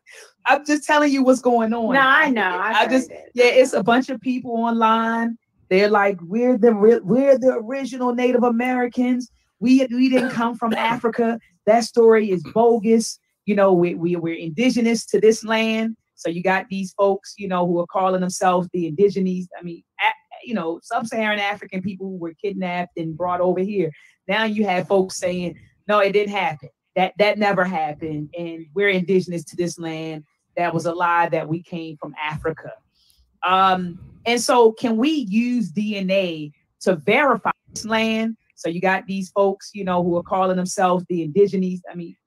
I'm 0.46 0.66
just 0.66 0.84
telling 0.86 1.12
you 1.12 1.24
what's 1.24 1.42
going 1.42 1.74
on. 1.74 1.94
No, 1.94 2.02
I 2.02 2.30
know. 2.30 2.42
I, 2.62 2.82
I 2.82 2.88
just 2.88 3.12
it. 3.12 3.32
yeah, 3.34 3.46
it's 3.46 3.74
a 3.74 3.84
bunch 3.84 4.10
of 4.10 4.20
people 4.20 4.52
online. 4.52 5.38
They're 5.70 5.90
like, 5.90 6.18
we're 6.22 6.58
the 6.58 6.74
we're 6.74 7.38
the 7.38 7.60
original 7.64 8.14
Native 8.14 8.44
Americans. 8.44 9.32
We 9.60 9.86
we 9.92 10.10
didn't 10.10 10.32
come 10.32 10.56
from 10.56 10.74
Africa. 10.74 11.40
That 11.66 11.84
story 11.84 12.32
is 12.32 12.44
bogus. 12.54 13.20
You 13.46 13.56
know, 13.56 13.74
we, 13.74 13.94
we 13.94 14.16
we're 14.16 14.36
indigenous 14.36 15.06
to 15.08 15.20
this 15.20 15.44
land. 15.44 15.96
So 16.20 16.30
you 16.30 16.44
got 16.44 16.68
these 16.70 16.94
folks, 16.94 17.34
you 17.38 17.48
know, 17.48 17.66
who 17.66 17.80
are 17.80 17.88
calling 17.88 18.22
themselves 18.22 18.68
the 18.74 18.88
indigenous. 18.88 19.48
I 19.58 19.64
mean, 19.64 19.84
you 20.44 20.54
know, 20.54 20.80
sub-Saharan 20.84 21.40
African 21.40 21.82
people 21.82 22.08
who 22.08 22.18
were 22.18 22.34
kidnapped 22.34 22.98
and 22.98 23.18
brought 23.18 23.42
over 23.42 23.62
here. 23.62 23.92
Now 24.28 24.44
you 24.44 24.66
have 24.66 24.88
folks 24.88 25.18
saying, 25.18 25.58
no, 25.88 26.00
it 26.00 26.12
didn't 26.12 26.34
happen. 26.34 26.70
That 26.96 27.14
that 27.20 27.38
never 27.38 27.64
happened, 27.64 28.30
and 28.38 28.66
we're 28.74 28.90
indigenous 28.90 29.44
to 29.46 29.56
this 29.56 29.80
land. 29.80 30.26
That 30.58 30.74
was 30.74 30.86
a 30.86 30.92
lie 30.92 31.30
that 31.30 31.48
we 31.48 31.64
came 31.64 31.96
from 31.98 32.14
Africa. 32.22 32.74
Um, 33.48 34.00
and 34.26 34.42
so, 34.42 34.74
can 34.74 34.98
we 34.98 35.10
use 35.10 35.72
DNA 35.72 36.52
to 36.82 36.96
verify 36.96 37.52
this 37.72 37.86
land? 37.86 38.36
So 38.56 38.68
you 38.68 38.82
got 38.82 39.08
these 39.08 39.30
folks, 39.30 39.72
you 39.74 39.86
know, 39.86 40.04
who 40.04 40.18
are 40.18 40.24
calling 40.24 40.58
themselves 40.58 41.06
the 41.08 41.24
indigenous. 41.24 41.80
I 41.90 41.96
mean, 41.96 42.18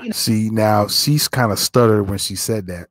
you 0.00 0.08
know. 0.08 0.12
see 0.12 0.48
now 0.48 0.88
she's 0.88 1.28
kind 1.28 1.52
of 1.52 1.58
stuttered 1.58 2.08
when 2.08 2.18
she 2.18 2.36
said 2.36 2.66
that, 2.68 2.88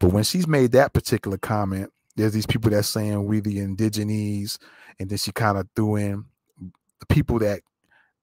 but 0.00 0.12
when 0.12 0.24
she's 0.24 0.46
made 0.46 0.72
that 0.72 0.92
particular 0.92 1.38
comment, 1.38 1.90
there's 2.16 2.32
these 2.32 2.46
people 2.46 2.70
that 2.70 2.84
saying 2.84 3.24
we 3.26 3.40
the 3.40 3.58
indigenes, 3.58 4.58
and 4.98 5.08
then 5.08 5.18
she 5.18 5.32
kind 5.32 5.58
of 5.58 5.68
threw 5.74 5.96
in 5.96 6.24
the 6.60 7.06
people 7.08 7.38
that 7.40 7.60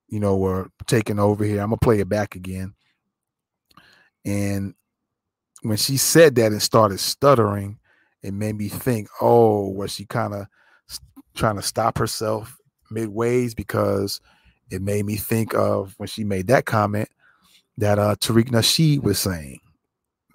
you 0.07 0.19
know 0.19 0.37
were 0.37 0.69
taking 0.85 1.19
over 1.19 1.43
here. 1.43 1.61
I'm 1.61 1.69
gonna 1.69 1.77
play 1.77 1.99
it 1.99 2.09
back 2.09 2.35
again. 2.35 2.73
And 4.25 4.73
when 5.61 5.77
she 5.77 5.97
said 5.97 6.35
that 6.35 6.51
and 6.51 6.61
started 6.61 6.99
stuttering, 6.99 7.79
it 8.21 8.33
made 8.33 8.57
me 8.57 8.69
think, 8.69 9.07
oh, 9.21 9.69
was 9.69 9.93
she 9.93 10.05
kind 10.05 10.33
of 10.33 10.47
trying 11.35 11.55
to 11.55 11.61
stop 11.61 11.97
herself 11.97 12.57
midways? 12.91 13.55
Because 13.55 14.19
it 14.69 14.81
made 14.81 15.05
me 15.05 15.15
think 15.15 15.53
of 15.53 15.93
when 15.97 16.07
she 16.07 16.23
made 16.23 16.47
that 16.47 16.65
comment 16.65 17.09
that 17.77 17.99
uh 17.99 18.15
Tariq 18.15 18.49
Nasheed 18.49 19.03
was 19.03 19.19
saying 19.19 19.59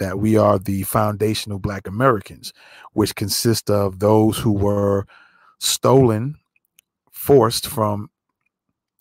that 0.00 0.18
we 0.18 0.36
are 0.36 0.58
the 0.58 0.82
foundational 0.82 1.60
Black 1.60 1.86
Americans, 1.86 2.52
which 2.94 3.14
consist 3.14 3.70
of 3.70 4.00
those 4.00 4.38
who 4.38 4.52
were 4.52 5.06
stolen, 5.60 6.34
forced 7.12 7.68
from 7.68 8.10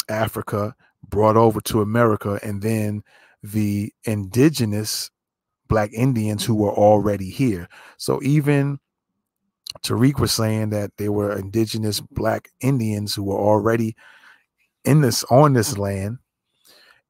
Africa, 0.10 0.76
brought 1.08 1.38
over 1.38 1.62
to 1.62 1.82
America, 1.82 2.40
and 2.44 2.62
then 2.62 3.02
the 3.42 3.92
indigenous 4.04 5.10
Black 5.70 5.92
Indians 5.94 6.44
who 6.44 6.56
were 6.56 6.74
already 6.74 7.30
here. 7.30 7.70
So 7.98 8.20
even 8.22 8.80
Tariq 9.82 10.20
was 10.20 10.32
saying 10.32 10.72
that 10.72 10.92
they 10.98 11.10
were 11.10 11.38
indigenous 11.38 12.02
Black 12.02 12.50
Indians 12.60 13.16
who 13.16 13.24
were 13.24 13.40
already 13.40 13.96
in 14.84 15.02
this 15.02 15.24
on 15.26 15.54
this 15.54 15.78
land, 15.78 16.18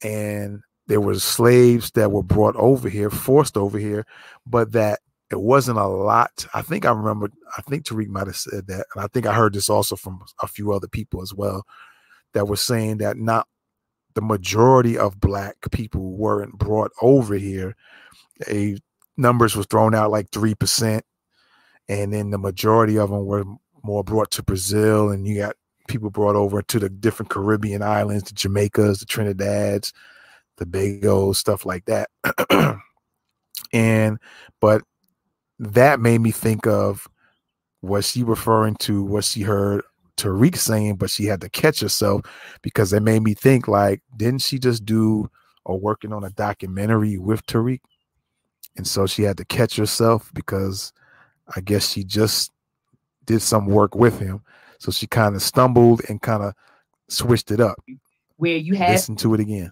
and 0.04 0.62
there 0.90 1.00
were 1.00 1.20
slaves 1.20 1.92
that 1.92 2.12
were 2.12 2.24
brought 2.24 2.56
over 2.56 2.90
here, 2.90 3.12
forced 3.12 3.56
over 3.56 3.78
here, 3.78 4.08
but 4.48 4.72
that 4.72 5.00
it 5.30 5.40
wasn't 5.40 5.78
a 5.78 5.86
lot. 5.86 6.48
I 6.56 6.64
think 6.64 6.84
I 6.84 6.92
remember, 6.92 7.30
I 7.56 7.62
think 7.62 7.86
Tariq 7.86 8.08
might 8.08 8.26
have 8.26 8.36
said 8.36 8.66
that. 8.68 8.88
And 8.96 9.04
I 9.04 9.08
think 9.08 9.28
I 9.28 9.34
heard 9.36 9.54
this 9.54 9.70
also 9.70 9.96
from 9.96 10.20
a 10.42 10.48
few 10.48 10.74
other 10.74 10.88
people 10.88 11.22
as 11.22 11.32
well 11.32 11.64
that 12.34 12.48
were 12.48 12.56
saying 12.56 12.98
that 12.98 13.18
not 13.18 13.48
the 14.16 14.22
majority 14.24 14.98
of 14.98 15.22
black 15.22 15.58
people 15.72 16.18
weren't 16.18 16.58
brought 16.58 16.92
over 17.04 17.36
here. 17.36 17.76
A 18.48 18.76
numbers 19.16 19.56
was 19.56 19.68
thrown 19.68 19.94
out 19.94 20.10
like 20.10 20.32
3%. 20.32 21.02
And 21.88 22.12
then 22.12 22.32
the 22.32 22.40
majority 22.40 22.98
of 22.98 23.12
them 23.12 23.28
were 23.28 23.46
more 23.84 24.04
brought 24.04 24.32
to 24.32 24.44
Brazil. 24.44 25.12
And 25.12 25.28
you 25.28 25.38
got 25.38 25.56
people 25.88 26.10
brought 26.10 26.36
over 26.36 26.64
to 26.64 26.80
the 26.80 26.90
different 26.90 27.30
Caribbean 27.30 27.84
islands, 27.84 28.24
the 28.24 28.34
Jamaicas, 28.34 29.00
the 29.00 29.06
Trinidad's, 29.06 29.94
the 30.60 30.66
bagels, 30.66 31.38
stuff 31.38 31.66
like 31.66 31.86
that. 31.86 32.10
and 33.74 34.20
but 34.62 34.84
that 35.60 36.00
made 36.00 36.22
me 36.22 36.32
think 36.32 36.68
of 36.68 37.08
was 37.82 38.10
she 38.10 38.24
referring 38.24 38.76
to 38.76 39.04
what 39.04 39.24
she 39.24 39.42
heard 39.42 39.84
Tariq 40.18 40.58
saying, 40.58 40.96
but 40.96 41.10
she 41.10 41.26
had 41.26 41.42
to 41.42 41.50
catch 41.50 41.80
herself 41.80 42.22
because 42.62 42.92
it 42.92 43.02
made 43.02 43.24
me 43.24 43.34
think 43.34 43.68
like, 43.68 44.02
didn't 44.18 44.42
she 44.42 44.60
just 44.60 44.86
do 44.86 45.30
or 45.66 45.80
working 45.80 46.12
on 46.12 46.24
a 46.24 46.30
documentary 46.32 47.18
with 47.18 47.46
Tariq? 47.46 47.80
And 48.76 48.86
so 48.86 49.08
she 49.08 49.24
had 49.24 49.38
to 49.38 49.46
catch 49.46 49.78
herself 49.78 50.32
because 50.34 50.94
I 51.56 51.62
guess 51.62 51.90
she 51.90 52.04
just 52.04 52.52
did 53.26 53.42
some 53.42 53.66
work 53.66 53.96
with 53.96 54.20
him. 54.20 54.42
So 54.80 54.92
she 54.92 55.08
kind 55.08 55.36
of 55.36 55.42
stumbled 55.42 56.02
and 56.10 56.22
kind 56.22 56.44
of 56.44 56.54
switched 57.10 57.52
it 57.52 57.60
up. 57.60 57.80
Where 58.38 58.58
you 58.58 58.76
had 58.76 58.92
listen 58.92 59.16
to 59.18 59.34
it 59.34 59.40
again 59.40 59.72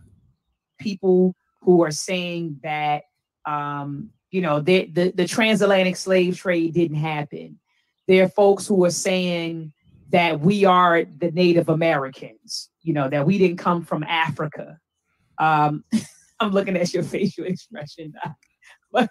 people 0.78 1.36
who 1.62 1.84
are 1.84 1.92
saying 1.92 2.60
that 2.64 3.04
um, 3.46 4.10
you 4.32 4.42
know 4.42 4.60
the, 4.60 4.86
the, 4.94 5.12
the 5.12 5.28
transatlantic 5.28 5.96
slave 5.96 6.38
trade 6.38 6.74
didn't 6.74 6.98
happen. 6.98 7.60
There 8.08 8.24
are 8.24 8.30
folks 8.30 8.68
who 8.68 8.86
are 8.86 8.92
saying 8.92 9.74
that 10.10 10.40
we 10.40 10.66
are 10.66 11.04
the 11.04 11.32
Native 11.32 11.70
Americans, 11.70 12.70
you 12.82 12.94
know, 12.94 13.10
that 13.10 13.26
we 13.26 13.38
didn't 13.38 13.58
come 13.58 13.84
from 13.84 14.04
Africa. 14.04 14.80
Um, 15.38 15.84
I'm 16.40 16.52
looking 16.52 16.78
at 16.78 16.94
your 16.94 17.04
facial 17.04 17.46
expression. 17.46 18.14
but 18.92 19.10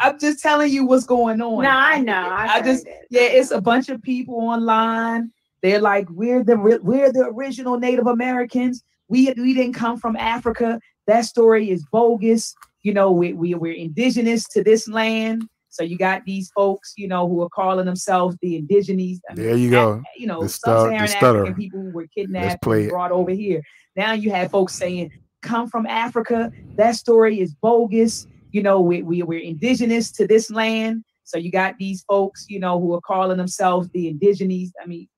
I'm 0.00 0.18
just 0.18 0.40
telling 0.40 0.72
you 0.72 0.86
what's 0.86 1.06
going 1.06 1.40
on. 1.40 1.62
No, 1.62 1.70
I 1.70 1.98
know. 2.00 2.12
I, 2.12 2.56
I 2.56 2.62
just 2.62 2.86
it. 2.86 3.06
yeah, 3.10 3.22
it's 3.22 3.50
a 3.50 3.60
bunch 3.60 3.88
of 3.88 4.02
people 4.02 4.36
online. 4.36 5.30
They're 5.62 5.80
like, 5.80 6.08
we're 6.10 6.44
the 6.44 6.56
we're 6.58 7.12
the 7.12 7.26
original 7.34 7.78
Native 7.78 8.06
Americans. 8.06 8.82
We 9.08 9.32
we 9.36 9.54
didn't 9.54 9.74
come 9.74 9.96
from 9.96 10.16
Africa. 10.16 10.80
That 11.06 11.24
story 11.24 11.70
is 11.70 11.84
bogus. 11.92 12.54
You 12.82 12.94
know, 12.94 13.10
we, 13.12 13.32
we, 13.32 13.54
we're 13.54 13.74
indigenous 13.74 14.46
to 14.48 14.62
this 14.62 14.88
land. 14.88 15.48
So 15.70 15.82
you 15.82 15.98
got 15.98 16.24
these 16.24 16.52
folks, 16.54 16.94
you 16.96 17.08
know, 17.08 17.28
who 17.28 17.42
are 17.42 17.48
calling 17.48 17.86
themselves 17.86 18.36
the 18.40 18.56
indigenous. 18.56 19.20
I 19.28 19.34
mean, 19.34 19.46
there 19.46 19.56
you 19.56 19.70
go. 19.70 20.02
You 20.16 20.28
know, 20.28 20.46
sub-Saharan 20.46 21.10
African 21.10 21.54
people 21.54 21.80
who 21.80 21.90
were 21.90 22.06
kidnapped 22.06 22.64
and 22.64 22.88
brought 22.88 23.10
over 23.10 23.32
here. 23.32 23.60
Now 23.96 24.12
you 24.12 24.30
have 24.30 24.52
folks 24.52 24.74
saying, 24.74 25.10
"Come 25.42 25.68
from 25.68 25.84
Africa." 25.86 26.52
That 26.76 26.94
story 26.94 27.40
is 27.40 27.54
bogus. 27.54 28.28
You 28.52 28.62
know, 28.62 28.80
we, 28.80 29.02
we 29.02 29.22
we're 29.24 29.40
indigenous 29.40 30.12
to 30.12 30.28
this 30.28 30.48
land. 30.48 31.02
So 31.24 31.38
you 31.38 31.50
got 31.50 31.76
these 31.78 32.04
folks, 32.04 32.46
you 32.48 32.60
know, 32.60 32.78
who 32.78 32.94
are 32.94 33.00
calling 33.00 33.36
themselves 33.36 33.88
the 33.88 34.06
indigenous. 34.06 34.70
I 34.80 34.86
mean, 34.86 35.08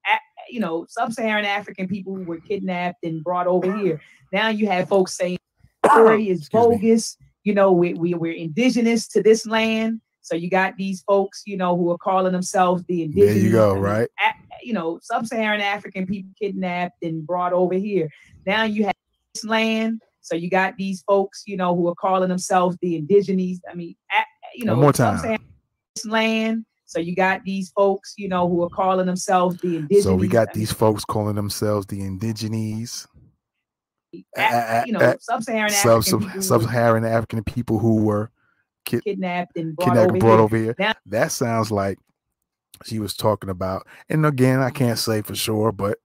you 0.49 0.61
know, 0.61 0.87
sub-Saharan 0.89 1.45
African 1.45 1.87
people 1.87 2.15
who 2.15 2.25
were 2.25 2.41
kidnapped 2.41 3.05
and 3.05 3.23
brought 3.23 3.47
over 3.47 3.77
here. 3.77 4.01
Now 4.33 4.49
you 4.49 4.69
have 4.69 4.89
folks 4.89 5.15
saying 5.15 5.37
story 5.91 6.29
is 6.29 6.49
bogus. 6.49 7.17
Me. 7.19 7.27
You 7.45 7.55
know, 7.55 7.73
we, 7.73 7.95
we, 7.95 8.15
we're 8.15 8.33
indigenous 8.33 9.07
to 9.09 9.23
this 9.23 9.47
land. 9.47 10.01
So 10.23 10.35
you 10.35 10.51
got 10.51 10.77
these 10.77 11.03
folks, 11.03 11.45
you 11.47 11.57
know, 11.57 11.77
who 11.77 11.91
are 11.93 11.99
calling 11.99 12.33
themselves 12.33 12.83
the 12.89 13.05
indigenous. 13.05 13.35
There 13.35 13.45
you 13.45 13.53
go, 13.53 13.75
right? 13.75 14.09
you 14.63 14.73
know, 14.73 14.99
sub-Saharan 15.01 15.61
African 15.61 16.07
people 16.07 16.31
kidnapped 16.37 17.03
and 17.03 17.25
brought 17.25 17.53
over 17.53 17.75
here. 17.75 18.11
Now 18.45 18.65
you 18.65 18.85
have 18.87 18.95
this 19.33 19.45
land. 19.45 20.03
So 20.23 20.35
you 20.35 20.51
got 20.51 20.77
these 20.77 21.03
folks, 21.03 21.45
you 21.47 21.57
know, 21.57 21.77
who 21.77 21.87
are 21.87 21.95
calling 21.95 22.29
themselves 22.29 22.77
the 22.83 22.97
indigenous. 22.97 23.61
I 23.71 23.75
mean, 23.75 23.95
you 24.57 24.65
know, 24.65 24.73
One 24.73 24.83
more 24.83 24.93
time. 24.93 25.39
This 25.95 26.05
land. 26.05 26.65
So 26.87 26.99
you 26.99 27.15
got 27.15 27.45
these 27.45 27.71
folks, 27.71 28.15
you 28.17 28.29
know, 28.29 28.49
who 28.49 28.65
are 28.65 28.69
calling 28.69 29.07
themselves 29.07 29.61
the 29.61 29.77
indigenous. 29.77 30.05
So 30.05 30.17
we 30.17 30.27
got 30.27 30.49
I 30.49 30.53
these 30.55 30.73
folks 30.73 31.05
calling 31.05 31.37
themselves 31.37 31.87
the 31.87 32.01
indigenous 32.01 33.07
you 34.87 34.93
know, 34.93 35.17
sub-Saharan 35.21 35.73
African 35.73 36.43
sub-Saharan 36.43 37.05
African 37.05 37.43
people 37.45 37.79
who 37.79 38.03
were 38.03 38.31
ki- 38.85 39.01
kidnapped 39.01 39.57
and 39.57 39.77
brought, 39.77 39.89
kidnapped 39.89 40.11
over, 40.11 40.19
brought 40.19 40.33
here. 40.33 40.41
over 40.41 40.57
here. 40.57 40.75
Now, 40.79 40.95
that 41.07 41.33
sounds 41.33 41.71
like 41.71 41.99
she 42.85 42.99
was 42.99 43.15
talking 43.15 43.51
about. 43.51 43.87
And 44.09 44.27
again, 44.27 44.61
I 44.61 44.71
can't 44.71 44.99
say 44.99 45.23
for 45.23 45.35
sure, 45.35 45.73
but 45.73 45.99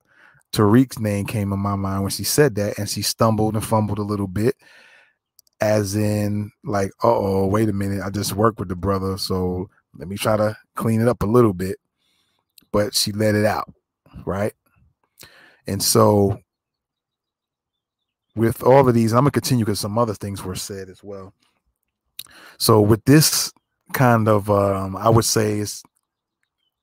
Tariq's 0.54 1.00
name 1.00 1.26
came 1.26 1.54
in 1.54 1.60
my 1.60 1.76
mind 1.76 2.02
when 2.02 2.12
she 2.12 2.24
said 2.24 2.56
that, 2.56 2.78
and 2.78 2.89
she 2.89 3.02
stumbled 3.02 3.56
and 3.56 3.65
fumbled 3.65 4.00
a 4.00 4.04
little 4.04 4.28
bit, 4.28 4.56
as 5.60 5.95
in 5.95 6.52
like, 6.63 6.91
oh, 7.04 7.45
wait 7.47 7.69
a 7.69 7.74
minute, 7.74 8.02
I 8.04 8.10
just 8.10 8.34
worked 8.34 8.60
with 8.60 8.69
the 8.69 8.76
brother, 8.76 9.17
so 9.17 9.69
let 9.97 10.08
me 10.08 10.17
try 10.17 10.38
to 10.38 10.58
clean 10.76 11.02
it 11.02 11.08
up 11.08 11.24
a 11.24 11.28
little 11.28 11.54
bit. 11.54 11.78
But 12.71 12.95
she 12.95 13.12
let 13.12 13.36
it 13.36 13.45
out, 13.45 13.71
right? 14.26 14.54
And 15.67 15.84
so 15.84 16.39
with 18.35 18.63
all 18.63 18.87
of 18.87 18.93
these, 18.93 19.13
I'm 19.13 19.21
gonna 19.21 19.31
continue 19.31 19.65
because 19.65 19.79
some 19.79 19.97
other 19.97 20.13
things 20.13 20.43
were 20.43 20.55
said 20.55 20.89
as 20.89 21.03
well. 21.03 21.33
So 22.57 22.81
with 22.81 23.03
this 23.05 23.51
kind 23.93 24.27
of, 24.27 24.49
um, 24.49 24.95
I 24.95 25.09
would 25.09 25.25
say, 25.25 25.59
is 25.59 25.83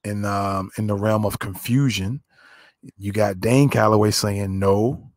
in 0.05 0.25
um, 0.25 0.71
in 0.79 0.87
the 0.87 0.95
realm 0.95 1.25
of 1.25 1.39
confusion. 1.39 2.23
You 2.97 3.13
got 3.13 3.41
Dane 3.41 3.69
Calloway 3.69 4.11
saying 4.11 4.59
no. 4.59 5.11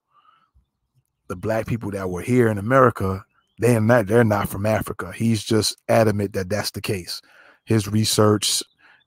The 1.27 1.35
black 1.35 1.65
people 1.65 1.91
that 1.91 2.09
were 2.09 2.21
here 2.21 2.49
in 2.49 2.57
America, 2.57 3.23
they're 3.57 3.79
not 3.79 4.07
they're 4.07 4.23
not 4.23 4.49
from 4.49 4.65
Africa. 4.65 5.13
He's 5.15 5.43
just 5.43 5.77
adamant 5.87 6.33
that 6.33 6.49
that's 6.49 6.71
the 6.71 6.81
case. 6.81 7.21
His 7.65 7.87
research 7.87 8.61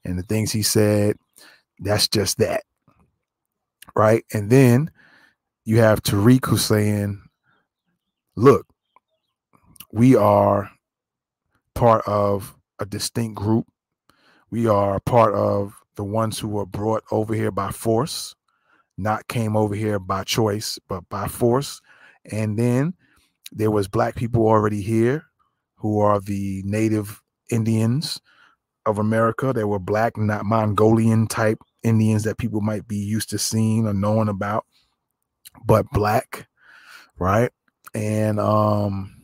and 0.04 0.18
the 0.18 0.22
things 0.22 0.50
he 0.52 0.62
said, 0.62 1.16
that's 1.80 2.08
just 2.08 2.38
that, 2.38 2.62
right? 3.94 4.24
And 4.32 4.48
then 4.48 4.90
you 5.64 5.79
have 5.79 6.03
Tariq 6.03 6.46
who's 6.46 6.64
saying, 6.64 7.22
"Look, 8.37 8.66
we 9.92 10.16
are 10.16 10.70
part 11.74 12.07
of 12.07 12.57
a 12.79 12.87
distinct 12.87 13.37
group. 13.37 13.66
We 14.50 14.66
are 14.66 15.00
part 15.00 15.35
of 15.35 15.74
the 15.96 16.05
ones 16.05 16.38
who 16.38 16.48
were 16.48 16.66
brought 16.66 17.05
over 17.11 17.35
here 17.35 17.50
by 17.50 17.70
force, 17.70 18.35
not 18.98 19.29
came 19.29 19.57
over 19.57 19.74
here 19.74 19.98
by 19.98 20.24
choice, 20.24 20.79
but 20.88 21.09
by 21.09 21.29
force. 21.29 21.81
And 22.31 22.59
then 22.59 22.94
there 23.53 23.70
was 23.70 23.88
black 23.88 24.16
people 24.16 24.42
already 24.46 24.83
here 24.83 25.24
who 25.77 26.00
are 26.00 26.20
the 26.20 26.62
native 26.64 27.22
Indians 27.50 28.20
of 28.87 28.98
America. 28.98 29.53
They 29.53 29.64
were 29.64 29.79
black, 29.79 30.16
not 30.16 30.44
Mongolian 30.44 31.27
type 31.27 31.59
Indians 31.83 32.24
that 32.24 32.38
people 32.38 32.61
might 32.61 32.88
be 32.88 32.96
used 32.96 33.31
to 33.31 33.38
seeing 33.38 33.87
or 33.87 33.94
knowing 33.94 34.29
about, 34.29 34.64
but 35.64 35.87
black, 35.93 36.47
right? 37.19 37.51
And 37.95 38.40
um 38.40 39.14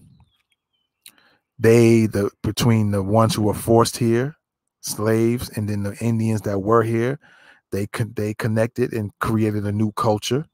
they 1.59 2.07
the 2.07 2.31
between 2.43 2.91
the 2.91 3.03
ones 3.03 3.35
who 3.35 3.43
were 3.43 3.55
forced 3.55 3.97
here 3.99 4.37
slaves 4.81 5.51
and 5.57 5.69
then 5.69 5.83
the 5.83 5.97
Indians 6.01 6.41
that 6.43 6.61
were 6.61 6.83
here, 6.83 7.19
they 7.71 7.87
con- 7.87 8.13
they 8.17 8.35
connected 8.35 8.93
and 8.93 9.11
created 9.21 9.65
a 9.67 9.73
new 9.73 9.93
culture. 9.93 10.47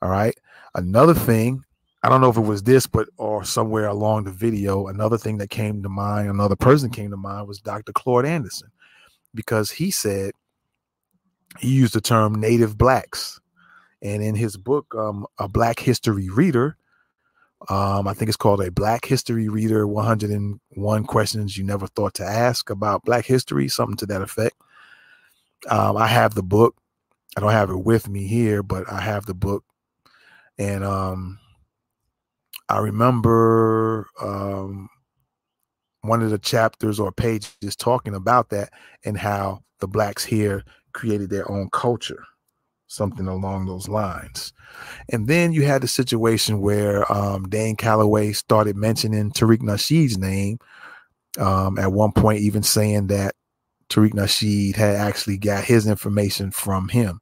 All 0.00 0.10
right. 0.10 0.34
Another 0.74 1.14
thing, 1.14 1.64
I 2.02 2.08
don't 2.08 2.20
know 2.20 2.30
if 2.30 2.36
it 2.36 2.40
was 2.40 2.62
this, 2.62 2.86
but 2.86 3.08
or 3.18 3.44
somewhere 3.44 3.86
along 3.86 4.24
the 4.24 4.30
video, 4.32 4.88
another 4.88 5.18
thing 5.18 5.38
that 5.38 5.50
came 5.50 5.82
to 5.82 5.88
mind, 5.88 6.28
another 6.30 6.56
person 6.56 6.90
came 6.90 7.10
to 7.10 7.16
mind 7.16 7.48
was 7.48 7.60
Dr. 7.60 7.92
Claude 7.92 8.24
Anderson, 8.26 8.70
because 9.34 9.70
he 9.70 9.90
said 9.90 10.32
he 11.58 11.68
used 11.68 11.94
the 11.94 12.00
term 12.00 12.34
native 12.34 12.78
blacks. 12.78 13.40
And 14.02 14.22
in 14.22 14.34
his 14.34 14.56
book, 14.56 14.92
um, 14.96 15.26
A 15.38 15.48
Black 15.48 15.78
History 15.78 16.28
Reader, 16.28 16.76
um, 17.68 18.08
I 18.08 18.14
think 18.14 18.28
it's 18.28 18.36
called 18.36 18.60
a 18.60 18.72
Black 18.72 19.04
History 19.04 19.48
Reader 19.48 19.86
101 19.86 21.04
Questions 21.04 21.56
You 21.56 21.62
Never 21.62 21.86
Thought 21.86 22.14
to 22.14 22.24
Ask 22.24 22.70
About 22.70 23.04
Black 23.04 23.24
History, 23.24 23.68
something 23.68 23.96
to 23.98 24.06
that 24.06 24.22
effect. 24.22 24.56
Um, 25.68 25.96
I 25.96 26.08
have 26.08 26.34
the 26.34 26.42
book. 26.42 26.76
I 27.36 27.40
don't 27.40 27.52
have 27.52 27.70
it 27.70 27.84
with 27.84 28.08
me 28.08 28.26
here, 28.26 28.64
but 28.64 28.90
I 28.90 29.00
have 29.00 29.26
the 29.26 29.34
book. 29.34 29.64
And 30.58 30.82
um, 30.84 31.38
I 32.68 32.78
remember 32.78 34.08
um, 34.20 34.88
one 36.00 36.22
of 36.22 36.30
the 36.30 36.38
chapters 36.38 36.98
or 36.98 37.12
pages 37.12 37.76
talking 37.76 38.14
about 38.14 38.50
that 38.50 38.72
and 39.04 39.16
how 39.16 39.62
the 39.78 39.86
blacks 39.86 40.24
here 40.24 40.64
created 40.92 41.30
their 41.30 41.50
own 41.50 41.70
culture 41.70 42.24
something 42.92 43.26
along 43.26 43.66
those 43.66 43.88
lines. 43.88 44.52
And 45.08 45.26
then 45.26 45.52
you 45.52 45.64
had 45.64 45.82
the 45.82 45.88
situation 45.88 46.60
where 46.60 47.10
um, 47.12 47.48
Dane 47.48 47.76
Calloway 47.76 48.32
started 48.32 48.76
mentioning 48.76 49.30
Tariq 49.30 49.58
Nasheed's 49.58 50.18
name 50.18 50.58
um, 51.38 51.78
at 51.78 51.92
one 51.92 52.12
point, 52.12 52.40
even 52.40 52.62
saying 52.62 53.08
that 53.08 53.34
Tariq 53.88 54.12
Nasheed 54.12 54.76
had 54.76 54.96
actually 54.96 55.38
got 55.38 55.64
his 55.64 55.86
information 55.86 56.50
from 56.50 56.88
him 56.88 57.20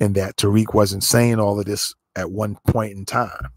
and 0.00 0.14
that 0.14 0.36
Tariq 0.36 0.74
wasn't 0.74 1.04
saying 1.04 1.38
all 1.38 1.58
of 1.58 1.66
this 1.66 1.94
at 2.16 2.30
one 2.30 2.56
point 2.68 2.92
in 2.92 3.04
time, 3.04 3.50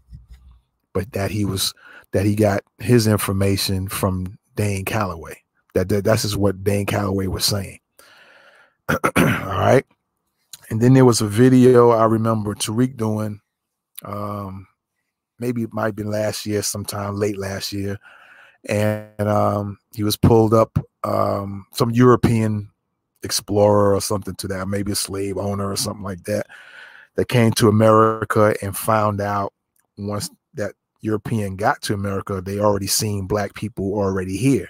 but 0.92 1.12
that 1.12 1.30
he 1.30 1.44
was 1.44 1.72
that 2.12 2.24
he 2.24 2.34
got 2.34 2.62
his 2.78 3.06
information 3.06 3.88
from 3.88 4.38
Dane 4.54 4.84
Calloway. 4.84 5.42
That, 5.74 5.88
that 5.90 6.04
that's 6.04 6.22
just 6.22 6.36
what 6.36 6.64
Dane 6.64 6.86
Calloway 6.86 7.26
was 7.26 7.44
saying. 7.44 7.80
all 8.88 8.98
right. 9.16 9.84
And 10.70 10.80
then 10.80 10.94
there 10.94 11.04
was 11.04 11.20
a 11.20 11.26
video 11.26 11.90
I 11.90 12.04
remember 12.04 12.54
Tariq 12.54 12.96
doing. 12.96 13.40
Um, 14.04 14.66
maybe 15.38 15.62
it 15.62 15.72
might 15.72 15.96
been 15.96 16.10
last 16.10 16.46
year, 16.46 16.62
sometime 16.62 17.16
late 17.16 17.38
last 17.38 17.72
year. 17.72 17.98
And 18.68 19.20
um, 19.20 19.78
he 19.94 20.02
was 20.02 20.16
pulled 20.16 20.52
up 20.52 20.78
um, 21.04 21.66
some 21.72 21.90
European 21.90 22.70
explorer 23.22 23.94
or 23.94 24.00
something 24.00 24.34
to 24.36 24.48
that, 24.48 24.68
maybe 24.68 24.92
a 24.92 24.96
slave 24.96 25.38
owner 25.38 25.70
or 25.70 25.76
something 25.76 26.02
like 26.02 26.24
that, 26.24 26.46
that 27.14 27.28
came 27.28 27.52
to 27.52 27.68
America 27.68 28.54
and 28.62 28.76
found 28.76 29.20
out 29.20 29.52
once 29.96 30.30
that 30.54 30.72
European 31.00 31.56
got 31.56 31.80
to 31.82 31.94
America, 31.94 32.40
they 32.40 32.58
already 32.58 32.86
seen 32.86 33.26
black 33.26 33.54
people 33.54 33.94
already 33.94 34.36
here 34.36 34.68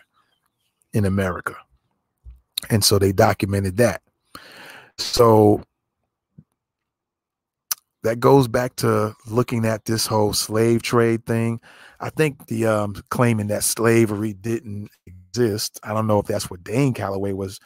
in 0.92 1.04
America. 1.04 1.56
And 2.70 2.84
so 2.84 2.98
they 2.98 3.12
documented 3.12 3.76
that. 3.78 4.02
So 4.98 5.62
that 8.02 8.20
goes 8.20 8.48
back 8.48 8.76
to 8.76 9.14
looking 9.26 9.64
at 9.64 9.84
this 9.84 10.06
whole 10.06 10.32
slave 10.32 10.82
trade 10.82 11.26
thing. 11.26 11.61
I 12.00 12.11
think 12.11 12.46
the 12.46 12.66
um, 12.66 12.94
claiming 13.11 13.48
that 13.48 13.64
slavery 13.64 14.32
didn't 14.34 14.90
exist. 15.06 15.80
I 15.82 15.92
don't 15.92 16.06
know 16.06 16.20
if 16.20 16.26
that's 16.26 16.48
what 16.48 16.64
Dane 16.64 16.94
Calloway 16.94 17.32
was. 17.32 17.58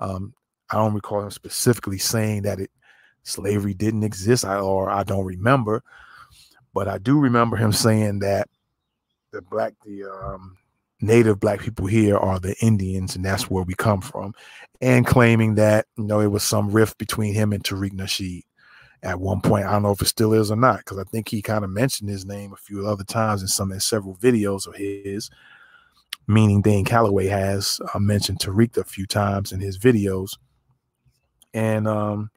Um, 0.00 0.34
I 0.70 0.76
don't 0.76 0.94
recall 0.94 1.22
him 1.22 1.30
specifically 1.30 1.98
saying 1.98 2.42
that 2.42 2.60
it 2.60 2.70
slavery 3.22 3.74
didn't 3.74 4.02
exist, 4.02 4.44
I, 4.44 4.58
or 4.58 4.90
I 4.90 5.04
don't 5.04 5.24
remember. 5.24 5.82
But 6.74 6.88
I 6.88 6.98
do 6.98 7.18
remember 7.18 7.56
him 7.56 7.72
saying 7.72 8.20
that 8.20 8.48
the 9.32 9.42
black, 9.42 9.74
the 9.84 10.04
um, 10.04 10.56
native 11.00 11.38
black 11.38 11.60
people 11.60 11.86
here 11.86 12.16
are 12.16 12.40
the 12.40 12.56
Indians, 12.60 13.14
and 13.14 13.24
that's 13.24 13.48
where 13.48 13.64
we 13.64 13.74
come 13.74 14.00
from, 14.00 14.34
and 14.80 15.06
claiming 15.06 15.54
that 15.54 15.86
you 15.96 16.04
know 16.04 16.20
it 16.20 16.30
was 16.30 16.42
some 16.42 16.70
rift 16.70 16.98
between 16.98 17.32
him 17.32 17.52
and 17.52 17.62
Tariq 17.62 17.92
Nasheed 17.92 18.42
at 19.02 19.20
one 19.20 19.40
point. 19.40 19.66
I 19.66 19.72
don't 19.72 19.82
know 19.82 19.92
if 19.92 20.02
it 20.02 20.06
still 20.06 20.32
is 20.32 20.50
or 20.50 20.56
not, 20.56 20.78
because 20.78 20.98
I 20.98 21.04
think 21.04 21.28
he 21.28 21.42
kind 21.42 21.64
of 21.64 21.70
mentioned 21.70 22.10
his 22.10 22.26
name 22.26 22.52
a 22.52 22.56
few 22.56 22.86
other 22.86 23.04
times 23.04 23.42
in 23.42 23.48
some 23.48 23.72
in 23.72 23.80
several 23.80 24.16
videos 24.16 24.66
of 24.66 24.74
his. 24.74 25.30
Meaning 26.26 26.60
Dane 26.60 26.84
Calloway 26.84 27.26
has 27.26 27.80
uh, 27.94 27.98
mentioned 27.98 28.40
Tariq 28.40 28.76
a 28.76 28.84
few 28.84 29.06
times 29.06 29.50
in 29.50 29.60
his 29.60 29.78
videos, 29.78 30.36
and 31.54 31.88
um, 31.88 32.30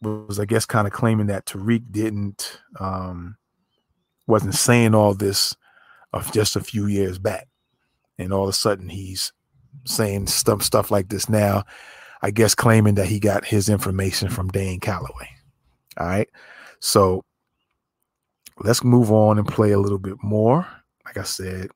was 0.00 0.40
I 0.40 0.46
guess 0.46 0.64
kind 0.64 0.86
of 0.86 0.92
claiming 0.92 1.26
that 1.26 1.44
Tariq 1.44 1.82
didn't 1.90 2.60
um, 2.80 3.36
wasn't 4.26 4.54
saying 4.54 4.94
all 4.94 5.12
this 5.12 5.54
of 6.14 6.32
just 6.32 6.56
a 6.56 6.60
few 6.60 6.86
years 6.86 7.18
back, 7.18 7.46
and 8.18 8.32
all 8.32 8.44
of 8.44 8.48
a 8.48 8.54
sudden 8.54 8.88
he's 8.88 9.30
saying 9.84 10.26
stuff 10.26 10.62
stuff 10.62 10.90
like 10.90 11.10
this 11.10 11.28
now 11.28 11.62
I 12.24 12.30
guess 12.30 12.54
claiming 12.54 12.94
that 12.94 13.06
he 13.06 13.20
got 13.20 13.44
his 13.44 13.68
information 13.68 14.30
from 14.30 14.48
Dane 14.48 14.80
Calloway. 14.80 15.28
All 15.98 16.06
right. 16.06 16.28
So 16.80 17.22
let's 18.60 18.82
move 18.82 19.12
on 19.12 19.38
and 19.38 19.46
play 19.46 19.72
a 19.72 19.78
little 19.78 19.98
bit 19.98 20.16
more. 20.22 20.66
Like 21.04 21.18
I 21.18 21.22
said, 21.22 21.68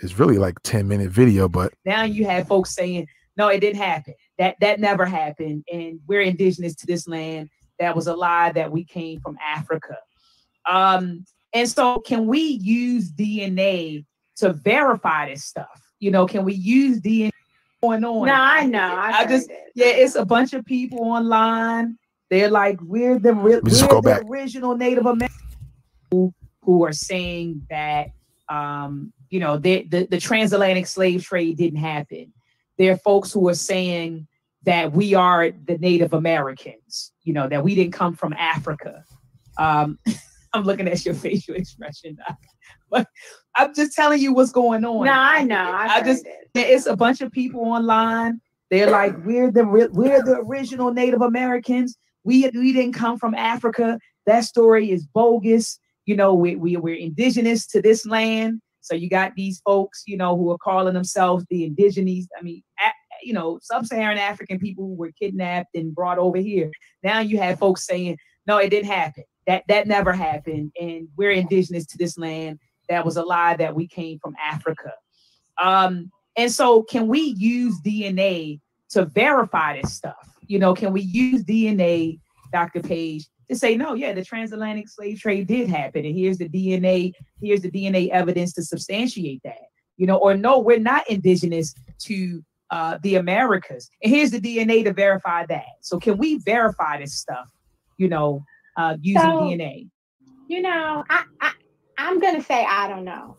it's 0.00 0.18
really 0.18 0.36
like 0.36 0.60
10 0.64 0.86
minute 0.86 1.10
video, 1.10 1.48
but 1.48 1.72
now 1.86 2.02
you 2.02 2.26
have 2.26 2.46
folks 2.46 2.74
saying, 2.74 3.06
no, 3.38 3.48
it 3.48 3.60
didn't 3.60 3.80
happen. 3.80 4.12
That 4.36 4.56
that 4.60 4.80
never 4.80 5.06
happened. 5.06 5.64
And 5.72 5.98
we're 6.06 6.20
indigenous 6.20 6.74
to 6.76 6.86
this 6.86 7.08
land. 7.08 7.48
That 7.78 7.96
was 7.96 8.06
a 8.06 8.14
lie 8.14 8.52
that 8.52 8.70
we 8.70 8.84
came 8.84 9.18
from 9.20 9.38
Africa. 9.42 9.96
Um, 10.68 11.24
and 11.54 11.66
so 11.66 12.00
can 12.00 12.26
we 12.26 12.40
use 12.40 13.10
DNA 13.10 14.04
to 14.36 14.52
verify 14.52 15.30
this 15.30 15.44
stuff? 15.44 15.80
You 16.00 16.10
know, 16.10 16.26
can 16.26 16.44
we 16.44 16.52
use 16.52 17.00
DNA 17.00 17.29
going 17.82 18.04
on. 18.04 18.26
No, 18.26 18.34
I 18.34 18.66
know. 18.66 18.78
I, 18.78 19.20
I 19.20 19.26
just 19.26 19.50
it. 19.50 19.72
yeah, 19.74 19.86
it's 19.86 20.14
a 20.14 20.24
bunch 20.24 20.52
of 20.52 20.64
people 20.64 21.00
online. 21.00 21.98
They're 22.28 22.50
like, 22.50 22.78
we're 22.82 23.18
the, 23.18 23.34
we're 23.34 23.60
the 23.60 24.00
back. 24.04 24.22
original 24.28 24.76
Native 24.76 25.06
Americans 25.06 25.56
who, 26.10 26.32
who 26.62 26.84
are 26.84 26.92
saying 26.92 27.66
that 27.70 28.10
um, 28.50 29.12
you 29.30 29.38
know, 29.38 29.56
the, 29.56 29.84
the, 29.84 30.06
the 30.06 30.18
transatlantic 30.18 30.86
slave 30.86 31.24
trade 31.24 31.56
didn't 31.56 31.78
happen. 31.78 32.32
There 32.76 32.92
are 32.92 32.98
folks 32.98 33.32
who 33.32 33.48
are 33.48 33.54
saying 33.54 34.26
that 34.64 34.92
we 34.92 35.14
are 35.14 35.50
the 35.50 35.78
Native 35.78 36.12
Americans, 36.12 37.12
you 37.22 37.32
know, 37.32 37.48
that 37.48 37.62
we 37.62 37.74
didn't 37.74 37.92
come 37.92 38.14
from 38.14 38.32
Africa. 38.34 39.04
Um, 39.56 39.98
I'm 40.52 40.64
looking 40.64 40.88
at 40.88 41.04
your 41.04 41.14
facial 41.26 41.54
expression, 41.54 42.16
Doc. 42.16 42.36
but 42.90 43.06
I'm 43.60 43.74
just 43.74 43.92
telling 43.92 44.20
you 44.20 44.32
what's 44.32 44.52
going 44.52 44.84
on. 44.84 45.04
No, 45.04 45.12
I 45.12 45.44
know. 45.44 45.56
I, 45.56 45.96
I 45.96 46.02
just 46.02 46.26
it. 46.26 46.48
it's 46.54 46.86
a 46.86 46.96
bunch 46.96 47.20
of 47.20 47.30
people 47.30 47.60
online. 47.60 48.40
They're 48.70 48.90
like, 48.90 49.14
we're 49.24 49.50
the 49.50 49.64
we're 49.64 50.22
the 50.22 50.42
original 50.46 50.92
Native 50.92 51.22
Americans. 51.22 51.96
We 52.24 52.48
we 52.54 52.72
didn't 52.72 52.94
come 52.94 53.18
from 53.18 53.34
Africa. 53.34 53.98
That 54.26 54.44
story 54.44 54.90
is 54.90 55.06
bogus. 55.06 55.78
You 56.06 56.16
know, 56.16 56.34
we, 56.34 56.56
we 56.56 56.76
we're 56.76 56.94
indigenous 56.94 57.66
to 57.68 57.82
this 57.82 58.06
land. 58.06 58.60
So 58.80 58.94
you 58.94 59.10
got 59.10 59.34
these 59.34 59.60
folks, 59.60 60.04
you 60.06 60.16
know, 60.16 60.36
who 60.36 60.50
are 60.50 60.58
calling 60.58 60.94
themselves 60.94 61.44
the 61.50 61.64
indigenous. 61.64 62.26
I 62.38 62.42
mean, 62.42 62.62
you 63.22 63.34
know, 63.34 63.58
sub-Saharan 63.62 64.18
African 64.18 64.58
people 64.58 64.84
who 64.84 64.94
were 64.94 65.12
kidnapped 65.12 65.74
and 65.74 65.94
brought 65.94 66.18
over 66.18 66.38
here. 66.38 66.70
Now 67.02 67.20
you 67.20 67.38
have 67.38 67.58
folks 67.58 67.86
saying, 67.86 68.16
no, 68.46 68.56
it 68.56 68.70
didn't 68.70 68.90
happen. 68.90 69.24
That 69.46 69.64
that 69.68 69.86
never 69.88 70.12
happened, 70.12 70.72
and 70.80 71.08
we're 71.16 71.32
indigenous 71.32 71.86
to 71.86 71.98
this 71.98 72.16
land. 72.16 72.58
That 72.90 73.04
was 73.04 73.16
a 73.16 73.22
lie 73.22 73.56
that 73.56 73.74
we 73.74 73.86
came 73.86 74.18
from 74.18 74.34
Africa. 74.44 74.92
Um, 75.62 76.10
and 76.36 76.50
so, 76.50 76.82
can 76.82 77.06
we 77.06 77.20
use 77.38 77.80
DNA 77.80 78.60
to 78.90 79.04
verify 79.04 79.80
this 79.80 79.94
stuff? 79.94 80.28
You 80.48 80.58
know, 80.58 80.74
can 80.74 80.92
we 80.92 81.02
use 81.02 81.44
DNA, 81.44 82.18
Dr. 82.52 82.80
Paige, 82.80 83.26
to 83.48 83.54
say, 83.54 83.76
no, 83.76 83.94
yeah, 83.94 84.12
the 84.12 84.24
transatlantic 84.24 84.88
slave 84.88 85.20
trade 85.20 85.46
did 85.46 85.68
happen, 85.68 86.04
and 86.04 86.16
here's 86.16 86.38
the 86.38 86.48
DNA, 86.48 87.12
here's 87.40 87.60
the 87.60 87.70
DNA 87.70 88.10
evidence 88.10 88.52
to 88.54 88.62
substantiate 88.62 89.40
that. 89.44 89.68
You 89.96 90.06
know, 90.06 90.16
or 90.16 90.34
no, 90.34 90.58
we're 90.58 90.80
not 90.80 91.08
indigenous 91.08 91.74
to 92.00 92.42
uh, 92.70 92.98
the 93.02 93.16
Americas, 93.16 93.88
and 94.02 94.12
here's 94.12 94.32
the 94.32 94.40
DNA 94.40 94.82
to 94.84 94.92
verify 94.92 95.46
that. 95.46 95.78
So, 95.80 95.98
can 96.00 96.18
we 96.18 96.38
verify 96.38 96.98
this 96.98 97.14
stuff? 97.14 97.48
You 97.98 98.08
know, 98.08 98.44
uh, 98.76 98.96
using 99.00 99.22
so, 99.22 99.42
DNA? 99.42 99.88
You 100.48 100.62
know, 100.62 101.04
I, 101.08 101.24
I 101.40 101.52
I'm 102.00 102.18
gonna 102.18 102.42
say 102.42 102.64
I 102.68 102.88
don't 102.88 103.04
know, 103.04 103.36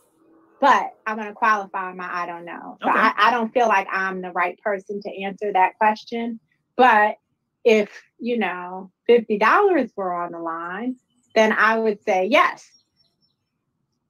but 0.60 0.94
I'm 1.06 1.18
gonna 1.18 1.34
qualify 1.34 1.94
my 1.94 2.08
I 2.10 2.26
don't 2.26 2.46
know. 2.46 2.78
So 2.82 2.90
okay. 2.90 3.00
I, 3.00 3.14
I 3.18 3.32
don't 3.32 3.52
feel 3.52 3.68
like 3.68 3.88
I'm 3.92 4.22
the 4.22 4.32
right 4.32 4.58
person 4.60 5.02
to 5.02 5.24
answer 5.24 5.52
that 5.52 5.78
question. 5.78 6.40
But 6.78 7.16
if 7.64 7.90
you 8.20 8.38
know 8.38 8.92
fifty 9.08 9.38
dollars 9.38 9.92
were 9.96 10.14
on 10.14 10.32
the 10.32 10.40
line, 10.40 10.98
then 11.34 11.52
I 11.52 11.80
would 11.80 12.04
say 12.04 12.28
yes. 12.30 12.68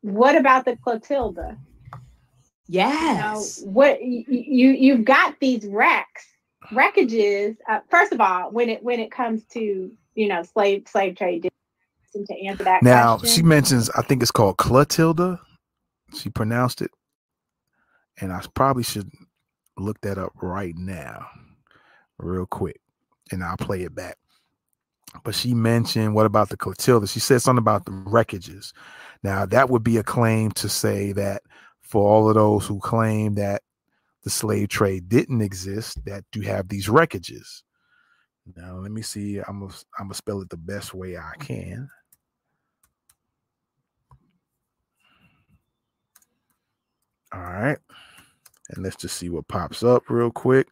What 0.01 0.35
about 0.35 0.65
the 0.65 0.75
Clotilda? 0.75 1.57
Yes. 2.67 3.59
You 3.59 3.65
know, 3.65 3.71
what 3.71 4.03
you, 4.03 4.25
you 4.27 4.69
you've 4.71 5.05
got 5.05 5.35
these 5.39 5.65
wrecks, 5.65 6.25
wreckages. 6.71 7.55
Uh, 7.69 7.79
first 7.89 8.11
of 8.11 8.19
all, 8.19 8.51
when 8.51 8.69
it 8.69 8.83
when 8.83 8.99
it 8.99 9.11
comes 9.11 9.43
to 9.53 9.91
you 10.15 10.27
know, 10.27 10.43
slave 10.43 10.87
slave 10.87 11.15
trade 11.15 11.49
to 12.13 12.45
answer 12.45 12.63
that 12.63 12.83
now, 12.83 13.17
question. 13.17 13.35
she 13.35 13.43
mentions, 13.43 13.89
I 13.91 14.01
think 14.01 14.21
it's 14.21 14.31
called 14.31 14.57
Clotilda. 14.57 15.39
She 16.15 16.29
pronounced 16.29 16.81
it. 16.81 16.91
And 18.19 18.31
I 18.31 18.43
probably 18.53 18.83
should 18.83 19.09
look 19.77 19.99
that 20.01 20.17
up 20.17 20.33
right 20.41 20.75
now, 20.75 21.25
real 22.17 22.45
quick, 22.45 22.79
and 23.31 23.43
I'll 23.43 23.57
play 23.57 23.83
it 23.83 23.95
back. 23.95 24.17
But 25.23 25.35
she 25.35 25.53
mentioned, 25.53 26.13
what 26.13 26.25
about 26.25 26.49
the 26.49 26.57
Clotilda? 26.57 27.07
She 27.07 27.19
said 27.19 27.41
something 27.41 27.61
about 27.61 27.85
the 27.85 27.91
wreckages. 27.91 28.73
Now, 29.23 29.45
that 29.45 29.69
would 29.69 29.83
be 29.83 29.97
a 29.97 30.03
claim 30.03 30.51
to 30.51 30.69
say 30.69 31.11
that 31.13 31.41
for 31.81 32.09
all 32.09 32.29
of 32.29 32.35
those 32.35 32.65
who 32.65 32.79
claim 32.79 33.35
that 33.35 33.61
the 34.23 34.29
slave 34.29 34.69
trade 34.69 35.09
didn't 35.09 35.41
exist, 35.41 36.03
that 36.05 36.23
do 36.31 36.41
have 36.41 36.69
these 36.69 36.87
wreckages. 36.87 37.63
Now 38.55 38.77
let 38.77 38.91
me 38.91 39.01
see. 39.01 39.39
I'm 39.39 39.59
gonna 39.59 39.73
I'm 39.99 40.05
gonna 40.05 40.13
spell 40.13 40.41
it 40.41 40.49
the 40.49 40.57
best 40.57 40.93
way 40.93 41.17
I 41.17 41.33
can. 41.39 41.89
All 47.33 47.41
right. 47.41 47.77
And 48.69 48.83
let's 48.83 48.95
just 48.95 49.17
see 49.17 49.29
what 49.29 49.47
pops 49.47 49.83
up 49.83 50.09
real 50.09 50.31
quick. 50.31 50.67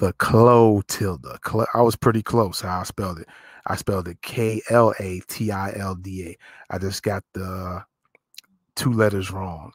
The 0.00 0.12
Clotilda. 0.14 1.38
I 1.74 1.80
was 1.80 1.94
pretty 1.94 2.24
close 2.24 2.60
how 2.60 2.80
I 2.80 2.82
spelled 2.82 3.20
it. 3.20 3.28
I 3.68 3.76
spelled 3.76 4.08
it 4.08 4.20
K 4.20 4.60
L 4.68 4.92
A 4.98 5.20
T 5.28 5.52
I 5.52 5.72
L 5.76 5.94
D 5.94 6.26
A. 6.26 6.36
I 6.74 6.78
just 6.78 7.04
got 7.04 7.22
the 7.34 7.84
two 8.74 8.92
letters 8.92 9.30
wrong. 9.30 9.70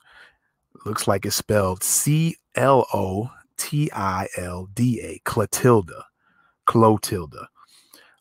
Looks 0.85 1.07
like 1.07 1.25
it's 1.25 1.37
spelled 1.37 1.81
C 1.81 2.35
L 2.55 2.85
O 2.93 3.31
T 3.57 3.89
I 3.93 4.27
L 4.35 4.67
D 4.73 4.99
A, 4.99 5.21
Clotilda. 5.23 6.03
Clotilda. 6.65 7.47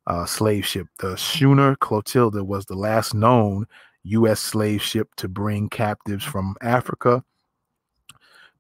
Uh, 0.06 0.24
slave 0.24 0.64
ship. 0.64 0.86
The 1.00 1.16
schooner 1.16 1.74
Clotilda 1.76 2.44
was 2.44 2.64
the 2.66 2.76
last 2.76 3.12
known 3.12 3.66
U.S. 4.04 4.38
slave 4.38 4.80
ship 4.80 5.08
to 5.16 5.28
bring 5.28 5.68
captives 5.68 6.24
from 6.24 6.54
Africa 6.60 7.24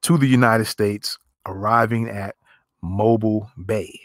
to 0.02 0.18
the 0.18 0.26
United 0.26 0.64
States, 0.64 1.18
arriving 1.46 2.08
at 2.08 2.34
Mobile 2.82 3.50
Bay 3.64 4.00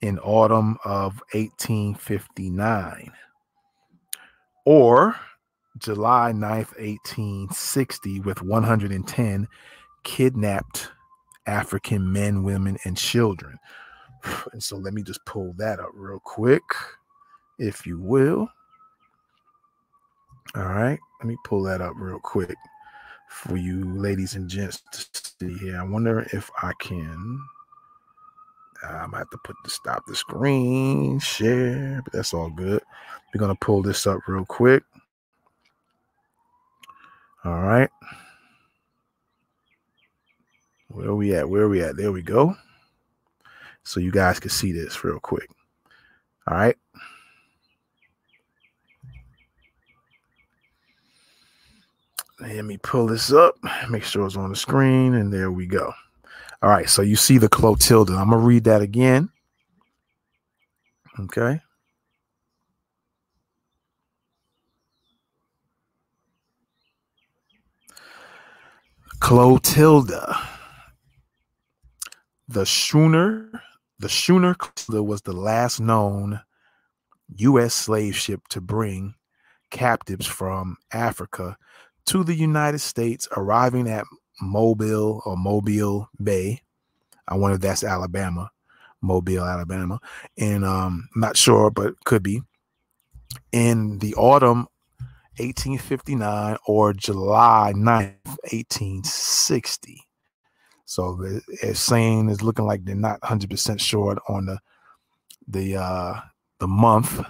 in 0.00 0.18
autumn 0.20 0.78
of 0.84 1.22
1859. 1.32 3.12
Or 4.64 5.16
July 5.78 6.32
9th, 6.34 6.76
1860, 6.78 8.20
with 8.20 8.42
110 8.42 9.48
kidnapped 10.04 10.90
African 11.46 12.12
men, 12.12 12.42
women, 12.42 12.76
and 12.84 12.96
children. 12.96 13.58
And 14.52 14.62
so 14.62 14.76
let 14.76 14.94
me 14.94 15.02
just 15.02 15.24
pull 15.24 15.52
that 15.58 15.80
up 15.80 15.90
real 15.94 16.20
quick, 16.20 16.62
if 17.58 17.86
you 17.86 17.98
will. 17.98 18.48
All 20.56 20.64
right, 20.64 20.98
let 21.20 21.28
me 21.28 21.36
pull 21.44 21.62
that 21.64 21.80
up 21.80 21.92
real 21.96 22.18
quick 22.18 22.56
for 23.30 23.56
you 23.56 23.84
ladies 23.84 24.34
and 24.34 24.48
gents 24.48 24.82
to 24.92 25.06
see 25.38 25.58
here. 25.58 25.80
I 25.80 25.84
wonder 25.84 26.26
if 26.32 26.50
I 26.62 26.72
can. 26.80 27.40
I'm 28.82 29.12
have 29.12 29.30
to 29.30 29.38
put 29.44 29.56
the 29.62 29.70
stop 29.70 30.04
the 30.06 30.16
screen 30.16 31.18
share, 31.20 32.00
but 32.02 32.12
that's 32.12 32.32
all 32.32 32.50
good. 32.50 32.82
We're 33.32 33.38
gonna 33.38 33.54
pull 33.54 33.82
this 33.82 34.06
up 34.06 34.20
real 34.26 34.44
quick. 34.44 34.82
All 37.44 37.60
right. 37.60 37.90
Where 40.88 41.08
are 41.08 41.16
we 41.16 41.34
at? 41.34 41.48
Where 41.48 41.62
are 41.62 41.68
we 41.68 41.82
at? 41.82 41.96
There 41.96 42.10
we 42.10 42.22
go. 42.22 42.56
So 43.90 43.98
you 43.98 44.12
guys 44.12 44.38
can 44.38 44.50
see 44.50 44.70
this 44.70 45.02
real 45.02 45.18
quick. 45.18 45.50
All 46.46 46.56
right. 46.56 46.76
Let 52.38 52.64
me 52.64 52.78
pull 52.78 53.08
this 53.08 53.32
up, 53.32 53.56
make 53.88 54.04
sure 54.04 54.26
it's 54.26 54.36
on 54.36 54.50
the 54.50 54.54
screen, 54.54 55.14
and 55.14 55.32
there 55.32 55.50
we 55.50 55.66
go. 55.66 55.92
All 56.62 56.70
right, 56.70 56.88
so 56.88 57.02
you 57.02 57.16
see 57.16 57.36
the 57.36 57.48
Clotilda. 57.48 58.12
I'm 58.12 58.30
gonna 58.30 58.36
read 58.36 58.62
that 58.62 58.80
again. 58.80 59.30
Okay. 61.18 61.60
Clotilda. 69.18 70.48
The 72.46 72.64
schooner, 72.64 73.50
the 74.00 74.08
schooner 74.08 74.56
was 74.88 75.20
the 75.22 75.34
last 75.34 75.78
known 75.78 76.40
U.S. 77.36 77.74
slave 77.74 78.16
ship 78.16 78.40
to 78.48 78.60
bring 78.60 79.14
captives 79.70 80.26
from 80.26 80.78
Africa 80.90 81.56
to 82.06 82.24
the 82.24 82.34
United 82.34 82.78
States, 82.78 83.28
arriving 83.36 83.88
at 83.88 84.06
Mobile 84.40 85.22
or 85.26 85.36
Mobile 85.36 86.08
Bay. 86.22 86.62
I 87.28 87.36
wonder 87.36 87.56
if 87.56 87.60
that's 87.60 87.84
Alabama, 87.84 88.50
Mobile, 89.02 89.44
Alabama. 89.44 90.00
And 90.38 90.64
um, 90.64 91.10
not 91.14 91.36
sure, 91.36 91.70
but 91.70 92.02
could 92.04 92.22
be. 92.22 92.40
In 93.52 93.98
the 93.98 94.14
autumn 94.14 94.66
1859 95.36 96.56
or 96.66 96.94
July 96.94 97.74
9th, 97.76 98.38
1860. 98.50 100.06
So 100.90 101.20
it's 101.46 101.78
saying 101.78 102.30
it's 102.30 102.42
looking 102.42 102.66
like 102.66 102.84
they're 102.84 102.96
not 102.96 103.20
100% 103.20 103.78
sure 103.78 104.18
on 104.28 104.46
the 104.46 104.58
the 105.46 105.76
uh 105.76 106.20
the 106.58 106.66
month. 106.66 107.20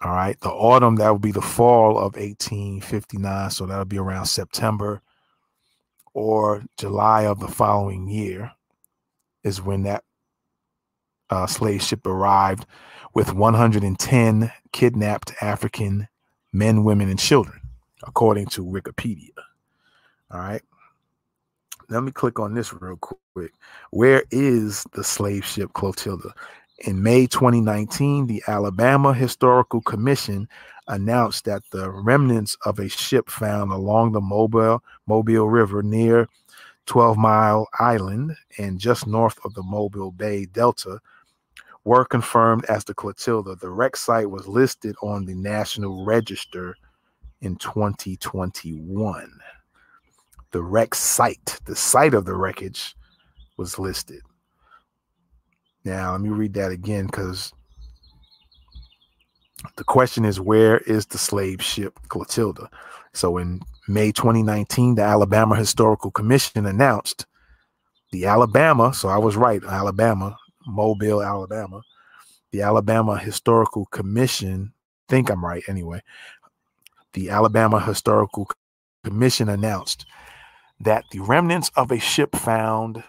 All 0.00 0.12
right, 0.12 0.38
the 0.38 0.50
autumn 0.50 0.94
that 0.96 1.10
would 1.10 1.22
be 1.22 1.32
the 1.32 1.42
fall 1.42 1.98
of 1.98 2.14
1859, 2.14 3.50
so 3.50 3.66
that'll 3.66 3.84
be 3.84 3.98
around 3.98 4.26
September 4.26 5.02
or 6.12 6.62
July 6.78 7.26
of 7.26 7.40
the 7.40 7.48
following 7.48 8.06
year 8.06 8.52
is 9.42 9.60
when 9.60 9.82
that 9.82 10.04
uh, 11.30 11.48
slave 11.48 11.82
ship 11.82 12.06
arrived 12.06 12.64
with 13.12 13.34
110 13.34 14.52
kidnapped 14.72 15.32
African 15.40 16.06
men, 16.52 16.84
women, 16.84 17.08
and 17.08 17.18
children, 17.18 17.60
according 18.04 18.46
to 18.46 18.64
Wikipedia. 18.64 19.30
All 20.30 20.38
right. 20.38 20.62
Let 21.88 22.02
me 22.02 22.12
click 22.12 22.38
on 22.38 22.54
this 22.54 22.72
real 22.72 22.96
quick. 22.96 23.52
Where 23.90 24.24
is 24.30 24.84
the 24.92 25.04
slave 25.04 25.44
ship 25.44 25.72
Clotilda? 25.74 26.32
In 26.78 27.02
May 27.02 27.26
2019, 27.26 28.26
the 28.26 28.42
Alabama 28.48 29.12
Historical 29.14 29.80
Commission 29.80 30.48
announced 30.88 31.44
that 31.44 31.62
the 31.70 31.90
remnants 31.90 32.56
of 32.64 32.78
a 32.78 32.88
ship 32.88 33.30
found 33.30 33.70
along 33.72 34.12
the 34.12 34.20
Mobile, 34.20 34.82
Mobile 35.06 35.48
River 35.48 35.82
near 35.82 36.28
12 36.86 37.16
Mile 37.16 37.68
Island 37.78 38.36
and 38.58 38.78
just 38.78 39.06
north 39.06 39.38
of 39.44 39.54
the 39.54 39.62
Mobile 39.62 40.10
Bay 40.10 40.46
Delta 40.46 41.00
were 41.84 42.04
confirmed 42.04 42.64
as 42.66 42.84
the 42.84 42.94
Clotilda. 42.94 43.56
The 43.56 43.70
wreck 43.70 43.96
site 43.96 44.30
was 44.30 44.48
listed 44.48 44.96
on 45.02 45.26
the 45.26 45.34
National 45.34 46.04
Register 46.04 46.76
in 47.40 47.56
2021. 47.56 49.30
The 50.54 50.62
wreck 50.62 50.94
site, 50.94 51.58
the 51.64 51.74
site 51.74 52.14
of 52.14 52.26
the 52.26 52.34
wreckage, 52.36 52.94
was 53.56 53.76
listed. 53.76 54.20
Now, 55.84 56.12
let 56.12 56.20
me 56.20 56.28
read 56.28 56.54
that 56.54 56.70
again 56.70 57.06
because 57.06 57.52
the 59.74 59.82
question 59.82 60.24
is 60.24 60.38
where 60.38 60.78
is 60.78 61.06
the 61.06 61.18
slave 61.18 61.60
ship 61.60 61.98
Clotilda? 62.06 62.70
So 63.12 63.36
in 63.38 63.62
May 63.88 64.12
2019, 64.12 64.94
the 64.94 65.02
Alabama 65.02 65.56
Historical 65.56 66.12
Commission 66.12 66.66
announced 66.66 67.26
the 68.12 68.26
Alabama, 68.26 68.94
so 68.94 69.08
I 69.08 69.18
was 69.18 69.34
right, 69.34 69.60
Alabama, 69.64 70.38
Mobile, 70.68 71.20
Alabama. 71.20 71.82
The 72.52 72.62
Alabama 72.62 73.18
Historical 73.18 73.86
Commission, 73.86 74.72
think 75.08 75.30
I'm 75.30 75.44
right 75.44 75.64
anyway. 75.66 76.00
The 77.12 77.30
Alabama 77.30 77.80
Historical 77.80 78.48
Commission 79.02 79.48
announced 79.48 80.06
that 80.80 81.04
the 81.10 81.20
remnants 81.20 81.70
of 81.76 81.90
a 81.90 81.98
ship 81.98 82.34
found 82.36 83.04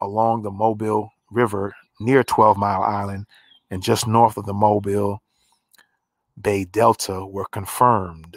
along 0.00 0.42
the 0.42 0.50
Mobile 0.50 1.10
River 1.30 1.74
near 2.00 2.22
12 2.22 2.56
Mile 2.56 2.82
Island 2.82 3.26
and 3.70 3.82
just 3.82 4.06
north 4.06 4.36
of 4.36 4.46
the 4.46 4.54
Mobile 4.54 5.22
Bay 6.40 6.64
Delta 6.64 7.24
were 7.24 7.46
confirmed 7.46 8.36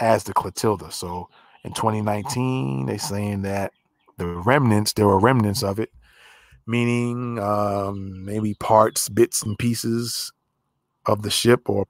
as 0.00 0.24
the 0.24 0.32
Clotilda. 0.32 0.90
So 0.90 1.28
in 1.64 1.72
2019, 1.72 2.86
they're 2.86 2.98
saying 2.98 3.42
that 3.42 3.72
the 4.16 4.26
remnants, 4.26 4.92
there 4.92 5.06
were 5.06 5.18
remnants 5.18 5.62
of 5.62 5.78
it, 5.78 5.90
meaning 6.66 7.38
um, 7.38 8.24
maybe 8.24 8.54
parts, 8.54 9.08
bits, 9.08 9.42
and 9.42 9.58
pieces 9.58 10.32
of 11.06 11.22
the 11.22 11.30
ship 11.30 11.68
or 11.68 11.86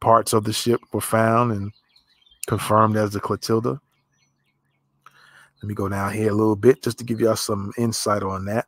parts 0.00 0.32
of 0.32 0.44
the 0.44 0.52
ship 0.52 0.80
were 0.92 1.00
found 1.00 1.52
and 1.52 1.72
confirmed 2.46 2.96
as 2.96 3.10
the 3.10 3.20
Clotilda. 3.20 3.80
Let 5.62 5.68
me 5.68 5.74
go 5.74 5.88
down 5.88 6.12
here 6.12 6.30
a 6.30 6.34
little 6.34 6.56
bit 6.56 6.82
just 6.82 6.98
to 6.98 7.04
give 7.04 7.20
y'all 7.20 7.36
some 7.36 7.72
insight 7.78 8.24
on 8.24 8.46
that. 8.46 8.66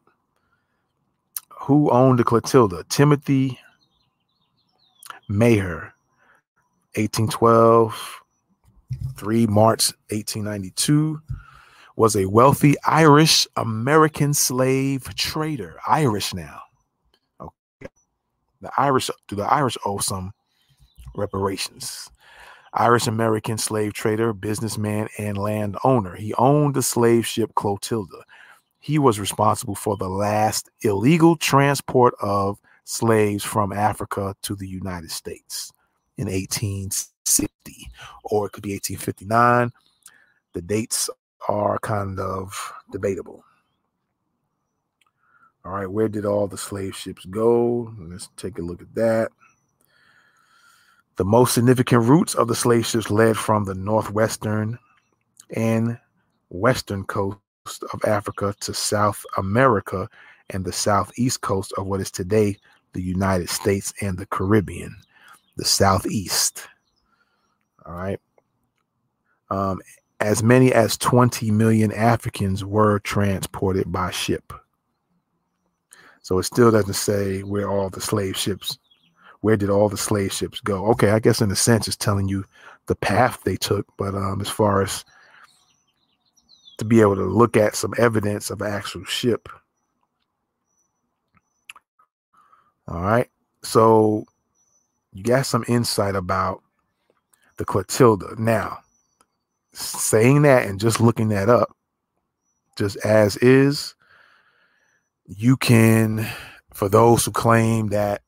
Who 1.62 1.90
owned 1.90 2.20
the 2.20 2.24
Clotilda? 2.24 2.84
Timothy 2.88 3.58
Meaher, 5.28 5.90
1812, 6.94 8.20
3 9.16 9.46
March 9.48 9.90
1892, 10.10 11.20
was 11.96 12.14
a 12.14 12.26
wealthy 12.26 12.76
Irish 12.86 13.48
American 13.56 14.32
slave 14.32 15.12
trader. 15.16 15.76
Irish 15.88 16.32
now. 16.32 16.60
Okay. 17.40 17.90
The 18.60 18.70
Irish 18.76 19.10
do 19.26 19.34
the 19.34 19.52
Irish 19.52 19.76
owe 19.84 19.98
some 19.98 20.32
reparations. 21.16 22.08
Irish 22.74 23.06
American 23.06 23.56
slave 23.56 23.92
trader, 23.92 24.32
businessman, 24.32 25.08
and 25.18 25.38
landowner. 25.38 26.16
He 26.16 26.34
owned 26.34 26.74
the 26.74 26.82
slave 26.82 27.26
ship 27.26 27.54
Clotilda. 27.54 28.24
He 28.80 28.98
was 28.98 29.20
responsible 29.20 29.76
for 29.76 29.96
the 29.96 30.08
last 30.08 30.68
illegal 30.82 31.36
transport 31.36 32.14
of 32.20 32.58
slaves 32.84 33.44
from 33.44 33.72
Africa 33.72 34.34
to 34.42 34.56
the 34.56 34.68
United 34.68 35.10
States 35.10 35.72
in 36.18 36.26
1860, 36.26 37.90
or 38.24 38.46
it 38.46 38.52
could 38.52 38.62
be 38.62 38.72
1859. 38.72 39.72
The 40.52 40.62
dates 40.62 41.08
are 41.48 41.78
kind 41.78 42.18
of 42.18 42.72
debatable. 42.92 43.44
All 45.64 45.72
right, 45.72 45.90
where 45.90 46.08
did 46.08 46.26
all 46.26 46.46
the 46.46 46.58
slave 46.58 46.94
ships 46.94 47.24
go? 47.24 47.94
Let's 47.98 48.28
take 48.36 48.58
a 48.58 48.62
look 48.62 48.82
at 48.82 48.94
that. 48.96 49.32
The 51.16 51.24
most 51.24 51.54
significant 51.54 52.04
routes 52.04 52.34
of 52.34 52.48
the 52.48 52.54
slave 52.54 52.86
ships 52.86 53.10
led 53.10 53.36
from 53.36 53.64
the 53.64 53.74
northwestern 53.74 54.78
and 55.54 55.98
western 56.48 57.04
coast 57.04 57.38
of 57.92 58.04
Africa 58.04 58.54
to 58.60 58.74
South 58.74 59.24
America 59.36 60.08
and 60.50 60.64
the 60.64 60.72
southeast 60.72 61.40
coast 61.40 61.72
of 61.76 61.86
what 61.86 62.00
is 62.00 62.10
today 62.10 62.56
the 62.92 63.02
United 63.02 63.48
States 63.48 63.92
and 64.00 64.18
the 64.18 64.26
Caribbean, 64.26 64.94
the 65.56 65.64
southeast. 65.64 66.66
All 67.86 67.94
right. 67.94 68.20
Um, 69.50 69.80
as 70.20 70.42
many 70.42 70.72
as 70.72 70.96
20 70.96 71.50
million 71.50 71.92
Africans 71.92 72.64
were 72.64 72.98
transported 73.00 73.90
by 73.92 74.10
ship. 74.10 74.52
So 76.22 76.38
it 76.38 76.44
still 76.44 76.70
doesn't 76.70 76.94
say 76.94 77.42
where 77.42 77.68
all 77.68 77.90
the 77.90 78.00
slave 78.00 78.36
ships, 78.36 78.78
where 79.44 79.58
did 79.58 79.68
all 79.68 79.90
the 79.90 79.96
slave 79.98 80.32
ships 80.32 80.58
go? 80.60 80.86
Okay, 80.92 81.10
I 81.10 81.18
guess 81.18 81.42
in 81.42 81.50
a 81.50 81.54
sense 81.54 81.86
it's 81.86 81.98
telling 81.98 82.28
you 82.28 82.46
the 82.86 82.94
path 82.94 83.42
they 83.44 83.56
took, 83.56 83.86
but 83.98 84.14
um, 84.14 84.40
as 84.40 84.48
far 84.48 84.80
as 84.80 85.04
to 86.78 86.86
be 86.86 87.02
able 87.02 87.16
to 87.16 87.26
look 87.26 87.54
at 87.54 87.76
some 87.76 87.92
evidence 87.98 88.48
of 88.48 88.62
actual 88.62 89.04
ship. 89.04 89.50
All 92.88 93.02
right. 93.02 93.28
So 93.62 94.24
you 95.12 95.22
got 95.22 95.44
some 95.44 95.66
insight 95.68 96.16
about 96.16 96.62
the 97.58 97.66
Clotilda. 97.66 98.36
Now, 98.38 98.78
saying 99.74 100.40
that 100.42 100.66
and 100.66 100.80
just 100.80 101.02
looking 101.02 101.28
that 101.28 101.50
up, 101.50 101.76
just 102.78 102.96
as 103.04 103.36
is, 103.36 103.94
you 105.26 105.58
can, 105.58 106.26
for 106.72 106.88
those 106.88 107.26
who 107.26 107.30
claim 107.30 107.88
that 107.88 108.22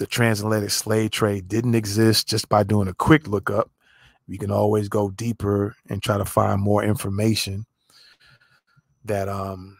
the 0.00 0.06
transatlantic 0.06 0.70
slave 0.70 1.10
trade 1.10 1.46
didn't 1.46 1.74
exist 1.74 2.26
just 2.26 2.48
by 2.48 2.62
doing 2.62 2.88
a 2.88 2.94
quick 2.94 3.28
lookup, 3.28 3.70
you 4.26 4.38
can 4.38 4.50
always 4.50 4.88
go 4.88 5.10
deeper 5.10 5.76
and 5.90 6.02
try 6.02 6.16
to 6.16 6.24
find 6.24 6.62
more 6.62 6.82
information 6.82 7.66
that 9.04 9.28
um 9.28 9.76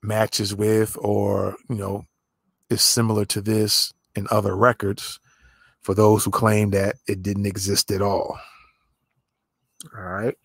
matches 0.00 0.54
with 0.54 0.96
or 1.00 1.56
you 1.68 1.74
know 1.74 2.04
is 2.70 2.80
similar 2.80 3.24
to 3.24 3.40
this 3.40 3.92
in 4.14 4.28
other 4.30 4.56
records 4.56 5.18
for 5.80 5.92
those 5.92 6.24
who 6.24 6.30
claim 6.30 6.70
that 6.70 6.94
it 7.08 7.20
didn't 7.20 7.46
exist 7.46 7.90
at 7.90 8.00
all. 8.00 8.38
All 9.96 10.04
right. 10.04 10.36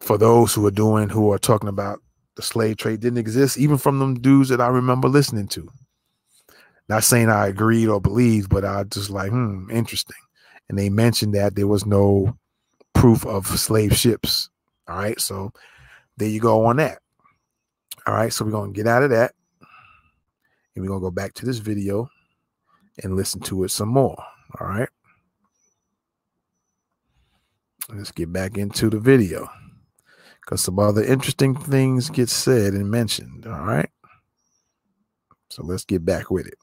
For 0.00 0.18
those 0.18 0.54
who 0.54 0.66
are 0.66 0.72
doing, 0.72 1.08
who 1.08 1.30
are 1.30 1.38
talking 1.38 1.68
about 1.68 2.00
the 2.34 2.42
slave 2.42 2.78
trade 2.78 2.98
didn't 2.98 3.18
exist, 3.18 3.58
even 3.58 3.78
from 3.78 4.00
them 4.00 4.14
dudes 4.14 4.48
that 4.48 4.60
I 4.60 4.66
remember 4.66 5.08
listening 5.08 5.46
to. 5.48 5.70
Not 6.90 7.04
saying 7.04 7.28
I 7.28 7.46
agreed 7.46 7.86
or 7.86 8.00
believed, 8.00 8.50
but 8.50 8.64
I 8.64 8.82
just 8.82 9.10
like, 9.10 9.30
hmm, 9.30 9.70
interesting. 9.70 10.16
And 10.68 10.76
they 10.76 10.90
mentioned 10.90 11.36
that 11.36 11.54
there 11.54 11.68
was 11.68 11.86
no 11.86 12.36
proof 12.94 13.24
of 13.24 13.46
slave 13.46 13.96
ships. 13.96 14.50
All 14.88 14.96
right. 14.96 15.20
So 15.20 15.52
there 16.16 16.28
you 16.28 16.40
go 16.40 16.66
on 16.66 16.78
that. 16.78 16.98
All 18.08 18.14
right. 18.14 18.32
So 18.32 18.44
we're 18.44 18.50
going 18.50 18.72
to 18.72 18.76
get 18.76 18.88
out 18.88 19.04
of 19.04 19.10
that. 19.10 19.34
And 20.74 20.82
we're 20.82 20.88
going 20.88 20.98
to 20.98 21.04
go 21.06 21.12
back 21.12 21.32
to 21.34 21.46
this 21.46 21.58
video 21.58 22.10
and 23.04 23.14
listen 23.14 23.40
to 23.42 23.62
it 23.62 23.70
some 23.70 23.90
more. 23.90 24.20
All 24.58 24.66
right. 24.66 24.88
Let's 27.94 28.10
get 28.10 28.32
back 28.32 28.58
into 28.58 28.90
the 28.90 28.98
video 28.98 29.48
because 30.40 30.60
some 30.60 30.80
other 30.80 31.04
interesting 31.04 31.54
things 31.54 32.10
get 32.10 32.30
said 32.30 32.72
and 32.72 32.90
mentioned. 32.90 33.46
All 33.46 33.62
right. 33.62 33.90
So 35.50 35.62
let's 35.62 35.84
get 35.84 36.04
back 36.04 36.32
with 36.32 36.48
it. 36.48 36.58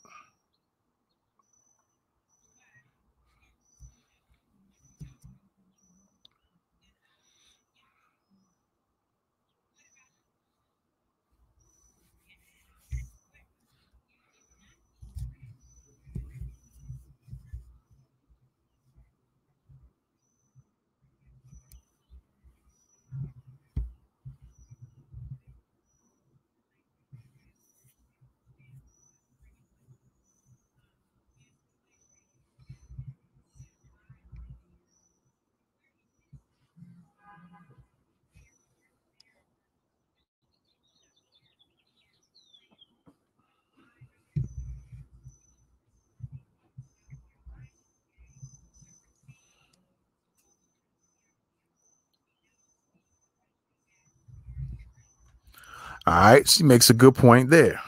All 56.07 56.13
right, 56.13 56.47
she 56.47 56.63
makes 56.63 56.89
a 56.89 56.93
good 56.93 57.15
point 57.15 57.49
there. 57.49 57.81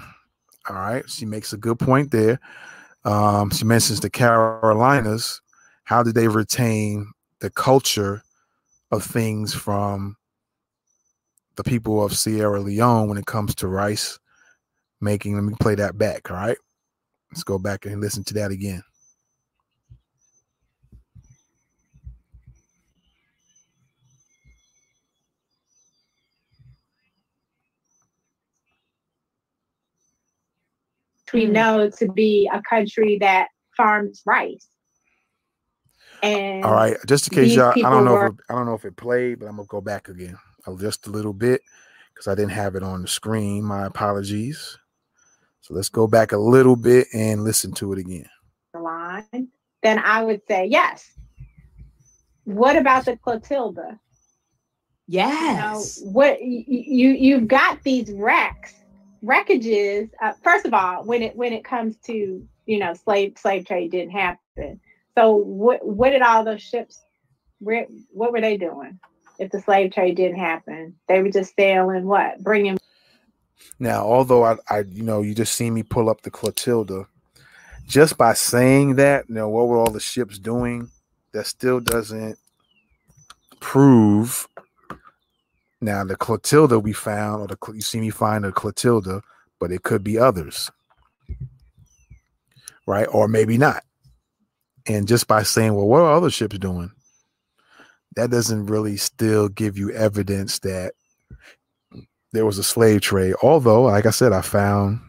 All 0.67 0.75
right, 0.75 1.09
she 1.09 1.25
makes 1.25 1.53
a 1.53 1.57
good 1.57 1.79
point 1.79 2.11
there. 2.11 2.37
Um, 3.05 3.49
she 3.49 3.63
mentions 3.63 4.01
the 4.01 4.09
Carolinas. 4.09 5.39
How 5.85 6.03
did 6.03 6.15
they 6.15 6.27
retain 6.27 7.13
the 7.39 7.49
culture 7.49 8.21
of 8.91 9.05
things 9.05 9.53
from 9.53 10.17
the 11.55 11.63
people 11.63 12.03
of 12.03 12.11
Sierra 12.11 12.59
Leone 12.59 13.07
when 13.07 13.17
it 13.17 13.25
comes 13.25 13.55
to 13.55 13.69
rice 13.69 14.19
making? 14.99 15.35
Let 15.35 15.45
me 15.45 15.55
play 15.57 15.75
that 15.75 15.97
back. 15.97 16.29
All 16.29 16.35
right, 16.35 16.57
let's 17.31 17.43
go 17.43 17.57
back 17.57 17.85
and 17.85 18.01
listen 18.01 18.25
to 18.25 18.33
that 18.33 18.51
again. 18.51 18.83
We 31.33 31.45
mm. 31.45 31.51
know 31.51 31.89
to 31.89 32.11
be 32.11 32.49
a 32.51 32.61
country 32.67 33.17
that 33.19 33.47
farms 33.75 34.21
rice. 34.25 34.67
And 36.21 36.65
all 36.65 36.73
right, 36.73 36.97
just 37.07 37.31
in 37.31 37.35
case 37.35 37.55
y'all, 37.55 37.71
I 37.71 37.89
don't 37.89 38.03
know 38.03 38.13
were, 38.13 38.27
if 38.27 38.33
it, 38.33 38.39
I 38.49 38.55
don't 38.55 38.65
know 38.65 38.73
if 38.73 38.83
it 38.83 38.97
played, 38.97 39.39
but 39.39 39.45
I'm 39.45 39.55
gonna 39.55 39.67
go 39.67 39.79
back 39.79 40.09
again 40.09 40.37
just 40.77 41.07
a 41.07 41.09
little 41.09 41.33
bit 41.33 41.61
because 42.13 42.27
I 42.27 42.35
didn't 42.35 42.51
have 42.51 42.75
it 42.75 42.83
on 42.83 43.01
the 43.01 43.07
screen. 43.07 43.63
My 43.63 43.85
apologies. 43.85 44.77
So 45.61 45.73
let's 45.73 45.89
go 45.89 46.07
back 46.07 46.31
a 46.31 46.37
little 46.37 46.75
bit 46.75 47.07
and 47.13 47.43
listen 47.43 47.71
to 47.73 47.93
it 47.93 47.99
again. 47.99 48.29
Line, 48.73 49.49
then 49.83 49.99
I 49.99 50.23
would 50.23 50.41
say 50.47 50.65
yes. 50.65 51.11
What 52.43 52.75
about 52.75 53.05
the 53.05 53.17
Clotilda? 53.17 53.99
Yes. 55.07 55.99
You 55.99 56.05
know, 56.05 56.11
what 56.11 56.41
you, 56.41 56.63
you 56.67 57.09
you've 57.09 57.47
got 57.47 57.81
these 57.83 58.11
wrecks 58.11 58.73
wreckages 59.23 60.09
uh, 60.21 60.33
first 60.43 60.65
of 60.65 60.73
all 60.73 61.03
when 61.03 61.21
it 61.21 61.35
when 61.35 61.53
it 61.53 61.63
comes 61.63 61.97
to 61.97 62.47
you 62.65 62.79
know 62.79 62.93
slave 62.93 63.33
slave 63.37 63.65
trade 63.65 63.91
didn't 63.91 64.11
happen. 64.11 64.79
So 65.17 65.35
what 65.35 65.85
what 65.85 66.11
did 66.11 66.21
all 66.21 66.43
those 66.43 66.61
ships 66.61 67.01
where 67.59 67.85
what 68.11 68.31
were 68.31 68.41
they 68.41 68.57
doing 68.57 68.99
if 69.37 69.51
the 69.51 69.61
slave 69.61 69.93
trade 69.93 70.15
didn't 70.15 70.39
happen? 70.39 70.95
They 71.07 71.21
were 71.21 71.31
just 71.31 71.55
sailing 71.55 72.05
what 72.05 72.41
bringing 72.43 72.77
now 73.77 74.05
although 74.05 74.43
I, 74.43 74.57
I 74.69 74.79
you 74.79 75.03
know 75.03 75.21
you 75.21 75.35
just 75.35 75.55
see 75.55 75.69
me 75.69 75.83
pull 75.83 76.09
up 76.09 76.21
the 76.21 76.31
clotilda 76.31 77.07
just 77.89 78.17
by 78.17 78.33
saying 78.33 78.95
that 78.95 79.27
you 79.27 79.35
what 79.49 79.67
were 79.67 79.77
all 79.77 79.91
the 79.91 79.99
ships 79.99 80.37
doing? 80.37 80.89
That 81.33 81.47
still 81.47 81.79
doesn't 81.79 82.37
prove 83.59 84.47
now, 85.81 86.03
the 86.03 86.15
Clotilda 86.15 86.77
we 86.79 86.93
found, 86.93 87.41
or 87.41 87.47
the 87.47 87.73
you 87.73 87.81
see 87.81 88.01
me 88.01 88.09
find 88.09 88.45
a 88.45 88.51
Clotilda, 88.51 89.21
but 89.59 89.71
it 89.71 89.83
could 89.83 90.03
be 90.03 90.17
others, 90.17 90.69
right? 92.85 93.07
Or 93.11 93.27
maybe 93.27 93.57
not. 93.57 93.83
And 94.87 95.07
just 95.07 95.27
by 95.27 95.43
saying, 95.43 95.73
well, 95.75 95.87
what 95.87 96.01
are 96.01 96.13
other 96.13 96.29
ships 96.29 96.57
doing? 96.57 96.91
That 98.15 98.31
doesn't 98.31 98.65
really 98.65 98.97
still 98.97 99.47
give 99.47 99.77
you 99.77 99.91
evidence 99.91 100.59
that 100.59 100.93
there 102.33 102.45
was 102.45 102.57
a 102.57 102.63
slave 102.63 103.01
trade. 103.01 103.35
Although, 103.41 103.83
like 103.83 104.05
I 104.05 104.11
said, 104.11 104.33
I 104.33 104.41
found 104.41 104.99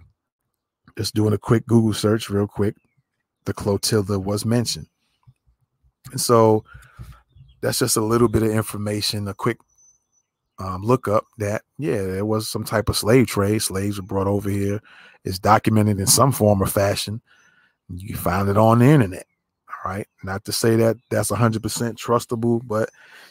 just 0.96 1.14
doing 1.14 1.32
a 1.32 1.38
quick 1.38 1.66
Google 1.66 1.94
search, 1.94 2.30
real 2.30 2.46
quick, 2.46 2.76
the 3.44 3.54
Clotilda 3.54 4.20
was 4.20 4.44
mentioned. 4.44 4.86
And 6.12 6.20
so 6.20 6.64
that's 7.60 7.78
just 7.78 7.96
a 7.96 8.04
little 8.04 8.28
bit 8.28 8.42
of 8.42 8.50
information, 8.50 9.26
a 9.28 9.34
quick 9.34 9.58
um, 10.60 10.82
look 10.82 11.08
up 11.08 11.24
that 11.38 11.62
yeah, 11.78 12.02
there 12.02 12.26
was 12.26 12.48
some 12.48 12.64
type 12.64 12.88
of 12.88 12.96
slave 12.96 13.26
trade. 13.26 13.62
Slaves 13.62 13.98
were 13.98 14.06
brought 14.06 14.26
over 14.26 14.50
here. 14.50 14.80
It's 15.24 15.38
documented 15.38 15.98
in 15.98 16.06
some 16.06 16.32
form 16.32 16.62
or 16.62 16.66
fashion. 16.66 17.22
You 17.88 18.14
find 18.14 18.48
it 18.48 18.56
on 18.56 18.78
the 18.78 18.86
internet. 18.86 19.26
All 19.68 19.90
right. 19.90 20.06
Not 20.22 20.44
to 20.44 20.52
say 20.52 20.76
that 20.76 20.98
that's 21.10 21.30
100% 21.30 21.58
trustable, 21.94 22.60
but 22.64 22.90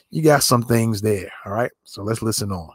you 0.09 0.23
got 0.23 0.43
some 0.43 0.63
things 0.63 1.01
there. 1.01 1.31
All 1.45 1.53
right. 1.53 1.71
So 1.83 2.03
let's 2.03 2.21
listen 2.21 2.51
on. 2.51 2.71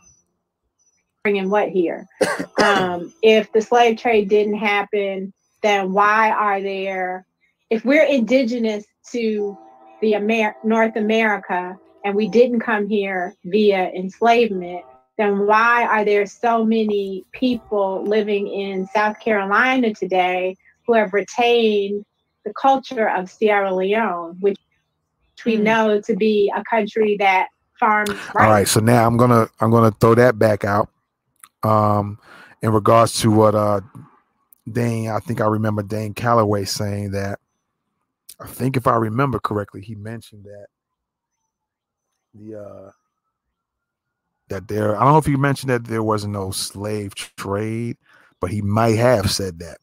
Bringing 1.25 1.51
what 1.51 1.71
here? 1.71 2.07
um, 2.63 3.13
if 3.23 3.53
the 3.53 3.61
slave 3.61 3.99
trade 3.99 4.29
didn't 4.29 4.59
happen, 4.59 5.33
then 5.63 5.93
why 5.93 6.31
are 6.31 6.61
there, 6.61 7.27
if 7.71 7.85
we're 7.85 8.05
indigenous 8.05 8.85
to 9.11 9.59
the 10.01 10.15
Amer- 10.15 10.57
North 10.63 10.97
America, 10.97 11.79
and 12.05 12.15
we 12.15 12.29
didn't 12.29 12.61
come 12.61 12.89
here 12.89 13.35
via 13.45 13.91
enslavement, 13.91 14.85
then 15.17 15.47
why 15.47 15.87
are 15.87 16.05
there 16.05 16.27
so 16.27 16.65
many 16.65 17.25
people 17.33 18.05
living 18.05 18.49
in 18.49 18.87
South 18.89 19.19
Carolina 19.21 19.95
today 19.95 20.57
who 20.87 20.93
have 20.95 21.15
retained 21.15 22.05
the 22.45 22.53
culture 22.61 23.09
of 23.09 23.31
Sierra 23.31 23.75
Leone, 23.75 24.37
which 24.41 24.59
we 25.45 25.57
mm. 25.57 25.63
know 25.63 26.01
to 26.01 26.15
be 26.15 26.53
a 26.55 26.63
country 26.65 27.17
that 27.19 27.49
farms 27.79 28.11
rice. 28.11 28.31
All 28.37 28.51
right, 28.51 28.69
so 28.69 28.81
now 28.81 29.07
I'm 29.07 29.17
gonna 29.17 29.49
I'm 29.61 29.71
gonna 29.71 29.93
throw 29.93 30.15
that 30.15 30.39
back 30.39 30.65
out. 30.65 30.89
Um, 31.63 32.19
in 32.63 32.73
regards 32.73 33.21
to 33.21 33.31
what 33.31 33.55
uh 33.55 33.81
Dane, 34.71 35.09
I 35.09 35.19
think 35.21 35.41
I 35.41 35.47
remember 35.47 35.83
Dane 35.83 36.15
Calloway 36.15 36.65
saying 36.65 37.13
that. 37.13 37.39
I 38.41 38.47
think 38.47 38.77
if 38.77 38.87
I 38.87 38.97
remember 38.97 39.39
correctly, 39.39 39.81
he 39.81 39.95
mentioned 39.95 40.45
that 40.45 40.67
the 42.35 42.61
uh 42.61 42.91
that 44.49 44.69
there 44.69 44.97
I 44.97 45.05
don't 45.05 45.13
know 45.13 45.19
if 45.19 45.29
you 45.29 45.39
mentioned 45.39 45.71
that 45.71 45.87
there 45.87 46.03
was 46.03 46.27
no 46.27 46.51
slave 46.51 47.15
trade, 47.15 47.97
but 48.41 48.51
he 48.51 48.63
might 48.63 48.97
have 48.97 49.31
said 49.31 49.59
that. 49.61 49.79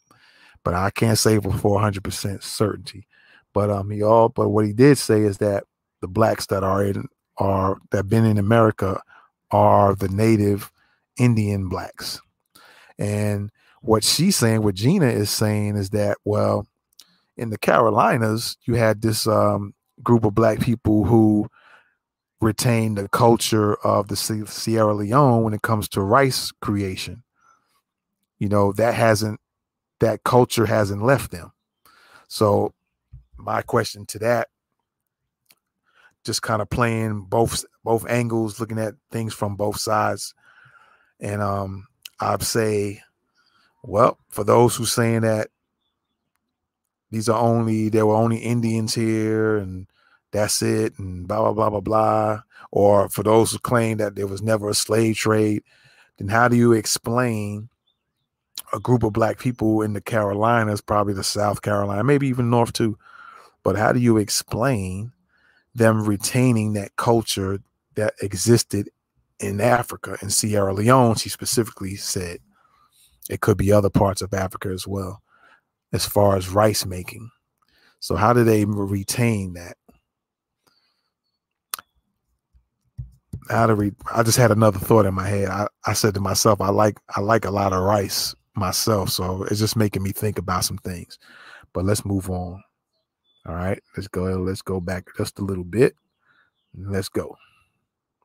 But 0.64 0.76
I 0.76 0.92
can't 0.92 1.18
say 1.18 1.40
for 1.40 1.50
400% 1.50 2.44
certainty. 2.44 3.08
But 3.54 3.70
um 3.70 3.90
he 3.90 4.04
all 4.04 4.30
but 4.30 4.50
what 4.50 4.66
he 4.66 4.74
did 4.74 4.98
say 4.98 5.22
is 5.22 5.40
that 5.40 5.64
the 6.02 6.08
blacks 6.08 6.48
that 6.48 6.64
are 6.64 6.84
in 6.84 7.08
are 7.38 7.78
that 7.92 8.10
been 8.10 8.26
in 8.26 8.38
America 8.38 9.02
are 9.52 9.96
the 9.96 10.10
native 10.10 10.72
Indian 11.18 11.70
blacks. 11.70 12.22
And 12.98 13.52
what 13.82 14.04
she's 14.04 14.36
saying, 14.36 14.64
what 14.64 14.76
Gina 14.76 15.08
is 15.08 15.30
saying 15.30 15.76
is 15.76 15.90
that, 15.90 16.18
well, 16.24 16.68
in 17.36 17.50
the 17.50 17.58
Carolinas, 17.58 18.58
you 18.66 18.76
had 18.76 19.02
this 19.02 19.28
um, 19.28 19.74
group 20.04 20.24
of 20.24 20.36
black 20.36 20.60
people 20.60 21.04
who 21.04 21.48
retain 22.42 22.96
the 22.96 23.08
culture 23.08 23.76
of 23.76 24.08
the 24.08 24.16
Sierra 24.16 24.94
Leone 24.94 25.44
when 25.44 25.54
it 25.54 25.62
comes 25.62 25.88
to 25.90 26.02
rice 26.02 26.52
creation. 26.60 27.24
You 28.40 28.50
know, 28.50 28.74
that 28.74 28.96
hasn't 28.96 29.40
that 30.00 30.24
culture 30.24 30.66
hasn't 30.66 31.04
left 31.04 31.32
them. 31.32 31.54
So 32.28 32.74
my 33.38 33.62
question 33.62 34.06
to 34.08 34.20
that 34.20 34.48
just 36.24 36.42
kind 36.42 36.62
of 36.62 36.70
playing 36.70 37.22
both 37.22 37.64
both 37.84 38.08
angles, 38.08 38.60
looking 38.60 38.80
at 38.80 38.96
things 39.12 39.34
from 39.34 39.56
both 39.56 39.80
sides. 39.80 40.34
And 41.20 41.42
um 41.42 41.88
I'd 42.20 42.44
say, 42.44 43.02
well, 43.84 44.18
for 44.30 44.44
those 44.44 44.76
who 44.76 44.86
saying 44.86 45.22
that 45.22 45.50
these 47.12 47.30
are 47.30 47.40
only 47.40 47.90
there 47.90 48.06
were 48.06 48.16
only 48.16 48.38
Indians 48.38 48.96
here 48.96 49.58
and 49.58 49.88
that's 50.32 50.62
it, 50.62 50.98
and 50.98 51.28
blah 51.28 51.42
blah 51.42 51.54
blah 51.54 51.70
blah 51.70 51.80
blah. 51.82 52.42
Or 52.72 53.10
for 53.10 53.24
those 53.24 53.52
who 53.52 53.60
claim 53.60 53.98
that 53.98 54.16
there 54.16 54.28
was 54.28 54.42
never 54.42 54.70
a 54.70 54.74
slave 54.74 55.18
trade, 55.18 55.64
then 56.18 56.28
how 56.28 56.48
do 56.48 56.56
you 56.56 56.74
explain 56.74 57.70
a 58.74 58.80
group 58.80 59.04
of 59.04 59.14
black 59.14 59.40
people 59.40 59.82
in 59.82 59.94
the 59.94 60.02
Carolinas, 60.02 60.82
probably 60.82 61.14
the 61.14 61.24
South 61.24 61.62
Carolina, 61.62 62.04
maybe 62.04 62.28
even 62.28 62.50
North 62.50 62.74
too? 62.74 62.98
But 63.64 63.76
how 63.76 63.92
do 63.92 64.00
you 64.00 64.18
explain 64.18 65.12
them 65.76 66.04
retaining 66.06 66.74
that 66.74 66.96
culture 66.96 67.60
that 67.96 68.14
existed 68.22 68.90
in 69.40 69.60
Africa 69.60 70.18
in 70.22 70.30
Sierra 70.30 70.74
Leone? 70.74 71.16
She 71.16 71.30
specifically 71.30 71.96
said 71.96 72.40
it 73.30 73.42
could 73.42 73.58
be 73.58 73.72
other 73.72 73.90
parts 73.90 74.22
of 74.22 74.34
Africa 74.34 74.70
as 74.70 74.88
well, 74.88 75.22
as 75.94 76.06
far 76.06 76.38
as 76.38 76.50
rice 76.50 76.86
making. 76.86 77.30
So 78.00 78.16
how 78.16 78.34
do 78.34 78.44
they 78.44 78.66
retain 78.66 79.54
that? 79.54 79.78
How 83.52 83.68
to 83.68 83.76
read 83.76 83.96
i 84.14 84.24
just 84.24 84.38
had 84.38 84.52
another 84.52 84.80
thought 84.80 85.06
in 85.06 85.14
my 85.14 85.28
head. 85.28 85.48
I, 85.48 85.68
I 85.86 85.94
said 85.94 86.14
to 86.16 86.20
myself 86.20 86.62
i 86.62 86.70
like 86.70 87.00
i 87.16 87.20
like 87.20 87.46
a 87.46 87.52
lot 87.52 87.74
of 87.74 87.84
rice 87.84 88.36
myself 88.56 89.10
so 89.10 89.44
it's 89.44 89.60
just 89.60 89.76
making 89.76 90.04
me 90.04 90.12
think 90.12 90.38
about 90.38 90.64
some 90.66 90.78
things. 90.78 91.18
But 91.74 91.86
let's 91.86 92.06
move 92.06 92.30
on. 92.30 92.64
All 93.46 93.56
right 93.56 93.82
let's 93.96 94.08
go 94.08 94.24
let's 94.24 94.62
go 94.62 94.80
back 94.80 95.06
just 95.18 95.40
a 95.40 95.44
little 95.44 95.64
bit. 95.64 95.96
Let's 96.78 97.10
go. 97.10 97.38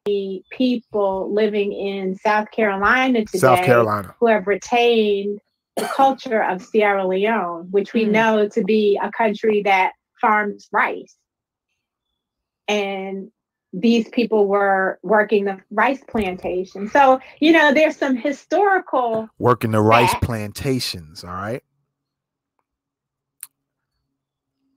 The 0.04 0.42
people 0.50 1.32
living 1.32 1.72
in 1.72 2.16
south 2.16 2.50
carolina 2.50 3.24
today 3.24 3.38
south 3.38 3.64
carolina. 3.64 4.14
who 4.20 4.26
have 4.26 4.46
retained 4.46 5.40
the 5.76 5.84
culture 5.86 6.42
of 6.42 6.62
sierra 6.62 7.06
leone 7.06 7.68
which 7.70 7.92
we 7.92 8.04
mm. 8.04 8.10
know 8.10 8.48
to 8.48 8.62
be 8.62 8.98
a 9.02 9.10
country 9.12 9.62
that 9.62 9.92
farms 10.20 10.68
rice. 10.72 11.16
And 12.68 13.30
these 13.78 14.08
people 14.08 14.46
were 14.46 14.98
working 15.02 15.44
the 15.44 15.58
rice 15.70 16.02
plantation. 16.08 16.88
So, 16.88 17.20
you 17.40 17.52
know, 17.52 17.74
there's 17.74 17.96
some 17.96 18.16
historical 18.16 19.28
working 19.38 19.70
the 19.70 19.82
rice 19.82 20.12
facts. 20.12 20.26
plantations, 20.26 21.22
all 21.22 21.30
right? 21.30 21.62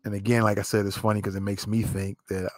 And 0.03 0.13
again, 0.13 0.43
like 0.43 0.57
I 0.57 0.63
said, 0.63 0.85
it's 0.85 0.97
funny 0.97 1.21
because 1.21 1.35
it 1.35 1.41
makes 1.41 1.65
me 1.65 1.81
think 1.81 2.17
that 2.27 2.51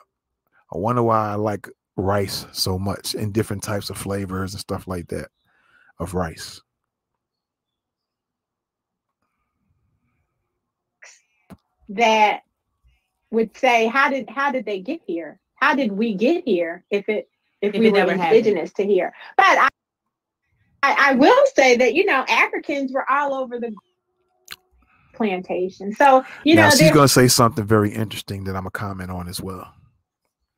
I 0.74 0.78
wonder 0.78 1.04
why 1.04 1.30
I 1.30 1.36
like 1.36 1.70
rice 1.96 2.48
so 2.54 2.80
much 2.80 3.14
and 3.14 3.32
different 3.32 3.62
types 3.62 3.92
of 3.92 3.98
flavors 3.98 4.54
and 4.54 4.62
stuff 4.62 4.88
like 4.88 5.08
that 5.10 5.28
of 6.00 6.16
rice. 6.16 6.60
That 11.90 12.42
would 13.30 13.56
say, 13.56 13.86
how 13.88 14.10
did 14.10 14.28
how 14.30 14.52
did 14.52 14.66
they 14.66 14.80
get 14.80 15.02
here? 15.06 15.40
How 15.62 15.76
did 15.76 15.92
we 15.92 16.16
get 16.16 16.44
here 16.46 16.84
if 16.90 17.08
it 17.08 17.30
if, 17.62 17.76
if 17.76 17.80
we 17.80 17.88
it 17.88 17.94
were 17.94 18.12
indigenous 18.12 18.72
happened. 18.72 18.76
to 18.76 18.86
here? 18.86 19.14
But 19.38 19.46
I, 19.46 19.70
I 20.84 20.96
I 21.12 21.14
will 21.16 21.44
say 21.56 21.78
that 21.78 21.94
you 21.94 22.06
know 22.06 22.26
Africans 22.28 22.92
were 22.92 23.10
all 23.10 23.36
over 23.36 23.60
the 23.60 23.74
plantation. 25.14 25.94
So 25.94 26.26
you 26.44 26.56
now 26.56 26.70
know 26.70 26.76
she's 26.76 26.92
going 26.92 27.08
to 27.08 27.14
say 27.14 27.28
something 27.28 27.66
very 27.66 27.92
interesting 27.92 28.44
that 28.46 28.56
I'm 28.56 28.64
gonna 28.64 28.72
comment 28.72 29.12
on 29.12 29.28
as 29.28 29.40
well. 29.40 29.72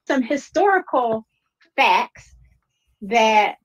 Some 0.08 0.22
historical 0.22 1.26
facts 1.76 2.34
that 3.02 3.56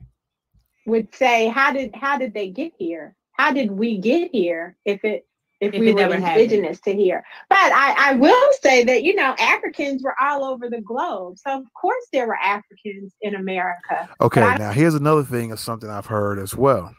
would 0.87 1.15
say 1.15 1.49
how 1.49 1.73
did 1.73 1.95
how 1.95 2.19
did 2.19 2.35
they 2.35 2.51
get 2.51 2.73
here? 2.79 3.15
How 3.33 3.53
did 3.53 3.71
we 3.71 3.99
get 3.99 4.31
here 4.33 4.77
if 4.85 5.05
it 5.05 5.25
if, 5.61 5.75
if 5.75 5.81
we 5.81 5.93
were 5.93 6.15
indigenous 6.15 6.79
happened. 6.79 6.83
to 6.85 6.95
here? 6.95 7.25
But 7.49 7.59
I, 7.59 8.11
I 8.11 8.15
will 8.15 8.53
say 8.63 8.85
that 8.85 9.03
you 9.03 9.15
know 9.15 9.35
Africans 9.39 10.03
were 10.03 10.15
all 10.21 10.45
over 10.45 10.69
the 10.69 10.81
globe, 10.81 11.39
so 11.39 11.59
of 11.59 11.73
course 11.75 12.07
there 12.13 12.27
were 12.27 12.37
Africans 12.37 13.13
in 13.23 13.35
America. 13.35 14.09
Okay, 14.21 14.43
I, 14.43 14.59
now 14.59 14.73
here's 14.73 14.95
another 14.95 15.25
thing 15.25 15.53
of 15.53 15.61
something 15.61 15.89
I've 15.89 16.07
heard 16.07 16.39
as 16.39 16.55
well 16.55 16.95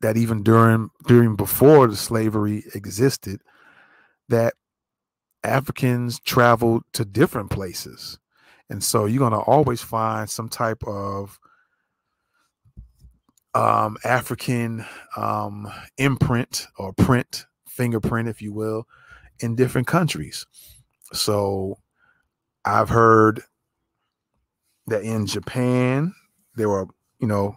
that 0.00 0.16
even 0.16 0.42
during 0.42 0.90
during 1.06 1.36
before 1.36 1.86
the 1.86 1.96
slavery 1.96 2.64
existed, 2.74 3.40
that 4.28 4.54
Africans 5.42 6.20
traveled 6.20 6.82
to 6.94 7.04
different 7.04 7.50
places. 7.50 8.18
And 8.70 8.82
so 8.82 9.04
you're 9.04 9.18
going 9.18 9.32
to 9.32 9.38
always 9.38 9.82
find 9.82 10.28
some 10.28 10.48
type 10.48 10.82
of 10.86 11.38
um, 13.54 13.96
African 14.04 14.84
um, 15.16 15.70
imprint 15.98 16.66
or 16.78 16.92
print, 16.92 17.46
fingerprint, 17.66 18.28
if 18.28 18.42
you 18.42 18.52
will, 18.52 18.86
in 19.40 19.54
different 19.54 19.86
countries. 19.86 20.46
So 21.12 21.78
I've 22.64 22.88
heard 22.88 23.42
that 24.86 25.02
in 25.02 25.26
Japan, 25.26 26.14
there 26.56 26.68
were, 26.68 26.86
you 27.20 27.26
know, 27.26 27.56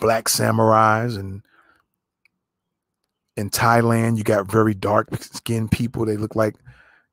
black 0.00 0.26
samurais 0.26 1.18
and 1.18 1.42
in 3.36 3.50
Thailand, 3.50 4.18
you 4.18 4.24
got 4.24 4.50
very 4.50 4.74
dark 4.74 5.08
skinned 5.22 5.70
people. 5.70 6.04
They 6.04 6.16
look 6.16 6.34
like 6.34 6.56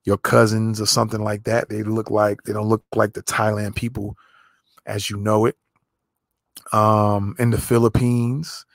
your 0.06 0.18
cousins 0.18 0.82
or 0.82 0.88
something 0.88 1.24
like 1.24 1.44
that. 1.44 1.70
They 1.70 1.84
look 1.84 2.10
like 2.10 2.42
they 2.44 2.54
don't 2.54 2.68
look 2.68 2.84
like 2.96 3.14
the 3.14 3.22
Thailand 3.22 3.76
people 3.76 4.16
as 4.88 5.08
you 5.10 5.18
know 5.18 5.46
it. 5.46 5.56
Um, 6.72 7.36
in 7.40 7.52
the 7.52 7.58
Philippines, 7.58 8.66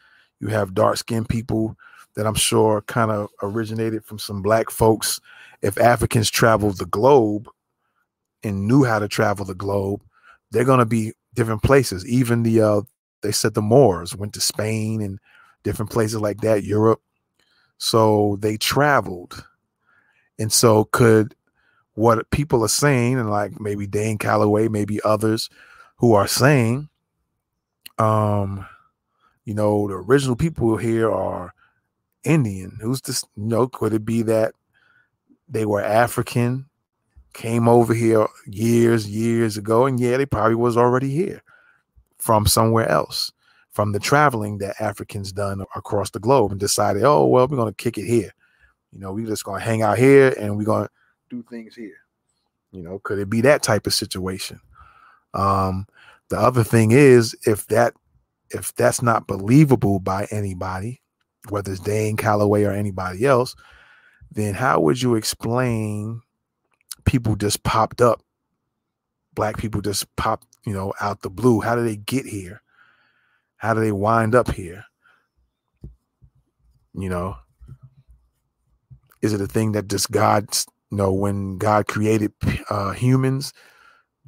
you 0.41 0.49
have 0.49 0.75
dark 0.75 0.97
skinned 0.97 1.29
people 1.29 1.77
that 2.17 2.27
I'm 2.27 2.35
sure 2.35 2.83
kind 2.83 3.11
of 3.11 3.29
originated 3.43 4.05
from 4.05 4.19
some 4.19 4.43
black 4.43 4.71
folks. 4.71 5.21
If 5.63 5.79
Africans 5.79 6.31
traveled 6.31 6.79
the 6.79 6.87
globe 6.87 7.49
and 8.43 8.67
knew 8.67 8.85
how 8.85 8.99
to 8.99 9.09
travel 9.09 9.45
the 9.45 9.55
globe, 9.55 10.03
they're 10.51 10.65
going 10.65 10.79
to 10.79 10.87
be 10.87 11.13
different 11.35 11.63
places. 11.63 12.07
Even 12.07 12.43
the 12.43 12.61
uh, 12.61 12.81
they 13.23 13.33
said 13.33 13.55
the 13.55 13.63
Moors 13.63 14.17
went 14.17 14.33
to 14.35 14.41
Spain 14.41 15.01
and 15.03 15.19
different 15.63 15.91
places 15.91 16.21
like 16.21 16.41
that, 16.41 16.65
Europe. 16.65 17.01
So 17.79 18.37
they 18.41 18.57
traveled 18.57 19.45
and 20.41 20.51
so, 20.51 20.85
could 20.85 21.37
what 21.93 22.31
people 22.31 22.65
are 22.65 22.69
saying, 22.69 23.19
and 23.19 23.31
like 23.31 23.61
maybe 23.61 23.87
Dane 23.87 24.17
Calloway, 24.17 24.69
maybe 24.69 24.99
others 25.05 25.51
who 25.99 26.15
are 26.15 26.27
saying, 26.27 26.89
um, 28.01 28.67
you 29.45 29.55
know, 29.55 29.87
the 29.87 29.95
original 29.95 30.37
people 30.37 30.77
here 30.77 31.11
are 31.13 31.53
Indian. 32.25 32.79
Who's 32.81 33.03
this? 33.03 33.25
You 33.37 33.47
know, 33.47 33.69
could 33.69 33.93
it 33.93 34.05
be 34.05 34.23
that 34.23 34.55
they 35.49 35.67
were 35.67 35.83
African, 35.83 36.67
came 37.35 37.69
over 37.69 37.93
here 37.93 38.27
years, 38.47 39.09
years 39.09 39.59
ago, 39.59 39.85
and 39.85 40.01
yeah, 40.01 40.17
they 40.17 40.27
probably 40.27 40.55
was 40.55 40.77
already 40.77 41.11
here 41.11 41.43
from 42.17 42.47
somewhere 42.47 42.89
else, 42.89 43.33
from 43.71 43.93
the 43.93 43.99
traveling 43.99 44.59
that 44.59 44.81
Africans 44.81 45.31
done 45.31 45.65
across 45.77 46.11
the 46.11 46.21
globe, 46.21 46.53
and 46.53 46.61
decided, 46.61 47.05
oh 47.05 47.27
well, 47.27 47.47
we're 47.49 47.57
gonna 47.57 47.73
kick 47.75 47.99
it 47.99 48.07
here. 48.07 48.33
You 48.93 48.99
know, 48.99 49.13
we 49.13 49.27
just 49.27 49.45
gonna 49.45 49.61
hang 49.61 49.83
out 49.83 49.99
here 49.99 50.35
and 50.39 50.57
we're 50.57 50.65
gonna 50.65 50.89
do 51.29 51.45
things 51.51 51.75
here. 51.75 51.97
You 52.73 52.83
know, 52.83 52.99
could 53.01 53.19
it 53.19 53.29
be 53.29 53.43
that 53.43 53.63
type 53.63 53.87
of 53.87 53.93
situation? 53.93 54.59
Um, 55.35 55.87
the 56.31 56.39
other 56.39 56.65
thing 56.65 56.93
is 56.93 57.37
if 57.47 57.67
that 57.67 57.95
if 58.51 58.75
that's 58.75 59.03
not 59.03 59.27
believable 59.27 60.01
by 60.01 60.27
anybody, 60.31 61.03
whether 61.49 61.73
it's 61.73 61.81
Dane 61.81 62.17
Calloway 62.17 62.65
or 62.65 62.73
anybody 62.73 63.25
else, 63.25 63.55
then 64.33 64.55
how 64.55 64.81
would 64.81 65.01
you 65.03 65.15
explain 65.15 66.23
people 67.05 67.37
just 67.37 67.63
popped 67.63 68.01
up? 68.01 68.23
Black 69.35 69.57
people 69.59 69.81
just 69.81 70.15
popped, 70.17 70.47
you 70.67 70.73
know, 70.73 70.93
out 71.01 71.23
the 71.23 71.31
blue. 71.31 71.61
How 71.61 71.77
do 71.77 71.85
they 71.85 71.97
get 71.97 72.27
here? 72.27 72.63
How 73.57 73.75
do 73.75 73.81
they 73.81 73.93
wind 73.93 74.35
up 74.35 74.51
here? 74.51 74.85
You 76.95 77.09
know, 77.09 77.37
is 79.23 79.33
it 79.33 79.41
a 79.41 79.47
thing 79.47 79.73
that 79.73 79.89
just 79.89 80.11
God, 80.11 80.49
you 80.91 80.97
know, 80.97 81.13
when 81.13 81.59
God 81.59 81.87
created 81.87 82.33
uh, 82.69 82.93
humans, 82.93 83.53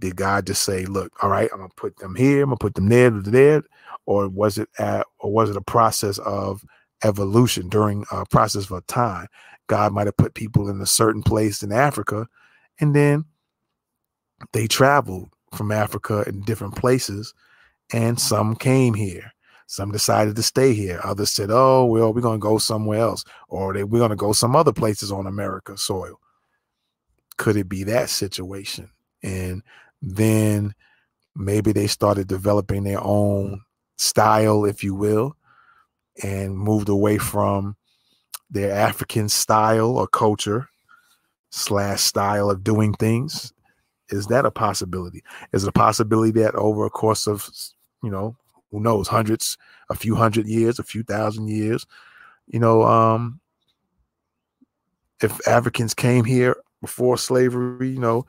did 0.03 0.17
God 0.17 0.47
just 0.49 0.65
say, 0.65 0.85
"Look, 0.85 1.13
all 1.23 1.31
right, 1.31 1.49
I'm 1.53 1.61
gonna 1.61 1.71
put 1.77 1.97
them 1.99 2.17
here, 2.17 2.43
I'm 2.43 2.51
gonna 2.51 2.57
put 2.59 2.75
them 2.75 2.89
there, 2.89 3.11
there," 3.11 3.63
or 4.05 4.29
was 4.29 4.59
it 4.59 4.69
at, 4.79 5.07
or 5.21 5.33
was 5.33 5.49
it 5.49 5.57
a 5.57 5.63
process 5.63 6.19
of 6.19 6.65
evolution 7.05 7.69
during 7.69 8.05
a 8.11 8.27
process 8.27 8.69
of 8.71 8.87
time? 8.89 9.29
God 9.69 9.93
might 9.93 10.09
have 10.09 10.17
put 10.17 10.35
people 10.35 10.69
in 10.69 10.81
a 10.81 10.87
certain 10.87 11.23
place 11.23 11.63
in 11.63 11.73
Africa, 11.73 12.27
and 12.81 12.95
then 12.95 13.25
they 14.53 14.67
traveled 14.67 15.31
from 15.55 15.71
Africa 15.71 16.25
in 16.27 16.43
different 16.43 16.75
places, 16.75 17.33
and 17.93 18.19
some 18.19 18.57
came 18.57 18.95
here. 18.95 19.33
Some 19.69 19.93
decided 19.93 20.35
to 20.37 20.43
stay 20.43 20.75
here. 20.75 21.01
Others 21.05 21.31
said, 21.31 21.51
"Oh, 21.51 21.85
well, 21.85 22.13
we're 22.13 22.23
to 22.23 22.39
go 22.39 22.59
somewhere 22.59 22.99
else, 22.99 23.25
or 23.49 23.73
they, 23.73 23.85
we're 23.85 24.01
to 24.09 24.17
go 24.17 24.33
some 24.33 24.57
other 24.57 24.73
places 24.73 25.13
on 25.13 25.29
America 25.29 25.79
soil." 25.79 26.21
Could 27.37 27.57
it 27.57 27.69
be 27.69 27.85
that 27.85 28.11
situation? 28.11 28.91
And 29.23 29.63
then 30.03 30.75
maybe 31.35 31.73
they 31.73 31.87
started 31.87 32.27
developing 32.27 32.85
their 32.85 33.03
own 33.03 33.63
style, 33.97 34.65
if 34.65 34.85
you 34.85 34.95
will, 34.95 35.37
and 36.23 36.59
moved 36.59 36.89
away 36.89 37.17
from 37.17 37.77
their 38.51 38.73
African 38.73 39.29
style 39.29 39.97
or 39.97 40.07
culture 40.07 40.69
slash 41.51 42.03
style 42.03 42.51
of 42.51 42.65
doing 42.65 42.93
things. 42.95 43.53
Is 44.11 44.27
that 44.27 44.45
a 44.45 44.51
possibility? 44.51 45.23
Is 45.53 45.65
it 45.65 45.69
a 45.69 45.73
possibility 45.73 46.33
that 46.43 46.55
over 46.57 46.85
a 46.85 46.91
course 46.91 47.27
of 47.27 47.49
you 48.03 48.11
know 48.11 48.37
who 48.73 48.81
knows, 48.81 49.07
hundreds, 49.07 49.57
a 49.91 49.95
few 49.95 50.17
hundred 50.17 50.49
years, 50.49 50.79
a 50.79 50.83
few 50.83 51.03
thousand 51.03 51.49
years. 51.49 51.87
You 52.49 52.59
know, 52.59 52.83
um, 52.83 53.39
if 55.23 55.47
Africans 55.47 55.95
came 55.95 56.25
here 56.25 56.57
before 56.81 57.17
slavery, 57.19 57.91
you 57.91 58.01
know, 58.01 58.27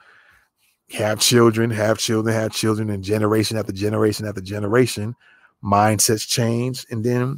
have 0.93 1.19
children, 1.19 1.69
have 1.71 1.97
children, 1.97 2.33
have 2.33 2.51
children, 2.51 2.89
and 2.89 3.03
generation 3.03 3.57
after 3.57 3.71
generation 3.71 4.27
after 4.27 4.41
generation, 4.41 5.15
mindsets 5.63 6.27
change, 6.27 6.85
and 6.89 7.03
then 7.03 7.37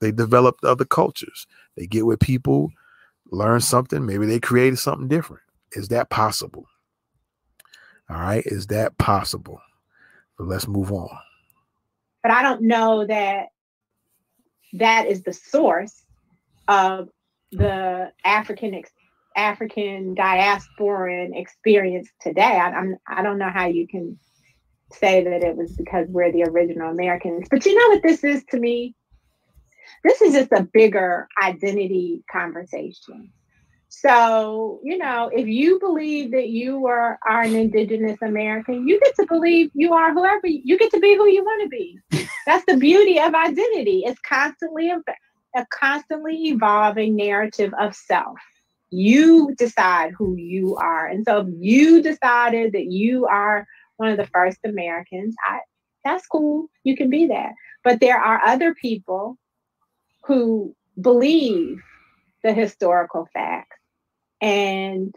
they 0.00 0.12
develop 0.12 0.56
other 0.62 0.84
cultures. 0.84 1.46
They 1.76 1.86
get 1.86 2.06
with 2.06 2.20
people, 2.20 2.70
learn 3.30 3.60
something, 3.60 4.04
maybe 4.04 4.26
they 4.26 4.40
created 4.40 4.78
something 4.78 5.08
different. 5.08 5.42
Is 5.72 5.88
that 5.88 6.10
possible? 6.10 6.66
All 8.08 8.16
right, 8.16 8.42
is 8.46 8.66
that 8.68 8.98
possible? 8.98 9.60
But 10.36 10.48
let's 10.48 10.66
move 10.66 10.92
on 10.92 11.16
but 12.22 12.32
I 12.32 12.42
don't 12.42 12.62
know 12.62 13.06
that 13.06 13.46
that 14.74 15.06
is 15.06 15.22
the 15.22 15.32
source 15.32 16.04
of 16.68 17.08
the 17.50 18.12
African 18.24 18.74
ex- 18.74 18.92
African 19.40 20.14
diasporan 20.14 21.30
experience 21.34 22.08
today. 22.20 22.42
I, 22.42 22.70
I'm 22.70 22.96
I 23.08 23.22
don't 23.22 23.38
know 23.38 23.50
how 23.50 23.66
you 23.66 23.86
can 23.88 24.18
say 24.92 25.24
that 25.24 25.42
it 25.42 25.56
was 25.56 25.72
because 25.76 26.06
we're 26.08 26.32
the 26.32 26.44
original 26.44 26.90
Americans. 26.90 27.48
But 27.50 27.64
you 27.64 27.74
know 27.76 27.94
what 27.94 28.02
this 28.02 28.24
is 28.24 28.44
to 28.50 28.58
me? 28.58 28.94
This 30.04 30.20
is 30.22 30.34
just 30.34 30.52
a 30.52 30.68
bigger 30.72 31.28
identity 31.42 32.22
conversation. 32.30 33.32
So, 33.88 34.80
you 34.84 34.98
know, 34.98 35.30
if 35.34 35.48
you 35.48 35.80
believe 35.80 36.30
that 36.30 36.48
you 36.48 36.86
are, 36.86 37.18
are 37.28 37.42
an 37.42 37.56
indigenous 37.56 38.18
American, 38.22 38.86
you 38.86 39.00
get 39.00 39.16
to 39.16 39.26
believe 39.26 39.70
you 39.74 39.92
are 39.94 40.12
whoever 40.12 40.46
you 40.46 40.78
get 40.78 40.92
to 40.92 41.00
be 41.00 41.16
who 41.16 41.26
you 41.26 41.42
want 41.42 41.62
to 41.64 41.68
be. 41.68 41.98
That's 42.46 42.64
the 42.66 42.76
beauty 42.76 43.18
of 43.18 43.34
identity. 43.34 44.04
It's 44.06 44.20
constantly 44.20 44.90
a, 44.90 45.02
a 45.56 45.66
constantly 45.72 46.36
evolving 46.50 47.16
narrative 47.16 47.74
of 47.80 47.94
self. 47.96 48.38
You 48.90 49.54
decide 49.56 50.12
who 50.16 50.36
you 50.36 50.76
are. 50.76 51.06
And 51.06 51.24
so 51.24 51.40
if 51.40 51.48
you 51.58 52.02
decided 52.02 52.72
that 52.72 52.86
you 52.86 53.26
are 53.26 53.66
one 53.96 54.08
of 54.08 54.16
the 54.16 54.26
first 54.26 54.58
Americans, 54.64 55.34
I, 55.48 55.60
that's 56.04 56.26
cool. 56.26 56.68
You 56.84 56.96
can 56.96 57.10
be 57.10 57.26
that. 57.26 57.52
But 57.84 58.00
there 58.00 58.18
are 58.18 58.40
other 58.44 58.74
people 58.74 59.38
who 60.24 60.74
believe 61.00 61.80
the 62.42 62.52
historical 62.52 63.28
facts 63.32 63.76
and 64.40 65.14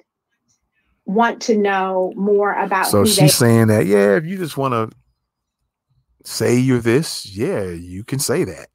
want 1.05 1.41
to 1.43 1.57
know 1.57 2.13
more 2.15 2.53
about. 2.53 2.88
So 2.88 3.05
she's 3.05 3.17
they- 3.17 3.28
saying 3.28 3.67
that, 3.67 3.86
yeah, 3.86 4.15
if 4.15 4.26
you 4.26 4.38
just 4.38 4.57
want 4.57 4.74
to 4.74 4.95
say 6.26 6.57
you're 6.57 6.80
this, 6.80 7.26
yeah, 7.26 7.63
you 7.63 8.03
can 8.03 8.19
say 8.19 8.43
that. 8.43 8.67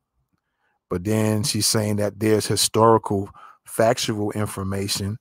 But 0.91 1.05
then 1.05 1.43
she's 1.43 1.67
saying 1.67 1.97
that 1.97 2.19
there's 2.19 2.47
historical, 2.47 3.31
factual 3.69 4.33
information 4.33 5.19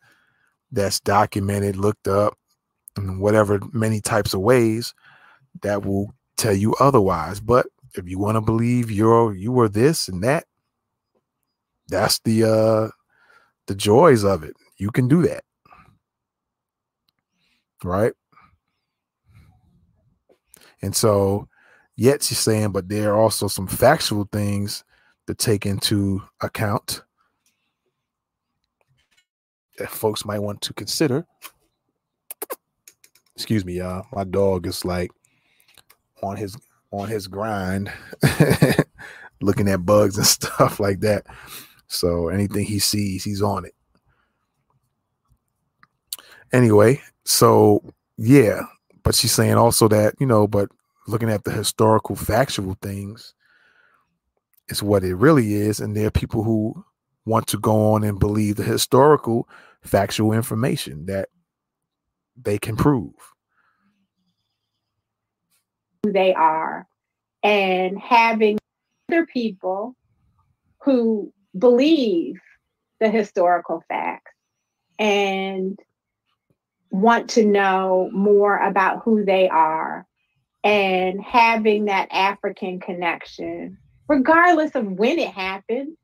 that's 0.72 1.00
documented, 1.00 1.76
looked 1.76 2.08
up, 2.08 2.38
in 2.98 3.20
whatever 3.20 3.60
many 3.74 4.02
types 4.02 4.34
of 4.34 4.42
ways 4.42 4.94
that 5.62 5.86
will 5.86 6.14
tell 6.36 6.54
you 6.54 6.76
otherwise. 6.80 7.40
But 7.40 7.68
if 7.96 8.08
you 8.08 8.20
want 8.20 8.36
to 8.36 8.42
believe 8.42 8.92
you're 8.92 9.34
you 9.36 9.52
were 9.52 9.70
this 9.70 10.08
and 10.08 10.24
that, 10.24 10.46
that's 11.88 12.20
the 12.20 12.44
uh 12.44 12.90
the 13.68 13.76
joys 13.76 14.24
of 14.24 14.44
it. 14.44 14.56
You 14.78 14.92
can 14.92 15.08
do 15.08 15.22
that. 15.24 15.44
Right? 17.84 18.14
And 20.82 20.96
so, 20.96 21.48
yet 21.96 22.22
she's 22.24 22.38
saying, 22.40 22.72
but 22.72 22.88
there 22.88 23.14
are 23.14 23.22
also 23.22 23.48
some 23.48 23.68
factual 23.68 24.28
things 24.32 24.84
to 25.26 25.34
take 25.34 25.66
into 25.66 26.22
account 26.42 27.04
that 29.78 29.90
folks 29.90 30.26
might 30.26 30.40
want 30.40 30.62
to 30.62 30.74
consider. 30.74 31.26
Excuse 33.36 33.66
me, 33.66 33.78
y'all. 33.78 34.06
My 34.14 34.24
dog 34.24 34.66
is 34.68 34.84
like 34.84 35.12
on 36.24 36.38
his 36.38 36.58
on 36.92 37.08
his 37.08 37.28
grind, 37.28 37.92
looking 39.42 39.68
at 39.70 39.86
bugs 39.86 40.18
and 40.18 40.26
stuff 40.28 40.80
like 40.80 41.02
that. 41.02 41.26
So 41.88 42.30
anything 42.30 42.66
he 42.66 42.80
sees, 42.80 43.24
he's 43.24 43.42
on 43.42 43.66
it. 43.66 43.76
Anyway, 46.52 47.02
so 47.26 47.84
yeah, 48.18 48.62
but 49.04 49.16
she's 49.16 49.32
saying 49.32 49.56
also 49.56 49.88
that, 49.88 50.16
you 50.20 50.26
know, 50.26 50.48
but 50.48 50.70
looking 51.08 51.30
at 51.30 51.44
the 51.44 51.52
historical 51.52 52.16
factual 52.16 52.78
things 52.82 53.34
is 54.70 54.84
what 54.84 55.04
it 55.04 55.16
really 55.16 55.54
is. 55.54 55.80
And 55.80 55.96
there 55.96 56.08
are 56.08 56.12
people 56.12 56.44
who 56.44 56.84
want 57.26 57.48
to 57.48 57.58
go 57.60 57.94
on 57.94 58.04
and 58.04 58.20
believe 58.20 58.56
the 58.56 58.64
historical 58.64 59.48
factual 59.84 60.34
information 60.34 61.06
that 61.06 61.30
they 62.36 62.58
can 62.58 62.76
prove. 62.76 63.14
Who 66.04 66.12
they 66.12 66.34
are, 66.34 66.88
and 67.44 67.98
having 68.00 68.58
other 69.10 69.26
people 69.26 69.96
who 70.82 71.34
believe 71.58 72.36
the 73.00 73.10
historical 73.10 73.84
facts 73.88 74.32
and 75.00 75.78
want 76.90 77.30
to 77.32 77.46
know 77.46 78.10
more 78.14 78.58
about 78.58 79.04
who 79.04 79.24
they 79.26 79.50
are 79.50 80.06
and 80.64 81.22
having 81.22 81.86
that 81.86 82.08
African 82.12 82.80
connection, 82.80 83.78
regardless 84.08 84.76
of 84.76 84.86
when 84.86 85.20
it 85.20 85.30
happened, 85.30 85.96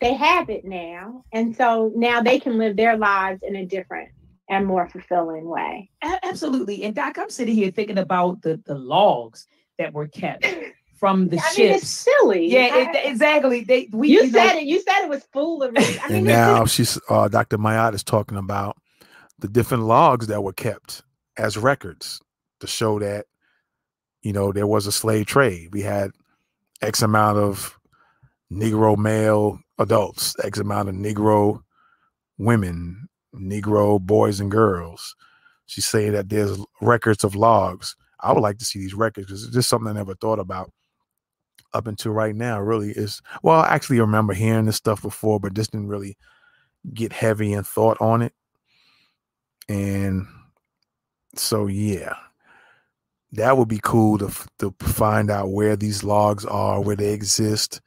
they 0.00 0.14
have 0.14 0.50
it 0.50 0.64
now. 0.64 1.24
And 1.32 1.56
so 1.56 1.92
now 1.94 2.22
they 2.22 2.38
can 2.38 2.58
live 2.58 2.76
their 2.76 2.96
lives 2.96 3.42
in 3.42 3.56
a 3.56 3.64
different 3.64 4.10
and 4.48 4.66
more 4.66 4.88
fulfilling 4.88 5.48
way. 5.48 5.90
Absolutely. 6.22 6.84
And 6.84 6.94
Doc, 6.94 7.18
I'm 7.18 7.30
sitting 7.30 7.54
here 7.54 7.70
thinking 7.70 7.98
about 7.98 8.42
the, 8.42 8.60
the 8.66 8.74
logs 8.74 9.46
that 9.78 9.92
were 9.92 10.08
kept 10.08 10.46
from 10.96 11.28
the 11.28 11.38
I 11.44 11.48
ships. 11.52 11.58
Mean, 11.58 11.72
it's 11.72 11.88
silly. 11.88 12.46
Yeah, 12.48 12.90
it, 12.90 13.06
exactly. 13.06 13.64
They 13.64 13.88
we 13.92 14.08
you, 14.08 14.24
you 14.24 14.30
said 14.30 14.54
know, 14.54 14.58
it. 14.58 14.64
You 14.64 14.80
said 14.80 15.04
it 15.04 15.08
was 15.08 15.24
foolery. 15.32 15.74
I 15.76 16.08
mean, 16.08 16.18
and 16.18 16.26
now 16.26 16.66
she's 16.66 16.98
uh, 17.08 17.28
Dr. 17.28 17.58
Mayat 17.58 17.94
is 17.94 18.04
talking 18.04 18.38
about 18.38 18.76
the 19.38 19.48
different 19.48 19.84
logs 19.84 20.26
that 20.28 20.42
were 20.42 20.52
kept 20.52 21.02
as 21.36 21.56
records 21.56 22.20
to 22.60 22.66
show 22.66 22.98
that 22.98 23.26
you 24.22 24.32
know 24.32 24.52
there 24.52 24.66
was 24.66 24.86
a 24.86 24.92
slave 24.92 25.26
trade. 25.26 25.70
We 25.72 25.82
had 25.82 26.12
X 26.82 27.02
amount 27.02 27.38
of 27.38 27.78
Negro 28.52 28.96
male 28.96 29.58
adults, 29.78 30.34
X 30.44 30.58
amount 30.58 30.88
of 30.88 30.94
Negro 30.94 31.60
women, 32.38 33.08
Negro 33.34 34.00
boys 34.00 34.40
and 34.40 34.50
girls. 34.50 35.14
She's 35.66 35.86
saying 35.86 36.12
that 36.12 36.28
there's 36.28 36.58
records 36.80 37.24
of 37.24 37.34
logs. 37.34 37.96
I 38.20 38.32
would 38.32 38.40
like 38.40 38.58
to 38.58 38.64
see 38.64 38.78
these 38.78 38.94
records 38.94 39.26
because 39.26 39.44
it's 39.44 39.54
just 39.54 39.68
something 39.68 39.88
I 39.88 39.94
never 39.94 40.14
thought 40.14 40.38
about 40.38 40.70
up 41.72 41.86
until 41.88 42.12
right 42.12 42.34
now 42.34 42.60
really 42.60 42.92
is 42.92 43.20
well 43.42 43.60
I 43.60 43.68
actually 43.68 44.00
remember 44.00 44.32
hearing 44.32 44.64
this 44.64 44.76
stuff 44.76 45.02
before 45.02 45.40
but 45.40 45.54
just 45.54 45.72
didn't 45.72 45.88
really 45.88 46.16
get 46.92 47.12
heavy 47.12 47.52
in 47.52 47.64
thought 47.64 48.00
on 48.00 48.22
it 48.22 48.32
and 49.68 50.26
so 51.34 51.66
yeah 51.66 52.14
that 53.32 53.58
would 53.58 53.68
be 53.68 53.80
cool 53.82 54.18
to 54.18 54.30
to 54.60 54.72
find 54.80 55.30
out 55.30 55.50
where 55.50 55.74
these 55.74 56.04
logs 56.04 56.44
are 56.44 56.80
where 56.80 56.96
they 56.96 57.12
exist 57.12 57.80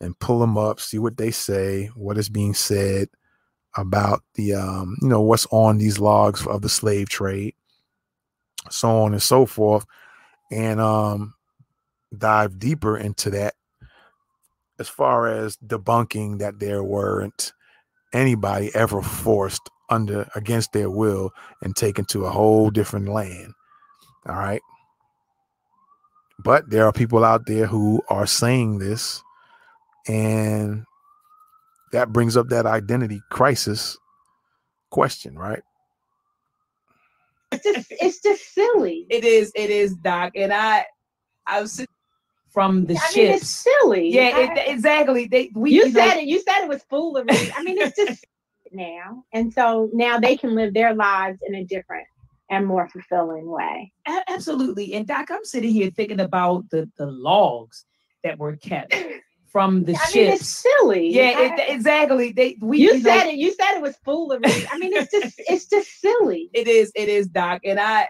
and 0.00 0.18
pull 0.18 0.38
them 0.38 0.56
up 0.58 0.80
see 0.80 0.98
what 0.98 1.16
they 1.16 1.30
say 1.30 1.86
what 1.94 2.18
is 2.18 2.28
being 2.28 2.54
said 2.54 3.08
about 3.76 4.22
the 4.34 4.54
um 4.54 4.96
you 5.02 5.08
know 5.08 5.20
what's 5.20 5.46
on 5.50 5.78
these 5.78 5.98
logs 5.98 6.46
of 6.46 6.62
the 6.62 6.68
slave 6.68 7.08
trade 7.08 7.54
so 8.70 9.02
on 9.02 9.12
and 9.12 9.22
so 9.22 9.46
forth 9.46 9.84
and 10.50 10.80
um 10.80 11.34
dive 12.16 12.58
deeper 12.58 12.96
into 12.96 13.30
that 13.30 13.54
as 14.78 14.88
far 14.88 15.28
as 15.28 15.56
debunking 15.58 16.38
that 16.38 16.58
there 16.58 16.82
weren't 16.82 17.52
anybody 18.12 18.70
ever 18.74 19.02
forced 19.02 19.70
under 19.90 20.28
against 20.34 20.72
their 20.72 20.90
will 20.90 21.30
and 21.62 21.76
taken 21.76 22.04
to 22.06 22.24
a 22.24 22.30
whole 22.30 22.70
different 22.70 23.08
land. 23.08 23.52
All 24.26 24.36
right. 24.36 24.62
But 26.42 26.70
there 26.70 26.86
are 26.86 26.92
people 26.92 27.24
out 27.24 27.46
there 27.46 27.66
who 27.66 28.02
are 28.08 28.26
saying 28.26 28.78
this, 28.78 29.22
and 30.08 30.84
that 31.92 32.12
brings 32.12 32.36
up 32.36 32.48
that 32.48 32.66
identity 32.66 33.20
crisis 33.30 33.96
question, 34.90 35.38
right? 35.38 35.62
It's 37.52 37.64
just, 37.64 37.86
it's 37.90 38.20
just 38.20 38.52
silly. 38.52 39.06
It 39.10 39.24
is, 39.24 39.52
it 39.54 39.70
is, 39.70 39.94
Doc. 39.96 40.32
And 40.34 40.52
I 40.52 40.86
I 41.46 41.60
was 41.60 41.84
from 42.52 42.86
the 42.86 42.94
I 42.94 42.98
ships. 42.98 43.16
Mean, 43.16 43.28
it's 43.30 43.48
silly. 43.48 44.10
Yeah, 44.10 44.30
I, 44.34 44.52
it, 44.52 44.70
exactly. 44.70 45.26
They 45.26 45.50
we 45.54 45.72
you, 45.72 45.86
you 45.86 45.92
said 45.92 46.14
know, 46.14 46.20
it. 46.20 46.26
You 46.26 46.40
said 46.40 46.62
it 46.62 46.68
was 46.68 46.82
foolery. 46.84 47.26
I 47.56 47.62
mean, 47.62 47.78
it's 47.78 47.96
just 47.96 48.24
now, 48.72 49.24
and 49.32 49.52
so 49.52 49.90
now 49.92 50.18
they 50.18 50.36
can 50.36 50.54
live 50.54 50.74
their 50.74 50.94
lives 50.94 51.38
in 51.46 51.54
a 51.54 51.64
different 51.64 52.06
and 52.50 52.66
more 52.66 52.88
fulfilling 52.88 53.50
way. 53.50 53.92
Absolutely. 54.28 54.94
And 54.94 55.06
Doc, 55.06 55.30
I'm 55.30 55.44
sitting 55.44 55.72
here 55.72 55.90
thinking 55.90 56.20
about 56.20 56.68
the 56.70 56.90
the 56.96 57.06
logs 57.06 57.84
that 58.22 58.38
were 58.38 58.56
kept 58.56 58.94
from 59.54 59.84
the 59.84 59.94
I 59.94 60.06
ships. 60.06 60.14
Mean, 60.16 60.32
it's 60.32 60.48
silly. 60.48 61.10
Yeah, 61.10 61.38
it, 61.38 61.70
exactly. 61.70 62.32
They 62.32 62.58
we 62.60 62.78
you, 62.78 62.94
you 62.94 63.00
said 63.00 63.24
know, 63.24 63.30
it. 63.30 63.36
You 63.36 63.54
said 63.54 63.76
it 63.76 63.82
was 63.82 63.96
foolery. 64.04 64.42
I 64.44 64.78
mean, 64.78 64.92
it's 64.92 65.12
just 65.12 65.34
it's 65.38 65.66
just 65.66 66.00
silly. 66.00 66.50
It 66.52 66.66
is. 66.66 66.90
It 66.96 67.08
is, 67.08 67.28
Doc. 67.28 67.60
And 67.64 67.78
I 67.78 68.08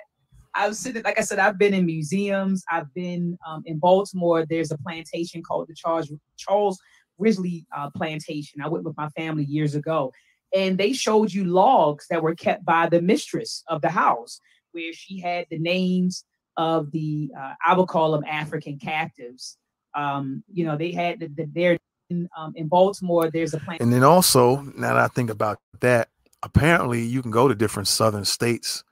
I 0.54 0.66
was 0.66 0.78
sitting, 0.78 1.02
like 1.02 1.18
I 1.18 1.22
said, 1.22 1.38
I've 1.38 1.58
been 1.58 1.74
in 1.74 1.84
museums. 1.84 2.64
I've 2.72 2.92
been 2.94 3.36
um, 3.46 3.62
in 3.66 3.78
Baltimore. 3.78 4.46
There's 4.46 4.70
a 4.70 4.78
plantation 4.78 5.42
called 5.42 5.68
the 5.68 5.74
Charles 5.74 6.10
Charles 6.38 6.80
Ridgely 7.18 7.66
uh, 7.76 7.90
Plantation. 7.90 8.62
I 8.62 8.68
went 8.68 8.84
with 8.84 8.96
my 8.96 9.10
family 9.10 9.44
years 9.44 9.74
ago, 9.74 10.14
and 10.56 10.78
they 10.78 10.94
showed 10.94 11.30
you 11.30 11.44
logs 11.44 12.06
that 12.08 12.22
were 12.22 12.34
kept 12.34 12.64
by 12.64 12.88
the 12.88 13.02
mistress 13.02 13.62
of 13.68 13.82
the 13.82 13.90
house, 13.90 14.40
where 14.72 14.94
she 14.94 15.20
had 15.20 15.44
the 15.50 15.58
names 15.58 16.24
of 16.56 16.90
the 16.90 17.30
uh, 17.38 17.52
I 17.66 17.76
would 17.76 17.88
call 17.88 18.12
them 18.12 18.24
African 18.26 18.78
captives. 18.78 19.58
Um, 19.94 20.42
you 20.52 20.64
know, 20.64 20.76
they 20.76 20.92
had 20.92 21.20
the, 21.20 21.28
the 21.28 21.44
there 21.52 21.78
in, 22.10 22.28
um, 22.36 22.52
in 22.56 22.68
Baltimore. 22.68 23.30
There's 23.30 23.54
a 23.54 23.58
plant. 23.60 23.80
And 23.80 23.92
then 23.92 24.04
also, 24.04 24.60
now 24.76 24.94
that 24.94 24.96
I 24.96 25.08
think 25.08 25.30
about 25.30 25.58
that, 25.80 26.08
apparently 26.42 27.02
you 27.02 27.22
can 27.22 27.30
go 27.30 27.48
to 27.48 27.54
different 27.54 27.88
southern 27.88 28.24
states 28.24 28.84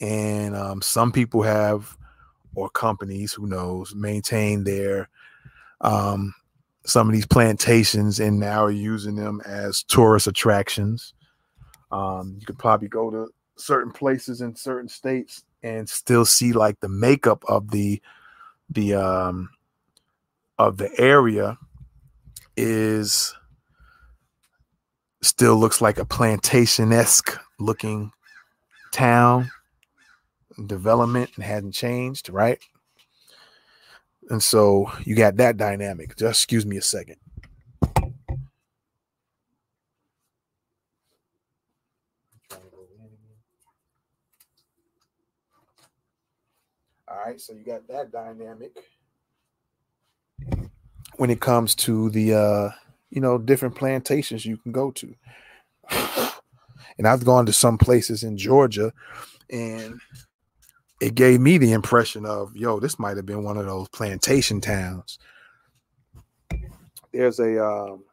and 0.00 0.54
um, 0.56 0.82
some 0.82 1.12
people 1.12 1.42
have 1.42 1.96
or 2.54 2.68
companies 2.68 3.32
who 3.32 3.46
knows 3.46 3.94
maintain 3.94 4.64
their 4.64 5.08
um, 5.80 6.34
some 6.84 7.08
of 7.08 7.14
these 7.14 7.26
plantations 7.26 8.20
and 8.20 8.38
now 8.38 8.64
are 8.64 8.70
using 8.70 9.14
them 9.14 9.40
as 9.46 9.82
tourist 9.84 10.26
attractions. 10.26 11.14
Um, 11.90 12.36
you 12.38 12.46
could 12.46 12.58
probably 12.58 12.88
go 12.88 13.10
to 13.10 13.28
certain 13.56 13.92
places 13.92 14.40
in 14.40 14.56
certain 14.56 14.88
states 14.88 15.44
and 15.62 15.88
still 15.88 16.24
see 16.24 16.52
like 16.52 16.80
the 16.80 16.88
makeup 16.88 17.44
of 17.48 17.70
the 17.70 18.02
the 18.70 18.94
um 18.94 19.50
of 20.58 20.76
the 20.76 20.90
area 21.00 21.58
is 22.56 23.34
still 25.22 25.56
looks 25.56 25.80
like 25.80 25.98
a 25.98 26.04
plantation-esque 26.04 27.38
looking 27.58 28.12
town. 28.92 29.50
Development 30.66 31.30
and 31.36 31.44
hadn't 31.44 31.72
changed 31.72 32.28
right? 32.28 32.58
And 34.28 34.42
so 34.42 34.92
you 35.04 35.16
got 35.16 35.36
that 35.38 35.56
dynamic. 35.56 36.16
Just 36.16 36.40
excuse 36.40 36.66
me 36.66 36.76
a 36.76 36.82
second. 36.82 37.16
All 47.08 47.18
right 47.24 47.40
so 47.40 47.54
you 47.54 47.64
got 47.64 47.88
that 47.88 48.12
dynamic 48.12 48.76
when 51.16 51.30
it 51.30 51.40
comes 51.40 51.74
to 51.74 52.10
the 52.10 52.34
uh 52.34 52.70
you 53.10 53.20
know 53.20 53.38
different 53.38 53.74
plantations 53.74 54.46
you 54.46 54.56
can 54.56 54.72
go 54.72 54.90
to. 54.90 55.14
And 56.98 57.08
i've 57.08 57.24
gone 57.24 57.46
to 57.46 57.52
some 57.52 57.78
places 57.78 58.22
in 58.22 58.36
georgia 58.36 58.92
and 59.50 59.98
it 61.00 61.14
gave 61.14 61.40
me 61.40 61.56
the 61.56 61.72
impression 61.72 62.26
of 62.26 62.54
yo 62.54 62.80
this 62.80 62.98
might 62.98 63.16
have 63.16 63.26
been 63.26 63.44
one 63.44 63.56
of 63.56 63.66
those 63.66 63.88
plantation 63.88 64.60
towns. 64.60 65.18
There's 67.12 67.40
a 67.40 67.64
um 67.64 68.04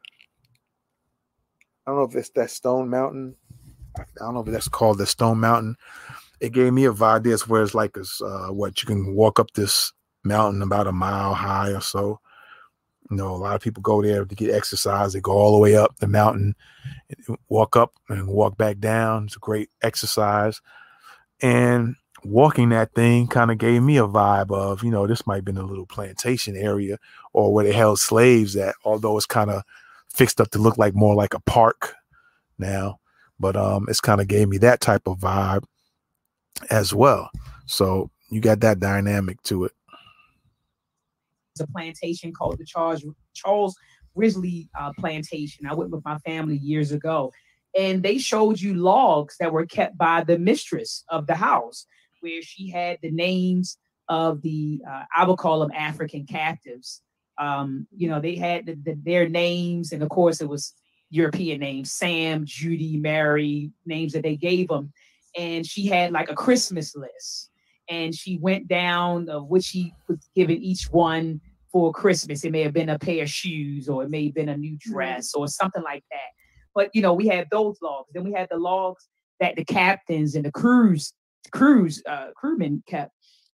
i 1.86 1.91
don't 1.91 2.00
know 2.00 2.04
if 2.04 2.16
it's 2.16 2.30
that 2.32 2.52
stone 2.52 2.89
mountain. 2.89 3.36
I 3.97 4.04
don't 4.20 4.34
know 4.34 4.41
if 4.41 4.47
that's 4.47 4.70
called 4.70 4.97
the 4.97 5.06
stone 5.06 5.39
mountain. 5.39 5.76
It 6.39 6.54
gave 6.54 6.72
me 6.72 6.86
a 6.86 6.93
vibe. 6.93 7.24
This 7.24 7.47
where 7.47 7.62
it's 7.62 7.76
like 7.76 7.93
this 7.93 8.22
uh 8.22 8.47
what 8.47 8.82
you 8.82 8.88
can 8.88 9.14
walk 9.14 9.39
up 9.39 9.52
this 9.52 9.91
mountain 10.24 10.62
about 10.62 10.88
a 10.88 10.91
mile 10.91 11.34
high 11.34 11.72
or 11.72 11.82
so 11.82 12.22
you 13.10 13.18
know, 13.18 13.34
a 13.34 13.38
lot 13.38 13.55
of 13.55 13.62
people 13.62 13.82
go 13.82 14.01
there 14.01 14.24
to 14.24 14.36
get 14.36 14.53
exercise. 14.53 15.14
They 15.14 15.20
go 15.20 15.32
all 15.32 15.53
the 15.53 15.60
way 15.60 15.76
up 15.76 15.97
the 15.97 16.07
mountain, 16.07 16.55
walk 17.47 17.76
up 17.76 17.93
and 18.07 18.28
walk 18.28 18.57
back 18.57 18.80
down. 18.80 19.26
It's 19.26 19.36
a 19.36 19.39
great 19.39 19.70
exercise. 19.82 20.62
And 21.41 21.95
walking 22.24 22.70
that 22.70 22.93
thing 22.93 23.28
kind 23.28 23.49
of 23.49 23.57
gave 23.57 23.82
me 23.82 23.97
a 23.97 24.07
vibe 24.07 24.51
of, 24.51 24.84
you 24.84 24.91
know, 24.91 25.07
this 25.07 25.26
might 25.26 25.38
have 25.38 25.45
been 25.45 25.57
a 25.57 25.66
little 25.66 25.88
plantation 25.88 26.55
area 26.55 26.97
or 27.34 27.51
where 27.51 27.66
they 27.66 27.72
held 27.72 27.99
slaves 27.99 28.55
at, 28.55 28.76
although 28.84 29.18
it's 29.18 29.26
kind 29.26 29.49
of 29.49 29.64
fixed 30.14 30.39
up 30.39 30.51
to 30.51 30.60
look 30.60 30.78
like 30.78 30.93
more 30.93 31.16
like 31.16 31.34
a 31.34 31.41
park 31.41 31.95
now. 32.60 32.99
But 33.39 33.55
um, 33.55 33.86
it's 33.88 34.01
kind 34.01 34.22
of 34.22 34.28
gave 34.28 34.49
me 34.49 34.57
that 34.60 34.82
type 34.82 35.07
of 35.07 35.18
vibe 35.18 35.64
as 36.70 36.93
well. 36.93 37.32
So 37.66 38.12
you 38.30 38.41
got 38.41 38.60
that 38.60 38.80
dynamic 38.80 39.41
to 39.43 39.66
it 39.66 39.72
a 41.60 41.68
plantation 41.68 42.34
called 42.34 42.57
the 42.57 42.66
Charles 42.66 43.05
Charles 43.34 43.76
Ridgely 44.16 44.70
uh, 44.80 44.91
Plantation. 44.97 45.66
I 45.66 45.74
went 45.74 45.91
with 45.91 46.03
my 46.03 46.18
family 46.20 46.57
years 46.57 46.91
ago, 46.91 47.32
and 47.78 48.03
they 48.03 48.18
showed 48.18 48.60
you 48.60 48.74
logs 48.74 49.36
that 49.39 49.53
were 49.53 49.66
kept 49.66 49.97
by 49.97 50.24
the 50.24 50.38
mistress 50.38 51.03
of 51.10 51.28
the 51.28 51.36
house, 51.36 51.86
where 52.22 52.41
she 52.41 52.70
had 52.70 52.97
the 53.01 53.12
names 53.12 53.78
of 54.10 54.41
the 54.41 54.82
uh, 54.89 55.03
I 55.16 55.26
would 55.26 55.38
call 55.38 55.60
them 55.60 55.72
African 55.76 56.26
captives. 56.26 57.01
Um, 57.38 57.88
you 57.95 58.10
know, 58.10 58.20
they 58.20 58.36
had 58.36 58.66
the, 58.66 58.76
the, 58.84 58.97
their 59.01 59.30
names, 59.30 59.91
and 59.91 60.03
of 60.03 60.10
course, 60.10 60.41
it 60.41 60.49
was 60.49 60.74
European 61.10 61.60
names: 61.60 61.91
Sam, 61.91 62.45
Judy, 62.45 62.97
Mary, 62.97 63.72
names 63.86 64.14
that 64.14 64.24
they 64.24 64.36
gave 64.36 64.68
them. 64.68 64.91
And 65.38 65.66
she 65.66 65.86
had 65.86 66.12
like 66.12 66.30
a 66.32 66.36
Christmas 66.36 66.95
list, 66.95 67.51
and 67.88 68.14
she 68.14 68.38
went 68.39 68.68
down 68.68 69.30
of 69.30 69.47
which 69.47 69.66
she 69.66 69.93
was 70.07 70.28
given 70.36 70.57
each 70.57 70.89
one 70.91 71.39
for 71.72 71.91
Christmas. 71.91 72.43
It 72.43 72.51
may 72.51 72.61
have 72.61 72.74
been 72.74 72.89
a 72.89 72.99
pair 72.99 73.24
of 73.24 73.30
shoes 73.30 73.89
or 73.89 74.03
it 74.03 74.09
may 74.09 74.26
have 74.26 74.34
been 74.34 74.49
a 74.49 74.57
new 74.57 74.74
mm-hmm. 74.74 74.91
dress 74.91 75.34
or 75.34 75.47
something 75.47 75.84
like 75.84 76.03
that. 76.11 76.30
But 76.76 76.89
you 76.93 77.01
know, 77.01 77.13
we 77.13 77.28
had 77.28 77.47
those 77.51 77.78
logs. 77.82 78.09
Then 78.13 78.24
we 78.24 78.34
had 78.34 78.47
the 78.49 78.57
logs 78.57 79.07
that 79.39 79.55
the 79.55 79.65
captains 79.65 80.36
and 80.36 80.45
the 80.45 80.51
crews, 80.51 81.13
crews, 81.51 82.01
uh, 82.07 82.28
crewmen 82.36 82.84
kept 82.88 83.11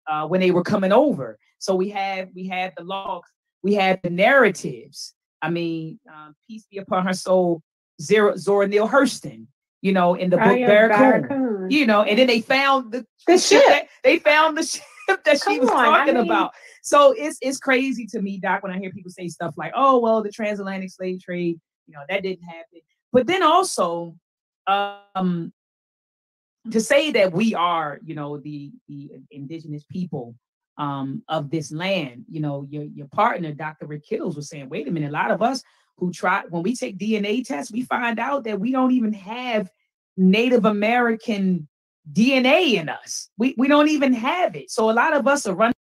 uh, 0.07 0.27
when 0.27 0.41
they 0.41 0.51
were 0.51 0.63
coming 0.63 0.91
over. 0.91 1.37
So 1.59 1.75
we 1.75 1.89
had 1.89 2.29
we 2.35 2.47
had 2.47 2.73
the 2.77 2.83
logs, 2.83 3.29
we 3.63 3.73
had 3.73 3.99
the 4.03 4.09
narratives. 4.09 5.13
I 5.41 5.49
mean, 5.49 5.99
um, 6.11 6.35
peace 6.47 6.65
be 6.69 6.77
upon 6.77 7.05
her 7.05 7.13
soul, 7.13 7.61
Zero 8.01 8.35
Zora 8.35 8.67
Neale 8.67 8.89
Hurston, 8.89 9.47
you 9.81 9.93
know, 9.93 10.15
in 10.15 10.29
the 10.29 10.37
book 10.37 10.57
Barracoon, 10.57 11.69
you 11.69 11.85
know, 11.85 12.03
and 12.03 12.19
then 12.19 12.27
they 12.27 12.41
found 12.41 12.91
the, 12.91 13.05
the 13.27 13.37
ship. 13.39 13.87
They 14.03 14.19
found 14.19 14.57
the 14.57 14.63
ship 14.63 14.83
that 15.25 15.41
Come 15.41 15.53
she 15.53 15.59
was 15.59 15.69
on, 15.69 15.83
talking 15.85 16.17
I 16.17 16.21
mean, 16.21 16.31
about. 16.31 16.51
So 16.83 17.13
it's 17.17 17.37
it's 17.41 17.57
crazy 17.57 18.05
to 18.07 18.21
me, 18.21 18.39
Doc, 18.39 18.63
when 18.63 18.71
I 18.71 18.79
hear 18.79 18.91
people 18.91 19.11
say 19.11 19.27
stuff 19.27 19.55
like, 19.57 19.73
"Oh, 19.75 19.99
well, 19.99 20.21
the 20.21 20.31
transatlantic 20.31 20.91
slave 20.91 21.21
trade, 21.21 21.59
you 21.87 21.93
know, 21.93 22.01
that 22.09 22.23
didn't 22.23 22.43
happen." 22.43 22.81
But 23.11 23.27
then 23.27 23.43
also, 23.43 24.15
um, 24.67 25.53
to 26.71 26.81
say 26.81 27.11
that 27.11 27.31
we 27.31 27.53
are, 27.53 27.99
you 28.03 28.15
know, 28.15 28.37
the 28.37 28.71
the 28.87 29.11
indigenous 29.31 29.83
people 29.89 30.35
um, 30.77 31.23
of 31.29 31.49
this 31.49 31.71
land, 31.71 32.25
you 32.29 32.41
know, 32.41 32.67
your 32.69 32.83
your 32.83 33.07
partner, 33.07 33.51
Dr. 33.51 33.87
Rick 33.87 34.05
Kittles, 34.07 34.35
was 34.35 34.49
saying, 34.49 34.69
"Wait 34.69 34.87
a 34.87 34.91
minute, 34.91 35.09
a 35.09 35.13
lot 35.13 35.31
of 35.31 35.41
us 35.41 35.63
who 35.97 36.11
try 36.11 36.43
when 36.49 36.63
we 36.63 36.75
take 36.75 36.97
DNA 36.97 37.45
tests, 37.45 37.71
we 37.71 37.83
find 37.83 38.19
out 38.19 38.43
that 38.45 38.59
we 38.59 38.71
don't 38.71 38.91
even 38.91 39.13
have 39.13 39.69
Native 40.17 40.65
American 40.65 41.67
DNA 42.11 42.73
in 42.73 42.89
us. 42.89 43.29
We, 43.37 43.55
we 43.57 43.67
don't 43.67 43.89
even 43.89 44.13
have 44.13 44.55
it. 44.55 44.71
So 44.71 44.89
a 44.89 44.93
lot 44.93 45.15
of 45.15 45.27
us 45.27 45.47
are 45.47 45.55
running. 45.55 45.74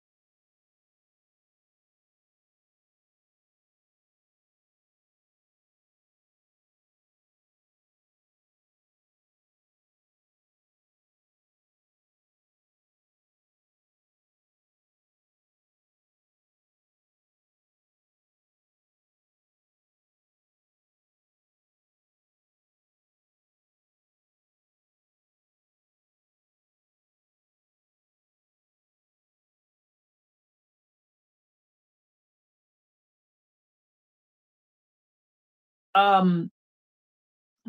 Um 35.95 36.49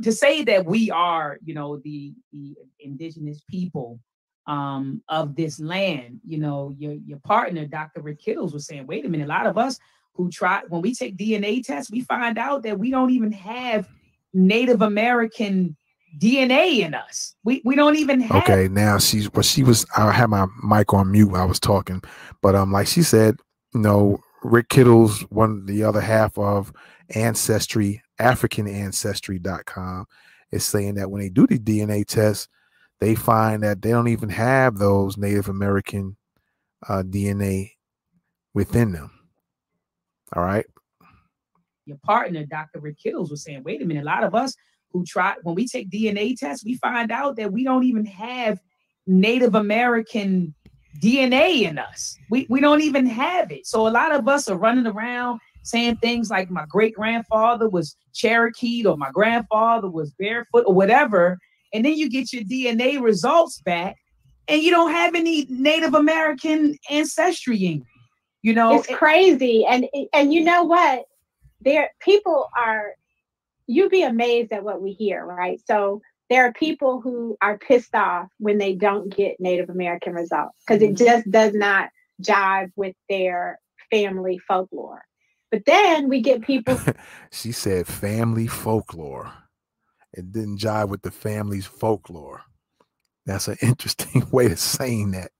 to 0.02 0.12
say 0.12 0.42
that 0.42 0.64
we 0.64 0.90
are 0.90 1.38
you 1.44 1.54
know 1.54 1.78
the 1.78 2.12
the 2.32 2.56
indigenous 2.80 3.42
people 3.48 4.00
um 4.46 5.02
of 5.08 5.36
this 5.36 5.60
land 5.60 6.20
you 6.26 6.38
know 6.38 6.74
your 6.78 6.94
your 7.06 7.18
partner 7.20 7.64
dr 7.64 8.00
rick 8.00 8.20
kittles 8.20 8.52
was 8.52 8.66
saying 8.66 8.86
wait 8.86 9.04
a 9.06 9.08
minute 9.08 9.24
a 9.24 9.28
lot 9.28 9.46
of 9.46 9.56
us 9.56 9.78
who 10.14 10.30
try 10.30 10.62
when 10.68 10.82
we 10.82 10.94
take 10.94 11.16
dna 11.16 11.64
tests 11.64 11.90
we 11.90 12.00
find 12.02 12.38
out 12.38 12.62
that 12.62 12.78
we 12.78 12.90
don't 12.90 13.10
even 13.10 13.32
have 13.32 13.88
native 14.32 14.82
american 14.82 15.76
dna 16.18 16.80
in 16.80 16.94
us. 16.94 17.34
We 17.42 17.60
we 17.64 17.74
don't 17.74 17.96
even 17.96 18.20
have 18.20 18.42
okay 18.42 18.68
now 18.68 18.98
she's 18.98 19.32
well 19.32 19.42
she 19.42 19.62
was 19.62 19.86
i 19.96 20.12
had 20.12 20.30
my 20.30 20.46
mic 20.62 20.92
on 20.94 21.10
mute 21.10 21.34
i 21.34 21.44
was 21.44 21.58
talking 21.58 22.02
but 22.40 22.54
um 22.54 22.70
like 22.70 22.86
she 22.86 23.02
said 23.02 23.36
you 23.72 23.80
know 23.80 24.20
rick 24.42 24.68
kittles 24.68 25.22
one 25.30 25.66
the 25.66 25.82
other 25.82 26.00
half 26.00 26.38
of 26.38 26.72
ancestry 27.14 28.02
africanancestry.com 28.20 30.06
is 30.52 30.64
saying 30.64 30.94
that 30.94 31.10
when 31.10 31.20
they 31.20 31.28
do 31.28 31.46
the 31.46 31.58
DNA 31.58 32.06
test, 32.06 32.48
they 33.00 33.14
find 33.14 33.62
that 33.62 33.82
they 33.82 33.90
don't 33.90 34.08
even 34.08 34.28
have 34.28 34.78
those 34.78 35.16
Native 35.16 35.48
American 35.48 36.16
uh, 36.88 37.02
DNA 37.02 37.72
within 38.54 38.92
them. 38.92 39.10
All 40.34 40.42
right. 40.42 40.66
Your 41.86 41.98
partner, 41.98 42.44
Dr. 42.44 42.80
Rick 42.80 42.98
Kittles, 42.98 43.30
was 43.30 43.42
saying, 43.42 43.62
wait 43.62 43.82
a 43.82 43.84
minute, 43.84 44.04
a 44.04 44.06
lot 44.06 44.24
of 44.24 44.34
us 44.34 44.54
who 44.90 45.04
try, 45.04 45.34
when 45.42 45.54
we 45.54 45.66
take 45.66 45.90
DNA 45.90 46.38
tests, 46.38 46.64
we 46.64 46.76
find 46.76 47.10
out 47.10 47.36
that 47.36 47.52
we 47.52 47.64
don't 47.64 47.84
even 47.84 48.06
have 48.06 48.60
Native 49.06 49.54
American 49.54 50.54
DNA 51.02 51.62
in 51.62 51.78
us. 51.78 52.16
We, 52.30 52.46
we 52.48 52.60
don't 52.60 52.80
even 52.80 53.06
have 53.06 53.50
it. 53.50 53.66
So 53.66 53.86
a 53.86 53.90
lot 53.90 54.14
of 54.14 54.28
us 54.28 54.48
are 54.48 54.56
running 54.56 54.86
around 54.86 55.40
saying 55.64 55.96
things 55.96 56.30
like 56.30 56.50
my 56.50 56.64
great 56.68 56.94
grandfather 56.94 57.68
was 57.68 57.96
Cherokee 58.14 58.86
or 58.86 58.96
my 58.96 59.10
grandfather 59.10 59.90
was 59.90 60.12
Blackfoot 60.12 60.64
or 60.66 60.74
whatever. 60.74 61.38
And 61.72 61.84
then 61.84 61.94
you 61.94 62.08
get 62.08 62.32
your 62.32 62.44
DNA 62.44 63.02
results 63.02 63.60
back 63.62 63.96
and 64.46 64.62
you 64.62 64.70
don't 64.70 64.92
have 64.92 65.14
any 65.14 65.46
Native 65.48 65.94
American 65.94 66.78
ancestry 66.88 67.58
in 67.58 67.84
you. 68.42 68.54
Know, 68.54 68.78
it's 68.78 68.86
crazy. 68.94 69.66
And 69.66 69.86
and 70.12 70.32
you 70.32 70.44
know 70.44 70.62
what? 70.62 71.04
there 71.64 71.90
people 72.00 72.48
are 72.56 72.94
you'd 73.66 73.90
be 73.90 74.02
amazed 74.02 74.52
at 74.52 74.62
what 74.62 74.82
we 74.82 74.92
hear, 74.92 75.24
right? 75.24 75.60
So 75.66 76.02
there 76.30 76.44
are 76.46 76.52
people 76.52 77.00
who 77.00 77.36
are 77.42 77.58
pissed 77.58 77.94
off 77.94 78.28
when 78.38 78.58
they 78.58 78.74
don't 78.74 79.14
get 79.14 79.40
Native 79.40 79.70
American 79.70 80.12
results 80.12 80.58
because 80.66 80.82
it 80.82 80.94
mm-hmm. 80.94 81.04
just 81.04 81.30
does 81.30 81.54
not 81.54 81.88
jive 82.22 82.70
with 82.76 82.94
their 83.08 83.58
family 83.90 84.38
folklore. 84.46 85.04
But 85.54 85.66
then 85.66 86.08
we 86.08 86.20
get 86.20 86.42
people. 86.42 86.76
she 87.30 87.52
said 87.52 87.86
family 87.86 88.48
folklore. 88.48 89.32
It 90.12 90.32
didn't 90.32 90.58
jive 90.58 90.88
with 90.88 91.02
the 91.02 91.12
family's 91.12 91.64
folklore. 91.64 92.42
That's 93.24 93.46
an 93.46 93.56
interesting 93.62 94.26
way 94.32 94.46
of 94.46 94.58
saying 94.58 95.12
that. 95.12 95.30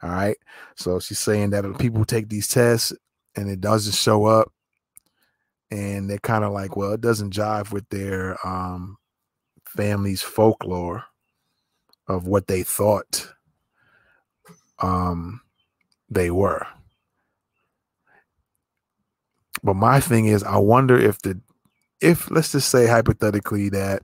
All 0.00 0.10
right. 0.10 0.36
So 0.76 1.00
she's 1.00 1.18
saying 1.18 1.50
that 1.50 1.64
people 1.80 2.04
take 2.04 2.28
these 2.28 2.46
tests 2.46 2.92
and 3.34 3.50
it 3.50 3.60
doesn't 3.60 3.96
show 3.96 4.26
up. 4.26 4.52
And 5.72 6.08
they're 6.08 6.18
kind 6.18 6.44
of 6.44 6.52
like, 6.52 6.76
well, 6.76 6.92
it 6.92 7.00
doesn't 7.00 7.34
jive 7.34 7.72
with 7.72 7.88
their 7.88 8.38
um, 8.46 8.96
family's 9.64 10.22
folklore 10.22 11.02
of 12.06 12.28
what 12.28 12.46
they 12.46 12.62
thought 12.62 13.28
um, 14.78 15.40
they 16.08 16.30
were. 16.30 16.64
But 19.62 19.74
my 19.74 20.00
thing 20.00 20.26
is, 20.26 20.42
I 20.42 20.56
wonder 20.58 20.96
if 20.98 21.20
the, 21.22 21.40
if 22.00 22.30
let's 22.30 22.52
just 22.52 22.68
say 22.68 22.86
hypothetically 22.86 23.68
that 23.70 24.02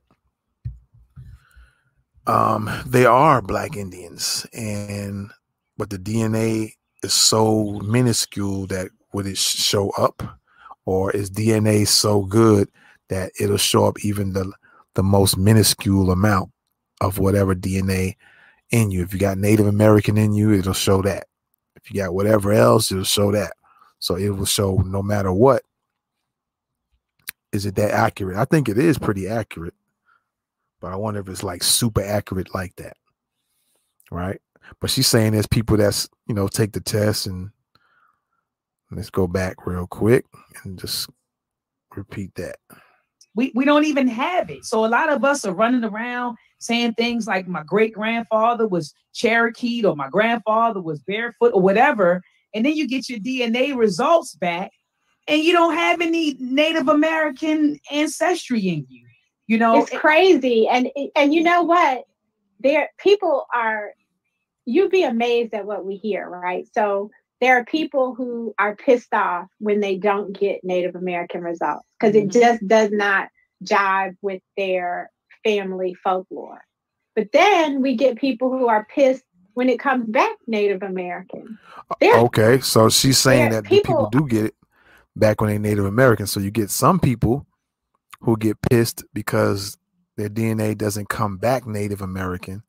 um, 2.26 2.70
they 2.86 3.04
are 3.04 3.42
black 3.42 3.76
Indians, 3.76 4.46
and 4.52 5.30
but 5.76 5.90
the 5.90 5.98
DNA 5.98 6.74
is 7.02 7.12
so 7.12 7.80
minuscule 7.84 8.66
that 8.68 8.90
would 9.12 9.26
it 9.26 9.38
show 9.38 9.90
up, 9.90 10.22
or 10.84 11.10
is 11.10 11.30
DNA 11.30 11.86
so 11.86 12.22
good 12.22 12.68
that 13.08 13.32
it'll 13.40 13.56
show 13.56 13.86
up 13.86 14.04
even 14.04 14.32
the 14.32 14.52
the 14.94 15.02
most 15.02 15.36
minuscule 15.36 16.10
amount 16.10 16.50
of 17.00 17.18
whatever 17.18 17.54
DNA 17.54 18.14
in 18.70 18.90
you. 18.90 19.02
If 19.02 19.12
you 19.12 19.18
got 19.18 19.38
Native 19.38 19.66
American 19.66 20.16
in 20.16 20.32
you, 20.32 20.52
it'll 20.52 20.72
show 20.72 21.02
that. 21.02 21.26
If 21.76 21.90
you 21.90 22.00
got 22.00 22.14
whatever 22.14 22.52
else, 22.52 22.92
it'll 22.92 23.04
show 23.04 23.32
that. 23.32 23.52
So 24.02 24.16
it 24.16 24.30
will 24.30 24.46
show 24.46 24.78
no 24.84 25.00
matter 25.00 25.32
what. 25.32 25.62
Is 27.52 27.66
it 27.66 27.76
that 27.76 27.92
accurate? 27.92 28.36
I 28.36 28.44
think 28.44 28.68
it 28.68 28.76
is 28.76 28.98
pretty 28.98 29.28
accurate, 29.28 29.74
but 30.80 30.90
I 30.92 30.96
wonder 30.96 31.20
if 31.20 31.28
it's 31.28 31.44
like 31.44 31.62
super 31.62 32.02
accurate 32.02 32.52
like 32.52 32.74
that. 32.76 32.96
Right. 34.10 34.40
But 34.80 34.90
she's 34.90 35.06
saying 35.06 35.32
there's 35.32 35.46
people 35.46 35.76
that's, 35.76 36.08
you 36.26 36.34
know, 36.34 36.48
take 36.48 36.72
the 36.72 36.80
test 36.80 37.28
and 37.28 37.50
let's 38.90 39.08
go 39.08 39.28
back 39.28 39.66
real 39.66 39.86
quick 39.86 40.24
and 40.64 40.80
just 40.80 41.08
repeat 41.94 42.34
that 42.34 42.56
we, 43.34 43.52
we 43.54 43.64
don't 43.64 43.84
even 43.84 44.08
have 44.08 44.50
it. 44.50 44.64
So 44.64 44.84
a 44.84 44.86
lot 44.86 45.10
of 45.10 45.24
us 45.24 45.44
are 45.44 45.54
running 45.54 45.84
around 45.84 46.36
saying 46.58 46.94
things 46.94 47.26
like 47.26 47.48
my 47.48 47.62
great 47.62 47.94
grandfather 47.94 48.68
was 48.68 48.94
Cherokee 49.14 49.84
or 49.84 49.96
my 49.96 50.08
grandfather 50.08 50.80
was 50.80 51.00
Blackfoot 51.00 51.54
or 51.54 51.60
whatever. 51.60 52.22
And 52.54 52.64
then 52.64 52.74
you 52.74 52.86
get 52.86 53.08
your 53.08 53.18
DNA 53.18 53.76
results 53.76 54.34
back 54.34 54.72
and 55.28 55.42
you 55.42 55.52
don't 55.52 55.74
have 55.74 56.00
any 56.00 56.36
Native 56.38 56.88
American 56.88 57.78
ancestry 57.90 58.68
in 58.68 58.86
you. 58.88 59.06
You 59.46 59.58
know, 59.58 59.82
it's 59.82 59.90
crazy. 59.90 60.68
And 60.68 60.88
and 61.16 61.34
you 61.34 61.42
know 61.42 61.62
what? 61.62 62.04
There 62.60 62.88
people 62.98 63.46
are 63.54 63.92
you'd 64.64 64.90
be 64.90 65.02
amazed 65.02 65.52
at 65.54 65.66
what 65.66 65.84
we 65.84 65.96
hear, 65.96 66.28
right? 66.28 66.66
So 66.72 67.10
there 67.40 67.58
are 67.58 67.64
people 67.64 68.14
who 68.14 68.54
are 68.58 68.76
pissed 68.76 69.12
off 69.12 69.48
when 69.58 69.80
they 69.80 69.96
don't 69.96 70.38
get 70.38 70.62
Native 70.62 70.94
American 70.94 71.42
results 71.42 71.86
because 71.98 72.14
it 72.14 72.28
mm-hmm. 72.28 72.40
just 72.40 72.66
does 72.66 72.90
not 72.92 73.28
jive 73.64 74.14
with 74.22 74.42
their 74.56 75.10
family 75.44 75.94
folklore. 75.94 76.62
But 77.14 77.32
then 77.32 77.82
we 77.82 77.96
get 77.96 78.16
people 78.16 78.50
who 78.50 78.68
are 78.68 78.86
pissed 78.94 79.24
when 79.54 79.68
it 79.68 79.78
comes 79.78 80.08
back 80.08 80.36
Native 80.46 80.82
American. 80.82 81.58
They're, 82.00 82.18
okay, 82.20 82.60
so 82.60 82.88
she's 82.88 83.18
saying 83.18 83.50
that 83.50 83.64
people, 83.64 83.94
people 83.94 84.10
do 84.10 84.26
get 84.26 84.46
it 84.46 84.54
back 85.16 85.40
when 85.40 85.50
they're 85.50 85.58
Native 85.58 85.84
American. 85.84 86.26
So 86.26 86.40
you 86.40 86.50
get 86.50 86.70
some 86.70 86.98
people 86.98 87.46
who 88.20 88.36
get 88.36 88.56
pissed 88.70 89.04
because 89.12 89.76
their 90.16 90.28
DNA 90.28 90.76
doesn't 90.76 91.08
come 91.08 91.36
back 91.36 91.66
Native 91.66 92.00
American. 92.02 92.62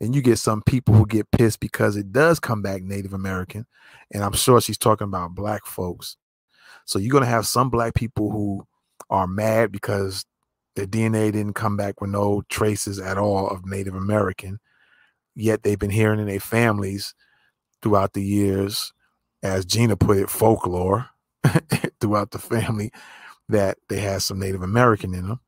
And 0.00 0.14
you 0.14 0.22
get 0.22 0.38
some 0.38 0.62
people 0.62 0.94
who 0.94 1.06
get 1.06 1.30
pissed 1.30 1.60
because 1.60 1.96
it 1.96 2.12
does 2.12 2.40
come 2.40 2.60
back 2.60 2.82
Native 2.82 3.12
American. 3.12 3.66
And 4.10 4.24
I'm 4.24 4.32
sure 4.32 4.60
she's 4.60 4.78
talking 4.78 5.06
about 5.06 5.34
black 5.34 5.64
folks. 5.64 6.16
So 6.86 6.98
you're 6.98 7.12
going 7.12 7.22
to 7.24 7.30
have 7.30 7.46
some 7.46 7.70
black 7.70 7.94
people 7.94 8.30
who 8.30 8.66
are 9.10 9.28
mad 9.28 9.70
because 9.70 10.24
their 10.74 10.86
DNA 10.86 11.30
didn't 11.30 11.52
come 11.52 11.76
back 11.76 12.00
with 12.00 12.10
no 12.10 12.42
traces 12.48 12.98
at 12.98 13.18
all 13.18 13.48
of 13.48 13.64
Native 13.64 13.94
American. 13.94 14.58
Yet 15.34 15.62
they've 15.62 15.78
been 15.78 15.90
hearing 15.90 16.20
in 16.20 16.26
their 16.26 16.40
families 16.40 17.14
throughout 17.80 18.12
the 18.12 18.22
years, 18.22 18.92
as 19.42 19.64
Gina 19.64 19.96
put 19.96 20.18
it, 20.18 20.30
folklore 20.30 21.08
throughout 22.00 22.30
the 22.30 22.38
family 22.38 22.92
that 23.48 23.78
they 23.88 24.00
had 24.00 24.22
some 24.22 24.38
Native 24.38 24.62
American 24.62 25.14
in 25.14 25.28
them. 25.28 25.40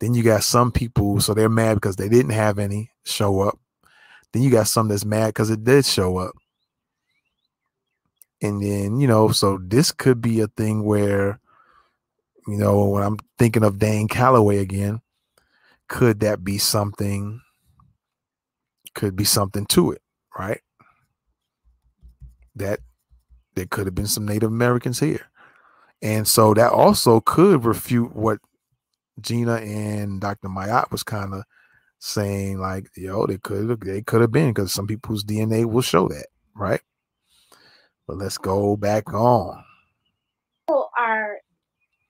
Then 0.00 0.14
you 0.14 0.22
got 0.22 0.42
some 0.42 0.72
people, 0.72 1.20
so 1.20 1.32
they're 1.32 1.48
mad 1.48 1.74
because 1.74 1.96
they 1.96 2.08
didn't 2.08 2.32
have 2.32 2.58
any 2.58 2.90
show 3.04 3.40
up. 3.40 3.58
Then 4.32 4.42
you 4.42 4.50
got 4.50 4.66
some 4.66 4.88
that's 4.88 5.04
mad 5.04 5.28
because 5.28 5.50
it 5.50 5.62
did 5.62 5.84
show 5.84 6.16
up. 6.18 6.34
And 8.40 8.60
then, 8.60 8.98
you 8.98 9.06
know, 9.06 9.30
so 9.30 9.58
this 9.62 9.92
could 9.92 10.20
be 10.20 10.40
a 10.40 10.48
thing 10.48 10.82
where, 10.82 11.38
you 12.48 12.56
know, 12.56 12.84
when 12.88 13.04
I'm 13.04 13.18
thinking 13.38 13.62
of 13.62 13.78
Dane 13.78 14.08
Calloway 14.08 14.58
again, 14.58 15.00
could 15.88 16.20
that 16.20 16.42
be 16.42 16.58
something? 16.58 17.40
Could 18.94 19.16
be 19.16 19.24
something 19.24 19.66
to 19.66 19.92
it, 19.92 20.02
right? 20.38 20.60
That 22.56 22.80
there 23.54 23.66
could 23.66 23.86
have 23.86 23.94
been 23.94 24.06
some 24.06 24.26
Native 24.26 24.50
Americans 24.50 25.00
here. 25.00 25.26
And 26.02 26.26
so 26.26 26.52
that 26.54 26.72
also 26.72 27.20
could 27.20 27.64
refute 27.64 28.14
what 28.14 28.38
Gina 29.20 29.56
and 29.56 30.20
Dr. 30.20 30.48
Mayat 30.48 30.90
was 30.90 31.02
kind 31.02 31.32
of 31.32 31.44
saying 32.00 32.58
like, 32.58 32.88
yo, 32.96 33.26
they 33.26 33.38
could 33.38 33.80
they 33.80 34.02
could 34.02 34.20
have 34.20 34.32
been 34.32 34.52
because 34.52 34.72
some 34.72 34.86
people's 34.86 35.24
DNA 35.24 35.64
will 35.64 35.82
show 35.82 36.08
that, 36.08 36.26
right? 36.54 36.80
But 38.08 38.16
let's 38.16 38.38
go 38.38 38.76
back 38.76 39.14
on. 39.14 39.62
People 40.68 40.90
are 40.98 41.38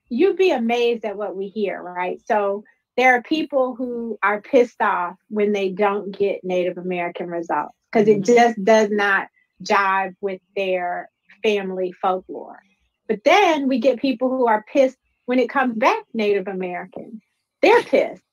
you'd 0.09 0.37
be 0.37 0.51
amazed 0.51 1.05
at 1.05 1.15
what 1.15 1.35
we 1.35 1.47
hear, 1.47 1.81
right? 1.81 2.19
So 2.25 2.63
there 2.97 3.15
are 3.15 3.23
people 3.23 3.75
who 3.75 4.17
are 4.21 4.41
pissed 4.41 4.81
off 4.81 5.15
when 5.29 5.51
they 5.51 5.69
don't 5.69 6.17
get 6.17 6.43
Native 6.43 6.77
American 6.77 7.27
results 7.27 7.75
because 7.91 8.07
it 8.07 8.21
mm-hmm. 8.21 8.33
just 8.33 8.63
does 8.63 8.89
not 8.91 9.27
jive 9.63 10.15
with 10.21 10.41
their 10.55 11.09
family 11.41 11.91
folklore. 12.01 12.61
But 13.07 13.23
then 13.23 13.67
we 13.67 13.79
get 13.79 13.99
people 13.99 14.29
who 14.29 14.47
are 14.47 14.63
pissed 14.71 14.97
when 15.25 15.39
it 15.39 15.49
comes 15.49 15.75
back 15.75 16.03
Native 16.13 16.47
American. 16.47 17.21
They're 17.61 17.83
pissed. 17.83 18.23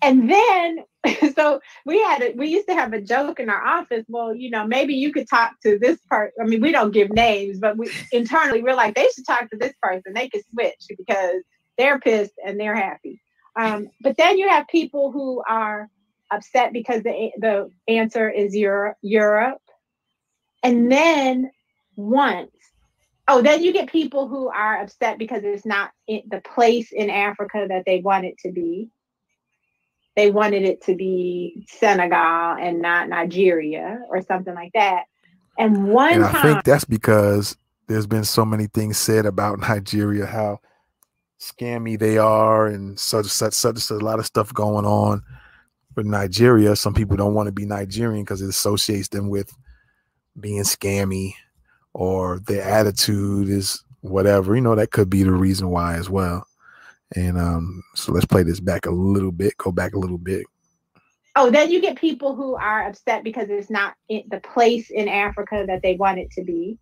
And 0.00 0.28
then, 0.28 0.78
so 1.34 1.60
we 1.86 2.02
had 2.02 2.22
a, 2.22 2.32
we 2.32 2.48
used 2.48 2.68
to 2.68 2.74
have 2.74 2.92
a 2.92 3.00
joke 3.00 3.38
in 3.38 3.48
our 3.48 3.64
office. 3.64 4.04
Well, 4.08 4.34
you 4.34 4.50
know, 4.50 4.66
maybe 4.66 4.94
you 4.94 5.12
could 5.12 5.28
talk 5.28 5.52
to 5.62 5.78
this 5.78 5.98
person. 6.08 6.32
I 6.40 6.44
mean, 6.44 6.60
we 6.60 6.72
don't 6.72 6.92
give 6.92 7.10
names, 7.10 7.58
but 7.58 7.76
we 7.76 7.90
internally 8.10 8.62
we're 8.62 8.74
like, 8.74 8.94
they 8.94 9.08
should 9.14 9.26
talk 9.26 9.50
to 9.50 9.56
this 9.56 9.74
person. 9.80 10.12
They 10.14 10.28
could 10.28 10.42
switch 10.52 10.84
because 10.88 11.42
they're 11.78 12.00
pissed 12.00 12.34
and 12.44 12.58
they're 12.58 12.76
happy. 12.76 13.20
Um, 13.56 13.90
but 14.00 14.16
then 14.16 14.38
you 14.38 14.48
have 14.48 14.66
people 14.68 15.12
who 15.12 15.42
are 15.48 15.88
upset 16.30 16.72
because 16.72 17.02
the 17.02 17.30
the 17.38 17.70
answer 17.88 18.30
is 18.30 18.56
Europe, 18.56 18.96
Europe, 19.02 19.60
and 20.62 20.90
then 20.90 21.50
once 21.96 22.50
Oh, 23.28 23.40
then 23.40 23.62
you 23.62 23.72
get 23.72 23.90
people 23.90 24.26
who 24.26 24.48
are 24.48 24.82
upset 24.82 25.18
because 25.18 25.42
it's 25.44 25.64
not 25.64 25.90
the 26.08 26.42
place 26.54 26.90
in 26.92 27.08
Africa 27.08 27.66
that 27.68 27.84
they 27.86 28.00
want 28.00 28.24
it 28.24 28.36
to 28.38 28.50
be. 28.50 28.90
They 30.16 30.30
wanted 30.30 30.64
it 30.64 30.82
to 30.84 30.94
be 30.94 31.64
Senegal 31.68 32.56
and 32.60 32.82
not 32.82 33.08
Nigeria 33.08 34.00
or 34.10 34.22
something 34.22 34.54
like 34.54 34.72
that. 34.74 35.04
And 35.56 35.88
one 35.88 36.12
and 36.12 36.24
I 36.24 36.32
time, 36.32 36.42
think 36.42 36.64
that's 36.64 36.84
because 36.84 37.56
there's 37.86 38.06
been 38.06 38.24
so 38.24 38.44
many 38.44 38.66
things 38.66 38.98
said 38.98 39.24
about 39.24 39.60
Nigeria, 39.68 40.26
how 40.26 40.58
scammy 41.42 41.98
they 41.98 42.18
are, 42.18 42.66
and 42.66 42.98
such 42.98 43.26
such 43.26 43.54
such, 43.54 43.90
a 43.90 43.94
lot 43.94 44.20
of 44.20 44.26
stuff 44.26 44.54
going 44.54 44.86
on 44.86 45.22
with 45.96 46.06
Nigeria. 46.06 46.76
Some 46.76 46.94
people 46.94 47.16
don't 47.16 47.34
want 47.34 47.48
to 47.48 47.52
be 47.52 47.66
Nigerian 47.66 48.24
because 48.24 48.40
it 48.40 48.48
associates 48.48 49.08
them 49.08 49.28
with 49.28 49.52
being 50.38 50.62
scammy 50.62 51.32
or 51.94 52.40
their 52.46 52.62
attitude 52.62 53.48
is 53.48 53.84
whatever. 54.00 54.54
You 54.54 54.62
know, 54.62 54.74
that 54.76 54.92
could 54.92 55.10
be 55.10 55.24
the 55.24 55.32
reason 55.32 55.68
why 55.68 55.96
as 55.96 56.08
well. 56.08 56.46
And 57.14 57.38
um, 57.38 57.82
so 57.94 58.12
let's 58.12 58.26
play 58.26 58.42
this 58.42 58.60
back 58.60 58.86
a 58.86 58.90
little 58.90 59.32
bit, 59.32 59.56
go 59.58 59.72
back 59.72 59.94
a 59.94 59.98
little 59.98 60.18
bit. 60.18 60.46
Oh, 61.34 61.50
then 61.50 61.70
you 61.70 61.80
get 61.80 61.96
people 61.96 62.34
who 62.34 62.54
are 62.56 62.86
upset 62.86 63.24
because 63.24 63.48
it's 63.48 63.70
not 63.70 63.94
the 64.08 64.40
place 64.42 64.90
in 64.90 65.08
Africa 65.08 65.64
that 65.66 65.82
they 65.82 65.96
want 65.96 66.18
it 66.18 66.30
to 66.32 66.44
be. 66.44 66.78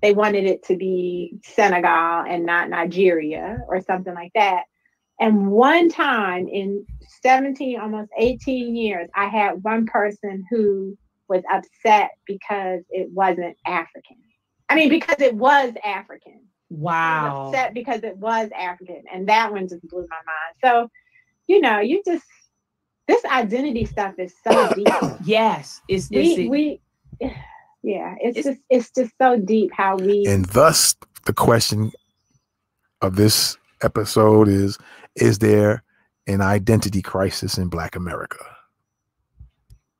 They 0.00 0.12
wanted 0.12 0.44
it 0.44 0.64
to 0.64 0.76
be 0.76 1.38
Senegal 1.44 2.24
and 2.28 2.46
not 2.46 2.70
Nigeria 2.70 3.58
or 3.68 3.80
something 3.80 4.14
like 4.14 4.32
that. 4.34 4.64
And 5.20 5.50
one 5.50 5.88
time 5.88 6.46
in 6.48 6.86
17, 7.22 7.80
almost 7.80 8.10
18 8.16 8.76
years, 8.76 9.08
I 9.14 9.26
had 9.26 9.64
one 9.64 9.86
person 9.86 10.44
who 10.48 10.96
was 11.28 11.42
upset 11.52 12.10
because 12.26 12.82
it 12.90 13.10
wasn't 13.10 13.56
African. 13.66 14.16
I 14.68 14.76
mean, 14.76 14.88
because 14.88 15.20
it 15.20 15.34
was 15.34 15.72
African. 15.84 16.42
Wow. 16.70 17.46
upset 17.48 17.74
because 17.74 18.02
it 18.04 18.16
was 18.18 18.50
African. 18.56 19.02
And 19.12 19.28
that 19.28 19.50
one 19.52 19.66
just 19.66 19.86
blew 19.88 20.06
my 20.08 20.16
mind. 20.16 20.56
So, 20.62 20.90
you 21.46 21.60
know, 21.60 21.80
you 21.80 22.02
just, 22.06 22.24
this 23.08 23.24
identity 23.24 23.86
stuff 23.86 24.14
is 24.18 24.34
so 24.44 24.72
deep. 24.76 24.86
yes. 25.24 25.80
It's, 25.88 26.08
it's 26.12 26.38
we, 26.38 26.80
we, 27.20 27.30
yeah, 27.88 28.16
it's, 28.20 28.36
it's 28.36 28.46
just, 28.46 28.60
it's 28.68 28.90
just 28.90 29.12
so 29.18 29.38
deep 29.38 29.70
how 29.72 29.96
we. 29.96 30.26
And 30.26 30.44
thus, 30.44 30.94
the 31.24 31.32
question 31.32 31.90
of 33.00 33.16
this 33.16 33.56
episode 33.82 34.46
is 34.46 34.76
Is 35.16 35.38
there 35.38 35.82
an 36.26 36.42
identity 36.42 37.00
crisis 37.00 37.56
in 37.56 37.68
Black 37.68 37.96
America? 37.96 38.44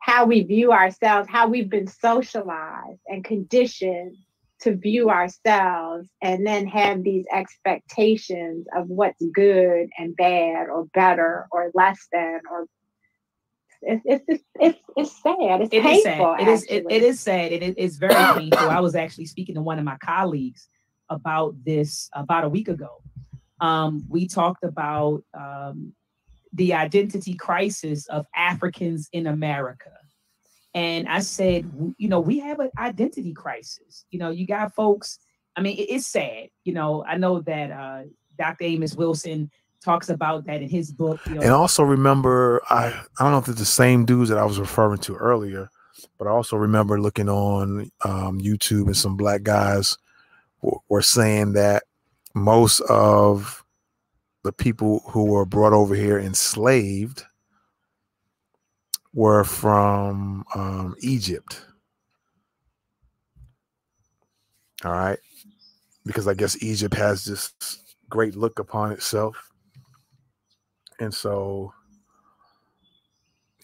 How 0.01 0.27
we 0.27 0.43
view 0.43 0.71
ourselves, 0.71 1.31
how 1.31 1.49
we've 1.49 1.71
been 1.71 1.87
socialized 1.87 3.01
and 3.07 3.25
conditioned 3.25 4.17
to 4.61 4.77
view 4.77 5.09
ourselves 5.09 6.09
and 6.21 6.47
then 6.47 6.67
have 6.67 7.03
these 7.03 7.25
expectations 7.33 8.67
of 8.77 8.89
what's 8.89 9.25
good 9.33 9.89
and 9.97 10.15
bad 10.15 10.69
or 10.69 10.85
better 10.93 11.47
or 11.51 11.71
less 11.73 12.07
than 12.13 12.41
or 12.51 12.67
it's 13.83 14.03
it's 14.05 14.25
it's, 14.29 14.45
it's, 14.61 14.79
it's 14.97 15.23
sad. 15.23 15.63
It's 15.63 15.73
it 15.73 15.83
painful. 15.83 15.93
Is 15.93 16.03
sad. 16.03 16.41
It 16.41 16.49
is 16.49 16.65
it, 16.65 16.87
it 16.91 17.03
is 17.03 17.21
sad. 17.21 17.53
It 17.53 17.79
is 17.79 17.97
very 17.97 18.15
painful. 18.35 18.71
I 18.71 18.81
was 18.81 18.95
actually 18.95 19.27
speaking 19.27 19.55
to 19.55 19.63
one 19.63 19.79
of 19.79 19.85
my 19.85 19.97
colleagues 19.99 20.69
about 21.09 21.55
this 21.65 22.09
about 22.13 22.45
a 22.45 22.49
week 22.49 22.69
ago. 22.69 23.03
Um, 23.61 24.05
we 24.09 24.29
talked 24.29 24.63
about 24.63 25.25
um, 25.35 25.93
the 26.53 26.75
identity 26.75 27.35
crisis 27.35 28.07
of 28.09 28.27
Africans 28.35 29.09
in 29.13 29.27
America 29.27 29.91
and 30.75 31.09
I 31.09 31.21
said, 31.21 31.71
you 31.97 32.09
know, 32.09 32.21
we 32.21 32.39
have 32.41 32.61
an 32.61 32.71
identity 32.79 33.33
crisis. 33.33 34.05
You 34.11 34.19
know, 34.19 34.31
you 34.31 34.47
got 34.47 34.75
folks, 34.75 35.19
I 35.57 35.61
mean, 35.61 35.77
it's 35.77 36.07
sad. 36.07 36.51
You 36.65 36.75
know, 36.75 37.05
I 37.05 37.17
know 37.17 37.41
that 37.41 37.71
uh, 37.73 38.03
Dr. 38.39 38.65
Amos 38.65 38.95
Wilson 38.95 39.51
talks 39.83 40.09
about 40.09 40.45
that 40.47 40.63
in 40.63 40.69
his 40.69 40.93
book. 40.93 41.21
You 41.27 41.35
know. 41.37 41.41
And 41.41 41.51
also 41.51 41.83
remember, 41.83 42.63
I, 42.71 42.87
I 42.87 43.23
don't 43.23 43.33
know 43.33 43.39
if 43.39 43.49
it's 43.49 43.59
the 43.59 43.65
same 43.65 44.05
dudes 44.05 44.31
that 44.31 44.39
I 44.39 44.45
was 44.45 44.59
referring 44.59 44.99
to 45.01 45.15
earlier, 45.15 45.71
but 46.19 46.27
I 46.27 46.31
also 46.31 46.57
remember 46.57 47.01
looking 47.01 47.29
on 47.29 47.91
um, 48.05 48.41
YouTube 48.41 48.87
and 48.87 48.97
some 48.97 49.17
black 49.17 49.43
guys 49.43 49.97
w- 50.63 50.81
were 50.89 51.03
saying 51.03 51.53
that 51.55 51.85
most 52.35 52.81
of 52.81 53.65
the 54.45 54.53
people 54.53 55.01
who 55.07 55.25
were 55.25 55.45
brought 55.45 55.73
over 55.73 55.95
here 55.95 56.19
enslaved 56.19 57.25
were 59.13 59.45
from 59.45 60.45
um, 60.55 60.95
Egypt. 61.01 61.63
All 64.85 64.93
right. 64.93 65.19
Because 66.07 66.29
I 66.29 66.35
guess 66.35 66.63
Egypt 66.63 66.95
has 66.95 67.25
this 67.25 67.53
great 68.09 68.37
look 68.37 68.59
upon 68.59 68.93
itself. 68.93 69.48
And 70.99 71.13
so 71.15 71.73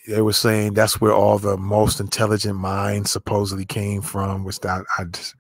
they 0.07 0.21
were 0.21 0.33
saying 0.33 0.75
that's 0.75 1.01
where 1.01 1.13
all 1.15 1.39
the 1.39 1.57
most 1.57 2.01
intelligent 2.01 2.59
minds 2.59 3.11
supposedly 3.11 3.65
came 3.65 4.03
from, 4.03 4.45
which 4.45 4.65
I, 4.65 4.81
I 4.99 5.05
just 5.05 5.35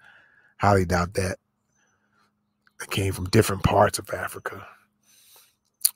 highly 0.58 0.84
doubt 0.84 1.14
that. 1.14 1.38
It 2.82 2.90
came 2.90 3.12
from 3.12 3.30
different 3.30 3.62
parts 3.62 3.98
of 3.98 4.10
Africa. 4.10 4.66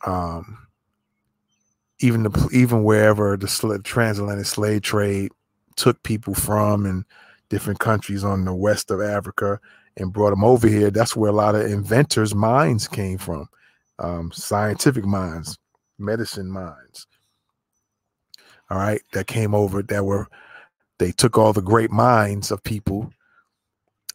Um, 0.06 0.68
even 2.00 2.22
the 2.22 2.48
even 2.52 2.84
wherever 2.84 3.36
the 3.36 3.80
transatlantic 3.84 4.46
slave 4.46 4.82
trade 4.82 5.32
took 5.76 6.02
people 6.02 6.34
from 6.34 6.86
and 6.86 7.04
different 7.48 7.80
countries 7.80 8.24
on 8.24 8.44
the 8.44 8.54
west 8.54 8.90
of 8.90 9.00
Africa 9.00 9.58
and 9.96 10.12
brought 10.12 10.30
them 10.30 10.44
over 10.44 10.68
here. 10.68 10.90
That's 10.90 11.16
where 11.16 11.30
a 11.30 11.34
lot 11.34 11.54
of 11.54 11.66
inventors' 11.66 12.34
minds 12.34 12.86
came 12.86 13.18
from, 13.18 13.48
um, 13.98 14.30
scientific 14.32 15.04
minds, 15.04 15.58
medicine 15.98 16.50
minds. 16.50 17.06
All 18.70 18.78
right, 18.78 19.00
that 19.12 19.26
came 19.26 19.54
over. 19.54 19.82
That 19.82 20.04
were 20.04 20.28
they 20.98 21.12
took 21.12 21.38
all 21.38 21.52
the 21.52 21.62
great 21.62 21.90
minds 21.90 22.50
of 22.50 22.62
people. 22.62 23.10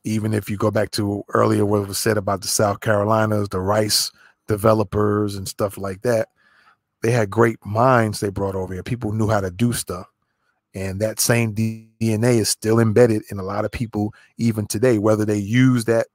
Even 0.03 0.33
if 0.33 0.49
you 0.49 0.57
go 0.57 0.69
back 0.69 0.91
to 0.91 1.23
earlier 1.29 1.65
what 1.65 1.87
was 1.87 1.97
said 1.97 2.17
about 2.17 2.41
the 2.41 2.47
South 2.47 2.81
Carolinas, 2.81 3.49
the 3.49 3.61
rice 3.61 4.11
developers 4.47 5.35
and 5.35 5.47
stuff 5.47 5.77
like 5.77 6.01
that 6.01 6.27
they 7.03 7.11
had 7.11 7.29
great 7.29 7.63
minds 7.65 8.19
they 8.19 8.29
brought 8.29 8.55
over 8.55 8.73
here. 8.73 8.81
People 8.81 9.11
knew 9.11 9.29
how 9.29 9.41
to 9.41 9.51
do 9.51 9.73
stuff. 9.73 10.07
And 10.73 10.99
that 11.01 11.19
same 11.19 11.53
DNA 11.53 12.39
is 12.39 12.49
still 12.49 12.79
embedded 12.79 13.21
in 13.29 13.37
a 13.37 13.43
lot 13.43 13.65
of 13.65 13.71
people 13.71 14.13
even 14.37 14.65
today, 14.65 14.97
whether 14.97 15.23
they 15.23 15.37
use 15.37 15.85
that 15.85 16.07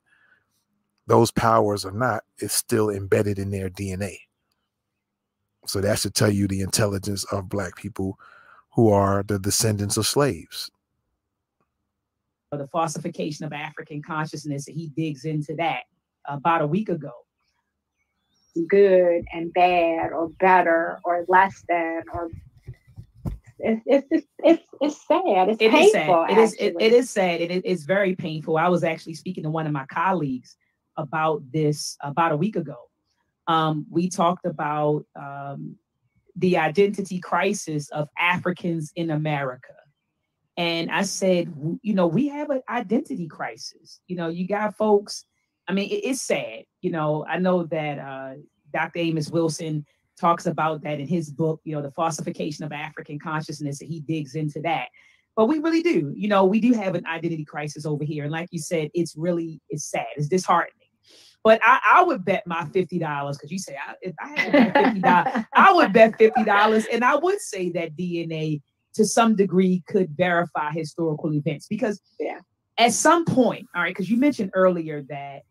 those 1.06 1.30
powers 1.30 1.84
or 1.84 1.92
not, 1.92 2.24
it's 2.38 2.54
still 2.54 2.90
embedded 2.90 3.38
in 3.38 3.50
their 3.50 3.70
DNA. 3.70 4.16
So 5.68 5.80
that 5.80 5.98
should 5.98 6.14
tell 6.14 6.30
you 6.30 6.48
the 6.48 6.62
intelligence 6.62 7.24
of 7.24 7.48
black 7.48 7.76
people 7.76 8.18
who 8.74 8.90
are 8.90 9.22
the 9.22 9.38
descendants 9.38 9.96
of 9.96 10.06
slaves. 10.06 10.70
The 12.52 12.68
falsification 12.68 13.44
of 13.44 13.52
African 13.52 14.02
consciousness, 14.02 14.66
he 14.66 14.88
digs 14.96 15.24
into 15.24 15.54
that 15.56 15.82
about 16.26 16.62
a 16.62 16.66
week 16.66 16.88
ago 16.88 17.12
good 18.66 19.24
and 19.32 19.52
bad 19.52 20.12
or 20.12 20.28
better 20.40 20.98
or 21.04 21.24
less 21.28 21.62
than 21.68 22.02
or 22.12 22.30
it's 23.60 23.82
it's 23.86 24.26
it's 24.44 24.62
it's 24.80 25.06
sad. 25.08 25.48
It's 25.48 25.60
it 25.60 25.72
painful. 25.72 25.90
Is 25.90 25.92
sad. 25.92 26.30
It 26.30 26.38
is 26.38 26.54
it, 26.54 26.76
it 26.78 26.92
is 26.92 27.10
sad. 27.10 27.40
It 27.40 27.64
is 27.66 27.84
very 27.84 28.14
painful. 28.14 28.56
I 28.56 28.68
was 28.68 28.84
actually 28.84 29.14
speaking 29.14 29.42
to 29.42 29.50
one 29.50 29.66
of 29.66 29.72
my 29.72 29.84
colleagues 29.86 30.56
about 30.96 31.42
this 31.52 31.96
about 32.00 32.30
a 32.30 32.36
week 32.36 32.54
ago. 32.54 32.87
Um, 33.48 33.86
we 33.90 34.08
talked 34.08 34.46
about 34.46 35.04
um, 35.16 35.76
the 36.36 36.58
identity 36.58 37.18
crisis 37.18 37.90
of 37.90 38.08
Africans 38.18 38.92
in 38.94 39.10
America. 39.10 39.74
And 40.56 40.90
I 40.90 41.02
said, 41.02 41.52
you 41.82 41.94
know, 41.94 42.06
we 42.06 42.28
have 42.28 42.50
an 42.50 42.62
identity 42.68 43.26
crisis. 43.26 44.00
You 44.06 44.16
know, 44.16 44.28
you 44.28 44.46
got 44.46 44.76
folks 44.76 45.24
I 45.68 45.72
mean, 45.72 45.90
it, 45.90 45.96
it's 46.04 46.22
sad. 46.22 46.64
You 46.80 46.90
know, 46.90 47.24
I 47.28 47.38
know 47.38 47.64
that 47.64 47.98
uh, 47.98 48.34
Dr. 48.72 48.98
Amos 49.00 49.30
Wilson 49.30 49.84
talks 50.18 50.46
about 50.46 50.82
that 50.82 50.98
in 50.98 51.06
his 51.06 51.30
book, 51.30 51.60
you 51.64 51.76
know, 51.76 51.82
the 51.82 51.92
falsification 51.92 52.64
of 52.64 52.72
African 52.72 53.18
consciousness, 53.18 53.80
and 53.80 53.90
he 53.90 54.00
digs 54.00 54.34
into 54.34 54.60
that. 54.62 54.88
But 55.36 55.46
we 55.46 55.60
really 55.60 55.82
do, 55.82 56.12
you 56.16 56.26
know, 56.26 56.44
we 56.44 56.58
do 56.58 56.72
have 56.72 56.96
an 56.96 57.06
identity 57.06 57.44
crisis 57.44 57.86
over 57.86 58.02
here. 58.02 58.24
And 58.24 58.32
like 58.32 58.48
you 58.50 58.58
said, 58.58 58.90
it's 58.94 59.14
really, 59.16 59.60
it's 59.68 59.84
sad, 59.84 60.06
it's 60.16 60.26
disheartening. 60.26 60.77
But 61.48 61.62
I, 61.64 61.80
I 61.94 62.02
would 62.02 62.26
bet 62.26 62.46
my 62.46 62.66
fifty 62.74 62.98
dollars 62.98 63.38
because 63.38 63.50
you 63.50 63.58
say 63.58 63.74
I, 63.74 63.94
if 64.02 64.14
I 64.20 64.38
had 64.38 64.52
bet 64.52 64.84
fifty 64.84 65.00
dollars, 65.00 65.44
I 65.54 65.72
would 65.72 65.92
bet 65.94 66.18
fifty 66.18 66.44
dollars, 66.44 66.84
and 66.92 67.02
I 67.02 67.16
would 67.16 67.40
say 67.40 67.70
that 67.70 67.96
DNA 67.96 68.60
to 68.92 69.06
some 69.06 69.34
degree 69.34 69.82
could 69.88 70.10
verify 70.10 70.72
historical 70.72 71.32
events 71.32 71.66
because 71.66 72.02
yeah. 72.20 72.40
at 72.76 72.92
some 72.92 73.24
point, 73.24 73.66
all 73.74 73.80
right, 73.80 73.94
because 73.94 74.10
you 74.10 74.18
mentioned 74.18 74.50
earlier 74.52 75.00
that 75.08 75.44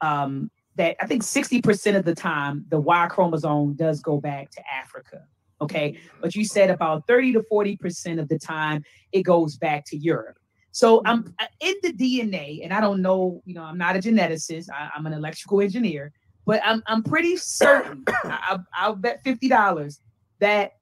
um, 0.00 0.50
that 0.74 0.96
I 1.00 1.06
think 1.06 1.22
60% 1.22 1.96
of 1.96 2.04
the 2.04 2.16
time 2.16 2.64
the 2.68 2.80
Y 2.80 3.06
chromosome 3.06 3.74
does 3.74 4.00
go 4.00 4.20
back 4.20 4.50
to 4.50 4.62
Africa. 4.68 5.22
Okay. 5.60 6.00
But 6.20 6.34
you 6.34 6.44
said 6.44 6.68
about 6.68 7.06
30 7.06 7.34
to 7.34 7.44
40% 7.48 8.18
of 8.18 8.28
the 8.28 8.40
time 8.40 8.82
it 9.12 9.22
goes 9.22 9.56
back 9.56 9.84
to 9.86 9.96
Europe. 9.96 10.36
So 10.74 11.02
I'm 11.04 11.32
uh, 11.38 11.46
in 11.60 11.74
the 11.84 11.92
DNA, 11.92 12.64
and 12.64 12.72
I 12.72 12.80
don't 12.80 13.00
know, 13.00 13.40
you 13.44 13.54
know, 13.54 13.62
I'm 13.62 13.78
not 13.78 13.94
a 13.94 14.00
geneticist, 14.00 14.68
I, 14.70 14.90
am 14.98 15.06
an 15.06 15.12
electrical 15.12 15.60
engineer, 15.60 16.10
but 16.46 16.60
I'm, 16.64 16.82
I'm 16.86 17.04
pretty 17.04 17.36
certain, 17.36 18.02
I, 18.24 18.58
I'll 18.76 18.96
bet 18.96 19.22
$50 19.22 20.00
that 20.40 20.72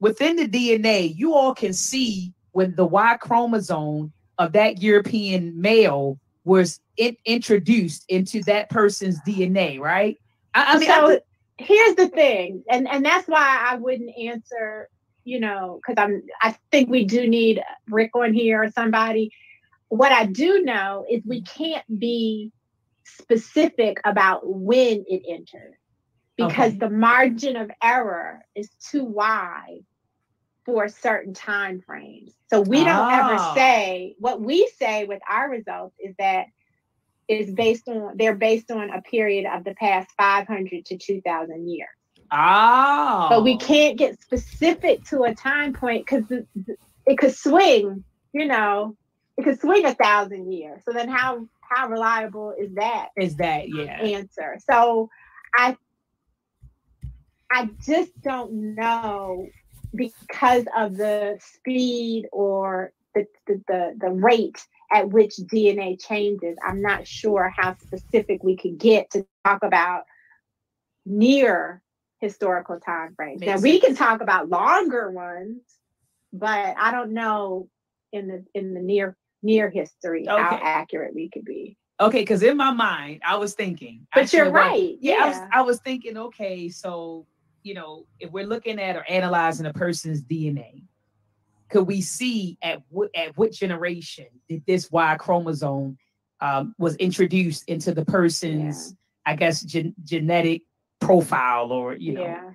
within 0.00 0.36
the 0.36 0.48
DNA, 0.48 1.14
you 1.14 1.34
all 1.34 1.54
can 1.54 1.74
see 1.74 2.32
when 2.52 2.74
the 2.76 2.86
Y 2.86 3.18
chromosome 3.20 4.10
of 4.38 4.52
that 4.52 4.80
European 4.80 5.60
male 5.60 6.18
was 6.44 6.80
it 6.96 7.18
introduced 7.26 8.06
into 8.08 8.42
that 8.44 8.70
person's 8.70 9.20
DNA, 9.20 9.78
right? 9.78 10.18
I, 10.54 10.76
I 10.76 10.78
mean, 10.78 10.88
so 10.88 11.10
I, 11.10 11.20
here's 11.58 11.94
the 11.96 12.08
thing, 12.08 12.64
and 12.70 12.88
and 12.88 13.04
that's 13.04 13.28
why 13.28 13.66
I 13.68 13.76
wouldn't 13.76 14.16
answer, 14.16 14.88
you 15.26 15.40
know, 15.40 15.80
because 15.82 16.00
I'm 16.02 16.22
I 16.40 16.56
think 16.70 16.88
we 16.88 17.04
do 17.04 17.28
need 17.28 17.60
Rick 17.88 18.12
on 18.14 18.32
here 18.32 18.62
or 18.62 18.70
somebody. 18.70 19.32
What 19.88 20.12
I 20.12 20.24
do 20.24 20.62
know 20.62 21.04
is 21.10 21.22
we 21.26 21.42
can't 21.42 21.84
be 21.98 22.52
specific 23.04 23.98
about 24.04 24.42
when 24.44 25.04
it 25.08 25.22
entered 25.28 25.74
because 26.36 26.70
okay. 26.70 26.78
the 26.78 26.90
margin 26.90 27.56
of 27.56 27.70
error 27.82 28.44
is 28.54 28.70
too 28.80 29.04
wide 29.04 29.84
for 30.64 30.88
certain 30.88 31.34
time 31.34 31.80
frames. 31.80 32.32
So 32.48 32.60
we 32.60 32.84
don't 32.84 32.96
oh. 32.96 33.08
ever 33.08 33.36
ah. 33.36 33.54
say 33.54 34.14
what 34.18 34.40
we 34.40 34.70
say 34.78 35.04
with 35.04 35.20
our 35.28 35.50
results 35.50 35.96
is 35.98 36.14
that 36.20 36.46
is 37.26 37.52
based 37.52 37.88
on 37.88 38.16
they're 38.16 38.36
based 38.36 38.70
on 38.70 38.90
a 38.90 39.02
period 39.02 39.46
of 39.52 39.64
the 39.64 39.74
past 39.74 40.08
500 40.16 40.86
to 40.86 40.96
2000 40.96 41.68
years. 41.68 41.88
Oh. 42.30 43.26
But 43.30 43.44
we 43.44 43.56
can't 43.58 43.96
get 43.96 44.20
specific 44.20 45.04
to 45.04 45.22
a 45.22 45.34
time 45.34 45.72
point 45.72 46.06
because 46.06 46.24
it 47.06 47.18
could 47.18 47.34
swing, 47.34 48.04
you 48.32 48.46
know, 48.46 48.96
it 49.36 49.44
could 49.44 49.60
swing 49.60 49.84
a 49.84 49.94
thousand 49.94 50.52
years. 50.52 50.82
So 50.84 50.92
then 50.92 51.08
how 51.08 51.46
how 51.60 51.88
reliable 51.88 52.54
is 52.58 52.74
that? 52.74 53.08
Is 53.16 53.36
that 53.36 53.64
um, 53.64 53.70
yeah 53.74 54.00
answer? 54.00 54.58
So 54.68 55.10
I 55.54 55.76
I 57.50 57.70
just 57.84 58.20
don't 58.22 58.74
know 58.74 59.48
because 59.94 60.64
of 60.76 60.96
the 60.96 61.38
speed 61.40 62.26
or 62.32 62.92
the, 63.14 63.26
the, 63.46 63.62
the, 63.66 63.96
the 63.98 64.10
rate 64.10 64.66
at 64.92 65.08
which 65.08 65.34
DNA 65.36 65.98
changes. 66.00 66.56
I'm 66.64 66.82
not 66.82 67.06
sure 67.06 67.52
how 67.56 67.76
specific 67.76 68.42
we 68.42 68.56
could 68.56 68.78
get 68.78 69.10
to 69.12 69.26
talk 69.44 69.62
about 69.62 70.04
near 71.06 71.82
historical 72.20 72.80
time 72.80 73.14
frames. 73.14 73.40
Now 73.40 73.58
we 73.58 73.80
can 73.80 73.94
talk 73.94 74.20
about 74.20 74.48
longer 74.48 75.10
ones, 75.10 75.62
but 76.32 76.74
I 76.78 76.90
don't 76.90 77.12
know 77.12 77.68
in 78.12 78.28
the 78.28 78.44
in 78.54 78.74
the 78.74 78.80
near 78.80 79.16
near 79.42 79.70
history 79.70 80.28
okay. 80.28 80.42
how 80.42 80.58
accurate 80.62 81.14
we 81.14 81.28
could 81.28 81.44
be. 81.44 81.76
Okay, 81.98 82.20
because 82.20 82.42
in 82.42 82.58
my 82.58 82.72
mind, 82.72 83.22
I 83.26 83.36
was 83.36 83.54
thinking. 83.54 84.06
But 84.14 84.32
you're 84.32 84.50
right. 84.50 84.96
yeah, 85.00 85.14
yeah. 85.14 85.24
I, 85.24 85.28
was, 85.28 85.38
I 85.54 85.62
was 85.62 85.80
thinking. 85.80 86.16
Okay, 86.18 86.68
so 86.68 87.26
you 87.62 87.74
know, 87.74 88.06
if 88.20 88.30
we're 88.30 88.46
looking 88.46 88.78
at 88.78 88.96
or 88.96 89.04
analyzing 89.08 89.66
a 89.66 89.72
person's 89.72 90.22
DNA, 90.22 90.84
could 91.70 91.86
we 91.86 92.00
see 92.00 92.58
at 92.62 92.82
what 92.88 93.10
at 93.14 93.36
what 93.36 93.52
generation 93.52 94.26
did 94.48 94.62
this 94.66 94.90
Y 94.90 95.16
chromosome 95.18 95.96
um, 96.40 96.74
was 96.78 96.96
introduced 96.96 97.64
into 97.68 97.94
the 97.94 98.04
person's, 98.04 98.90
yeah. 98.90 99.32
I 99.32 99.36
guess, 99.36 99.62
gen- 99.62 99.94
genetic 100.04 100.62
profile, 101.00 101.72
or 101.72 101.94
you 101.94 102.12
know. 102.12 102.22
Yeah. 102.22 102.50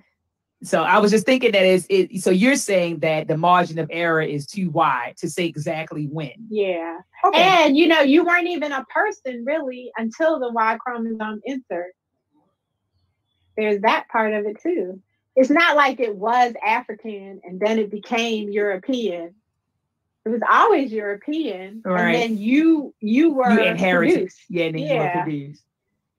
So 0.64 0.82
I 0.82 0.98
was 0.98 1.10
just 1.10 1.26
thinking 1.26 1.52
that 1.52 1.64
is 1.64 1.86
it. 1.88 2.22
So 2.22 2.30
you're 2.30 2.56
saying 2.56 3.00
that 3.00 3.26
the 3.26 3.36
margin 3.36 3.78
of 3.78 3.88
error 3.90 4.22
is 4.22 4.46
too 4.46 4.70
wide 4.70 5.14
to 5.18 5.28
say 5.28 5.46
exactly 5.46 6.06
when. 6.06 6.34
Yeah. 6.48 6.98
Okay. 7.24 7.40
And 7.40 7.76
you 7.76 7.88
know, 7.88 8.00
you 8.00 8.24
weren't 8.24 8.48
even 8.48 8.70
a 8.70 8.84
person 8.84 9.44
really 9.44 9.90
until 9.96 10.38
the 10.38 10.50
Y 10.50 10.78
chromosome 10.84 11.40
insert. 11.44 11.94
There's 13.56 13.82
that 13.82 14.08
part 14.08 14.32
of 14.32 14.46
it 14.46 14.62
too 14.62 15.02
it's 15.34 15.50
not 15.50 15.76
like 15.76 16.00
it 16.00 16.14
was 16.14 16.52
African 16.64 17.40
and 17.44 17.58
then 17.58 17.78
it 17.78 17.90
became 17.90 18.50
European. 18.50 19.34
It 20.24 20.28
was 20.28 20.40
always 20.48 20.92
European, 20.92 21.82
right. 21.84 22.00
and 22.00 22.14
then 22.14 22.38
you 22.38 22.94
you 23.00 23.32
were 23.32 23.50
you 23.50 23.64
inherited, 23.64 24.14
produced. 24.14 24.40
yeah, 24.48 24.64
then 24.66 24.78
yeah. 24.78 24.92
you 24.92 25.00
were 25.00 25.22
produced. 25.24 25.64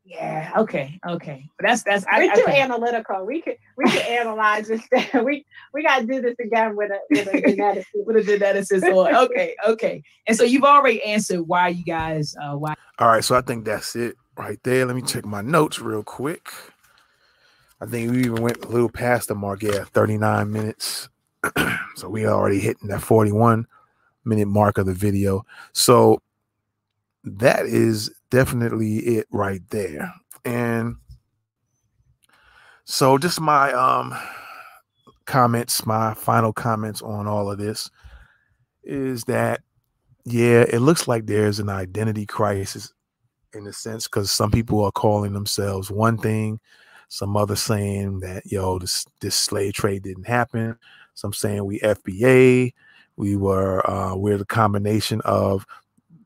Yeah. 0.05 0.51
Okay. 0.57 0.99
Okay. 1.07 1.49
But 1.57 1.67
that's 1.67 1.83
that's. 1.83 2.05
We're 2.05 2.31
I, 2.31 2.35
too 2.35 2.43
okay. 2.43 2.59
analytical. 2.59 3.25
We 3.25 3.41
could 3.41 3.57
we 3.77 3.85
could 3.85 4.01
analyze 4.01 4.67
this. 4.67 4.81
we 5.23 5.45
we 5.73 5.83
got 5.83 5.99
to 5.99 6.05
do 6.05 6.21
this 6.21 6.35
again 6.39 6.75
with 6.75 6.91
a 6.91 6.99
with 7.09 7.27
a 7.27 7.41
geneticist. 7.41 7.85
with 7.95 8.17
a 8.17 8.31
geneticist. 8.31 9.13
okay. 9.23 9.55
Okay. 9.65 10.03
And 10.27 10.35
so 10.35 10.43
you've 10.43 10.65
already 10.65 11.01
answered 11.03 11.43
why 11.43 11.69
you 11.69 11.85
guys 11.85 12.35
uh 12.41 12.55
why. 12.55 12.73
All 12.99 13.07
right. 13.07 13.23
So 13.23 13.35
I 13.35 13.41
think 13.41 13.63
that's 13.63 13.95
it 13.95 14.17
right 14.37 14.59
there. 14.63 14.85
Let 14.85 14.95
me 14.95 15.01
check 15.01 15.25
my 15.25 15.41
notes 15.41 15.79
real 15.79 16.03
quick. 16.03 16.49
I 17.79 17.85
think 17.85 18.11
we 18.11 18.19
even 18.19 18.41
went 18.41 18.63
a 18.63 18.67
little 18.67 18.89
past 18.89 19.29
the 19.29 19.35
mark. 19.35 19.61
Yeah, 19.61 19.85
39 19.85 20.51
minutes. 20.51 21.09
so 21.95 22.09
we 22.09 22.25
already 22.27 22.59
hitting 22.59 22.89
that 22.89 23.01
41 23.01 23.67
minute 24.25 24.47
mark 24.47 24.77
of 24.77 24.85
the 24.85 24.93
video. 24.93 25.45
So 25.71 26.21
that 27.23 27.65
is 27.65 28.11
definitely 28.29 28.97
it 28.99 29.27
right 29.31 29.61
there. 29.69 30.13
And 30.45 30.95
so 32.85 33.17
just 33.17 33.39
my 33.39 33.71
um 33.71 34.13
comments, 35.25 35.85
my 35.85 36.13
final 36.13 36.51
comments 36.51 37.01
on 37.01 37.27
all 37.27 37.49
of 37.51 37.57
this 37.57 37.89
is 38.83 39.23
that 39.25 39.61
yeah, 40.25 40.65
it 40.69 40.79
looks 40.79 41.07
like 41.07 41.25
there's 41.25 41.59
an 41.59 41.69
identity 41.69 42.25
crisis 42.25 42.93
in 43.53 43.67
a 43.67 43.73
sense 43.73 44.07
because 44.07 44.31
some 44.31 44.51
people 44.51 44.83
are 44.83 44.91
calling 44.91 45.33
themselves 45.33 45.91
one 45.91 46.17
thing 46.17 46.59
some 47.09 47.37
other 47.37 47.55
saying 47.55 48.19
that 48.19 48.43
yo 48.45 48.79
this 48.79 49.05
this 49.21 49.35
slave 49.35 49.73
trade 49.73 50.01
didn't 50.01 50.25
happen 50.25 50.75
some 51.13 51.31
saying 51.31 51.63
we 51.63 51.79
fba 51.79 52.73
we 53.15 53.35
were 53.35 53.87
uh, 53.89 54.15
we're 54.15 54.37
the 54.37 54.45
combination 54.45 55.21
of 55.21 55.65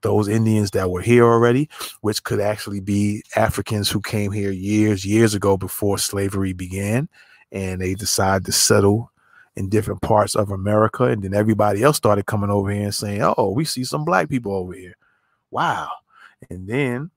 those 0.08 0.28
indians 0.28 0.72
that 0.72 0.90
were 0.90 1.02
here 1.02 1.26
already 1.26 1.70
which 2.02 2.24
could 2.24 2.40
actually 2.40 2.80
be 2.80 3.22
africans 3.36 3.90
who 3.90 4.02
came 4.02 4.32
here 4.32 4.52
years 4.52 5.06
years 5.06 5.34
ago 5.36 5.58
before 5.58 5.98
slavery 5.98 6.54
began 6.54 7.10
and 7.52 7.82
they 7.82 7.94
decide 7.94 8.46
to 8.46 8.52
settle 8.52 9.12
in 9.58 9.70
different 9.70 10.02
parts 10.02 10.36
of 10.36 10.52
america 10.52 11.04
and 11.04 11.24
then 11.24 11.34
everybody 11.34 11.84
else 11.84 11.98
started 11.98 12.26
coming 12.26 12.50
over 12.50 12.72
here 12.72 12.84
and 12.84 12.96
saying 12.96 13.22
oh 13.38 13.52
we 13.52 13.66
see 13.66 13.84
some 13.84 14.06
black 14.06 14.30
people 14.30 14.54
over 14.54 14.74
here. 14.74 14.96
Wow. 15.52 15.90
And 16.50 16.68
then 16.68 17.12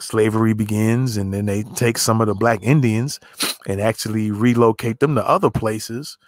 slavery 0.00 0.52
begins 0.54 1.16
and 1.16 1.32
then 1.32 1.46
they 1.46 1.62
take 1.62 1.98
some 1.98 2.20
of 2.20 2.26
the 2.26 2.34
black 2.34 2.60
indians 2.62 3.20
and 3.66 3.80
actually 3.80 4.30
relocate 4.30 5.00
them 5.00 5.14
to 5.14 5.28
other 5.28 5.50
places. 5.50 6.18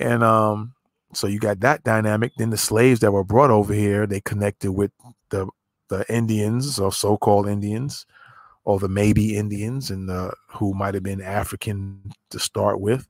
And 0.00 0.22
um 0.22 0.74
so 1.12 1.26
you 1.26 1.38
got 1.38 1.60
that 1.60 1.84
dynamic. 1.84 2.32
Then 2.36 2.50
the 2.50 2.56
slaves 2.56 3.00
that 3.00 3.12
were 3.12 3.24
brought 3.24 3.50
over 3.50 3.72
here 3.72 4.06
they 4.06 4.20
connected 4.20 4.72
with 4.72 4.90
the 5.30 5.48
the 5.88 6.04
indians 6.12 6.78
or 6.78 6.92
so-called 6.92 7.48
indians 7.48 8.04
or 8.64 8.78
the 8.78 8.88
maybe 8.88 9.36
indians 9.36 9.90
and 9.90 10.08
the 10.08 10.32
who 10.48 10.74
might 10.74 10.94
have 10.94 11.02
been 11.02 11.22
african 11.22 12.12
to 12.30 12.38
start 12.38 12.80
with. 12.80 13.08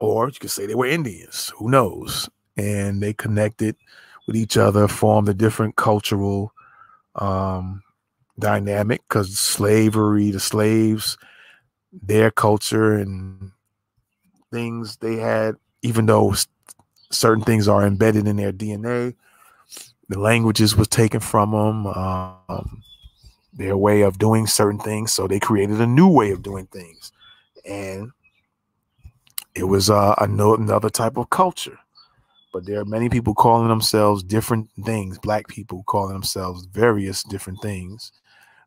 Or 0.00 0.26
you 0.28 0.32
could 0.40 0.50
say 0.50 0.66
they 0.66 0.74
were 0.74 0.86
indians 0.86 1.52
who 1.56 1.70
knows? 1.70 2.28
And 2.56 3.02
they 3.02 3.12
connected 3.12 3.76
with 4.26 4.36
each 4.36 4.56
other 4.56 4.88
formed 4.88 5.28
a 5.28 5.34
different 5.34 5.76
cultural 5.76 6.52
um 7.16 7.82
dynamic 8.38 9.02
because 9.08 9.38
slavery, 9.38 10.30
the 10.30 10.40
slaves, 10.40 11.18
their 11.92 12.30
culture 12.30 12.94
and 12.94 13.52
things 14.50 14.96
they 14.96 15.16
had, 15.16 15.56
even 15.82 16.06
though 16.06 16.34
certain 17.10 17.44
things 17.44 17.68
are 17.68 17.86
embedded 17.86 18.26
in 18.26 18.36
their 18.36 18.52
DNA, 18.52 19.14
the 20.08 20.18
languages 20.18 20.76
was 20.76 20.88
taken 20.88 21.20
from 21.20 21.52
them, 21.52 21.86
um, 21.86 22.82
their 23.52 23.76
way 23.76 24.02
of 24.02 24.18
doing 24.18 24.46
certain 24.46 24.78
things. 24.78 25.12
So 25.12 25.26
they 25.26 25.40
created 25.40 25.80
a 25.80 25.86
new 25.86 26.08
way 26.08 26.30
of 26.30 26.42
doing 26.42 26.66
things. 26.66 27.12
And 27.64 28.10
it 29.54 29.64
was 29.64 29.90
uh, 29.90 30.14
another 30.18 30.90
type 30.90 31.16
of 31.16 31.30
culture. 31.30 31.78
But 32.52 32.66
there 32.66 32.80
are 32.80 32.84
many 32.84 33.08
people 33.08 33.34
calling 33.34 33.68
themselves 33.68 34.22
different 34.22 34.68
things, 34.84 35.18
black 35.18 35.48
people 35.48 35.82
calling 35.86 36.12
themselves 36.12 36.66
various 36.66 37.22
different 37.22 37.60
things 37.62 38.12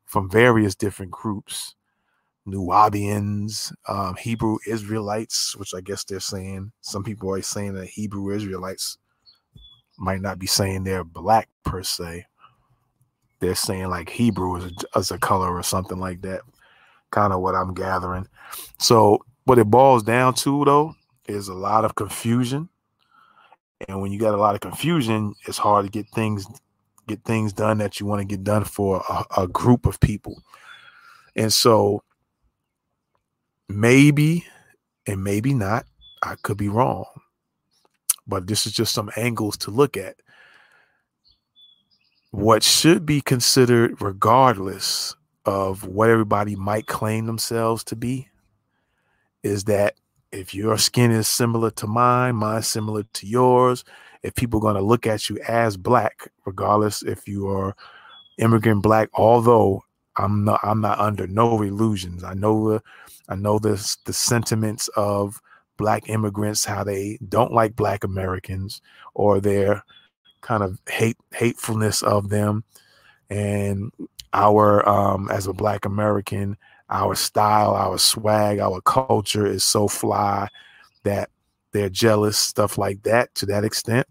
from 0.05 0.29
various 0.29 0.75
different 0.75 1.11
groups 1.11 1.74
Nubians, 2.45 3.73
um, 3.87 4.15
Hebrew 4.15 4.57
Israelites, 4.67 5.55
which 5.57 5.73
I 5.73 5.81
guess 5.81 6.03
they're 6.03 6.19
saying. 6.19 6.71
Some 6.81 7.03
people 7.03 7.33
are 7.33 7.41
saying 7.41 7.75
that 7.75 7.87
Hebrew 7.87 8.35
Israelites 8.35 8.97
might 9.97 10.21
not 10.21 10.39
be 10.39 10.47
saying 10.47 10.83
they're 10.83 11.03
black 11.03 11.49
per 11.63 11.83
se. 11.83 12.25
They're 13.39 13.55
saying 13.55 13.89
like 13.89 14.09
Hebrew 14.09 14.57
as 14.57 14.65
a, 14.65 14.97
as 14.97 15.11
a 15.11 15.19
color 15.19 15.53
or 15.55 15.63
something 15.63 15.99
like 15.99 16.21
that. 16.21 16.41
Kind 17.11 17.33
of 17.33 17.41
what 17.41 17.55
I'm 17.55 17.73
gathering. 17.73 18.27
So, 18.79 19.19
what 19.45 19.59
it 19.59 19.65
boils 19.69 20.03
down 20.03 20.33
to 20.35 20.65
though 20.65 20.95
is 21.27 21.47
a 21.47 21.53
lot 21.53 21.85
of 21.85 21.95
confusion. 21.95 22.69
And 23.87 24.01
when 24.01 24.11
you 24.11 24.19
got 24.19 24.33
a 24.33 24.37
lot 24.37 24.55
of 24.55 24.61
confusion, 24.61 25.35
it's 25.47 25.57
hard 25.57 25.85
to 25.85 25.91
get 25.91 26.07
things 26.09 26.47
get 27.07 27.23
things 27.23 27.53
done 27.53 27.77
that 27.79 27.99
you 27.99 28.05
want 28.05 28.21
to 28.21 28.25
get 28.25 28.43
done 28.43 28.63
for 28.63 29.03
a, 29.09 29.43
a 29.43 29.47
group 29.47 29.85
of 29.85 29.99
people. 29.99 30.41
And 31.35 31.53
so 31.53 32.03
maybe 33.69 34.45
and 35.07 35.23
maybe 35.23 35.53
not, 35.53 35.85
I 36.23 36.35
could 36.41 36.57
be 36.57 36.69
wrong. 36.69 37.05
But 38.27 38.47
this 38.47 38.65
is 38.65 38.73
just 38.73 38.93
some 38.93 39.11
angles 39.15 39.57
to 39.57 39.71
look 39.71 39.97
at. 39.97 40.15
What 42.31 42.63
should 42.63 43.05
be 43.05 43.21
considered, 43.21 44.01
regardless 44.01 45.15
of 45.45 45.85
what 45.85 46.09
everybody 46.09 46.55
might 46.55 46.87
claim 46.87 47.27
themselves 47.27 47.83
to 47.85 47.95
be, 47.95 48.29
is 49.43 49.65
that 49.65 49.95
if 50.31 50.53
your 50.53 50.77
skin 50.77 51.11
is 51.11 51.27
similar 51.27 51.71
to 51.71 51.87
mine, 51.87 52.35
mine 52.35 52.63
similar 52.63 53.03
to 53.03 53.27
yours, 53.27 53.85
if 54.23 54.35
people 54.35 54.59
are 54.59 54.61
going 54.61 54.75
to 54.75 54.81
look 54.81 55.05
at 55.05 55.29
you 55.29 55.39
as 55.47 55.77
black, 55.77 56.29
regardless 56.45 57.03
if 57.03 57.27
you 57.27 57.47
are 57.47 57.75
immigrant 58.37 58.81
black, 58.81 59.09
although 59.13 59.83
I'm 60.17 60.43
not 60.43 60.59
I'm 60.63 60.81
not 60.81 60.99
under 60.99 61.27
no 61.27 61.61
illusions. 61.61 62.23
I 62.23 62.33
know 62.33 62.69
the 62.69 62.81
I 63.29 63.35
know 63.35 63.59
the 63.59 63.97
the 64.05 64.13
sentiments 64.13 64.87
of 64.95 65.41
black 65.77 66.09
immigrants, 66.09 66.65
how 66.65 66.83
they 66.83 67.19
don't 67.27 67.53
like 67.53 67.75
black 67.75 68.03
Americans 68.03 68.81
or 69.13 69.39
their 69.39 69.83
kind 70.41 70.63
of 70.63 70.79
hate 70.87 71.17
hatefulness 71.33 72.01
of 72.03 72.29
them. 72.29 72.63
and 73.29 73.91
our 74.33 74.87
um, 74.87 75.29
as 75.31 75.47
a 75.47 75.53
Black 75.53 75.85
American, 75.85 76.57
our 76.89 77.15
style, 77.15 77.73
our 77.73 77.97
swag, 77.97 78.59
our 78.59 78.81
culture 78.81 79.45
is 79.47 79.63
so 79.63 79.87
fly 79.87 80.47
that 81.03 81.29
they're 81.71 81.89
jealous, 81.89 82.37
stuff 82.37 82.77
like 82.77 83.01
that 83.03 83.33
to 83.35 83.45
that 83.47 83.63
extent. 83.63 84.07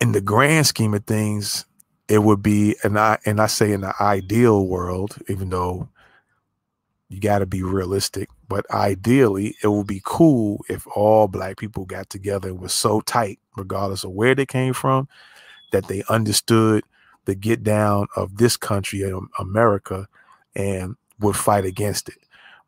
In 0.00 0.12
the 0.12 0.20
grand 0.20 0.66
scheme 0.66 0.94
of 0.94 1.04
things, 1.06 1.64
it 2.10 2.24
would 2.24 2.42
be 2.42 2.76
and 2.82 2.98
I 2.98 3.18
and 3.24 3.40
I 3.40 3.46
say 3.46 3.72
in 3.72 3.82
the 3.82 3.94
ideal 4.02 4.66
world, 4.66 5.16
even 5.28 5.48
though 5.48 5.88
you 7.08 7.20
got 7.20 7.38
to 7.38 7.46
be 7.46 7.62
realistic, 7.62 8.28
but 8.48 8.68
ideally 8.72 9.56
it 9.62 9.68
would 9.68 9.86
be 9.86 10.02
cool 10.04 10.64
if 10.68 10.86
all 10.88 11.28
black 11.28 11.56
people 11.56 11.84
got 11.86 12.10
together 12.10 12.48
and 12.48 12.60
was 12.60 12.74
so 12.74 13.00
tight, 13.02 13.38
regardless 13.56 14.04
of 14.04 14.10
where 14.10 14.34
they 14.34 14.44
came 14.44 14.74
from, 14.74 15.08
that 15.70 15.86
they 15.86 16.02
understood 16.08 16.82
the 17.26 17.36
get 17.36 17.62
down 17.62 18.08
of 18.16 18.38
this 18.38 18.56
country, 18.56 19.08
America, 19.38 20.08
and 20.56 20.96
would 21.20 21.36
fight 21.36 21.64
against 21.64 22.08
it. 22.08 22.18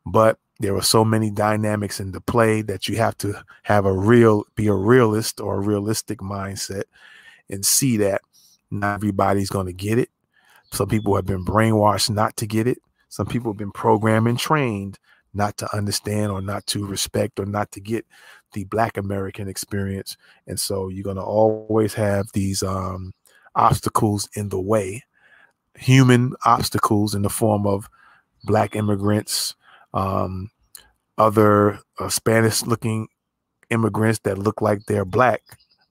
But 0.05 0.39
there 0.59 0.75
are 0.75 0.81
so 0.83 1.03
many 1.03 1.29
dynamics 1.29 1.99
in 1.99 2.13
the 2.13 2.21
play 2.21 2.61
that 2.61 2.87
you 2.87 2.95
have 2.97 3.17
to 3.17 3.43
have 3.63 3.85
a 3.85 3.93
real, 3.93 4.45
be 4.55 4.67
a 4.67 4.73
realist 4.73 5.41
or 5.41 5.55
a 5.55 5.61
realistic 5.61 6.19
mindset 6.19 6.83
and 7.49 7.65
see 7.65 7.97
that 7.97 8.21
not 8.73 8.95
everybody's 8.95 9.49
going 9.49 9.67
to 9.67 9.73
get 9.73 9.97
it. 9.97 10.09
Some 10.71 10.87
people 10.87 11.15
have 11.15 11.25
been 11.25 11.45
brainwashed 11.45 12.09
not 12.09 12.35
to 12.37 12.47
get 12.47 12.67
it. 12.67 12.79
Some 13.09 13.27
people 13.27 13.51
have 13.51 13.57
been 13.57 13.71
programmed 13.71 14.27
and 14.27 14.39
trained 14.39 14.97
not 15.33 15.57
to 15.57 15.75
understand 15.75 16.31
or 16.31 16.41
not 16.41 16.65
to 16.67 16.85
respect 16.85 17.39
or 17.39 17.45
not 17.45 17.71
to 17.71 17.79
get 17.79 18.05
the 18.53 18.63
black 18.65 18.97
American 18.97 19.47
experience. 19.47 20.17
And 20.47 20.59
so 20.59 20.89
you're 20.89 21.03
going 21.03 21.17
to 21.17 21.23
always 21.23 21.93
have 21.93 22.27
these 22.33 22.63
um, 22.63 23.13
obstacles 23.55 24.29
in 24.35 24.49
the 24.49 24.59
way, 24.59 25.03
human 25.75 26.33
obstacles 26.45 27.15
in 27.15 27.21
the 27.21 27.29
form 27.29 27.67
of 27.67 27.89
black 28.43 28.75
immigrants, 28.75 29.55
um, 29.93 30.49
other 31.17 31.79
uh, 31.99 32.09
Spanish 32.09 32.63
looking 32.63 33.07
immigrants 33.69 34.19
that 34.23 34.37
look 34.37 34.61
like 34.61 34.85
they're 34.85 35.05
black, 35.05 35.41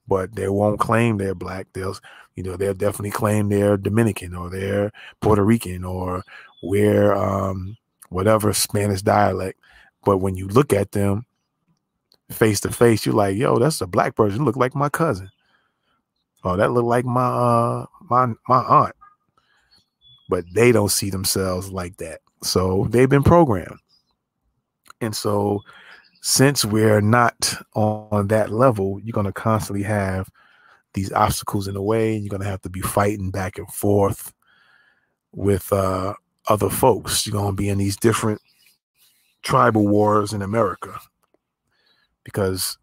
but 0.07 0.35
they 0.35 0.49
won't 0.49 0.79
claim 0.79 1.17
they're 1.17 1.35
black. 1.35 1.67
They'll, 1.73 1.95
you 2.35 2.43
know, 2.43 2.57
they'll 2.57 2.73
definitely 2.73 3.11
claim 3.11 3.49
they're 3.49 3.77
Dominican 3.77 4.35
or 4.35 4.49
they're 4.49 4.91
Puerto 5.21 5.43
Rican 5.43 5.83
or 5.83 6.23
we're 6.61 7.13
um, 7.13 7.77
whatever 8.09 8.53
Spanish 8.53 9.01
dialect. 9.01 9.59
But 10.05 10.17
when 10.17 10.35
you 10.35 10.47
look 10.47 10.73
at 10.73 10.91
them 10.91 11.25
face 12.31 12.59
to 12.61 12.71
face, 12.71 13.05
you're 13.05 13.15
like, 13.15 13.37
yo, 13.37 13.59
that's 13.59 13.81
a 13.81 13.87
black 13.87 14.15
person. 14.15 14.45
Look 14.45 14.57
like 14.57 14.75
my 14.75 14.89
cousin. 14.89 15.29
Oh, 16.43 16.57
that 16.57 16.71
look 16.71 16.83
like 16.83 17.05
my 17.05 17.25
uh 17.25 17.85
my 18.09 18.27
my 18.49 18.59
aunt. 18.63 18.95
But 20.29 20.45
they 20.53 20.71
don't 20.71 20.91
see 20.91 21.09
themselves 21.09 21.71
like 21.71 21.97
that. 21.97 22.19
So 22.41 22.87
they've 22.89 23.09
been 23.09 23.23
programmed. 23.23 23.79
And 24.99 25.15
so 25.15 25.61
since 26.25 26.63
we're 26.63 27.01
not 27.01 27.53
on 27.75 28.29
that 28.29 28.49
level, 28.49 28.97
you're 29.03 29.11
going 29.11 29.25
to 29.25 29.33
constantly 29.33 29.83
have 29.83 30.29
these 30.93 31.11
obstacles 31.11 31.67
in 31.67 31.73
the 31.73 31.81
way. 31.81 32.15
And 32.15 32.23
you're 32.23 32.29
going 32.29 32.41
to 32.41 32.47
have 32.47 32.61
to 32.61 32.69
be 32.69 32.79
fighting 32.79 33.29
back 33.29 33.57
and 33.57 33.67
forth 33.67 34.33
with 35.33 35.71
uh, 35.73 36.13
other 36.47 36.69
folks. 36.69 37.27
You're 37.27 37.33
going 37.33 37.51
to 37.51 37.61
be 37.61 37.67
in 37.67 37.77
these 37.77 37.97
different 37.97 38.39
tribal 39.41 39.85
wars 39.85 40.31
in 40.31 40.41
America 40.41 40.97
because 42.23 42.77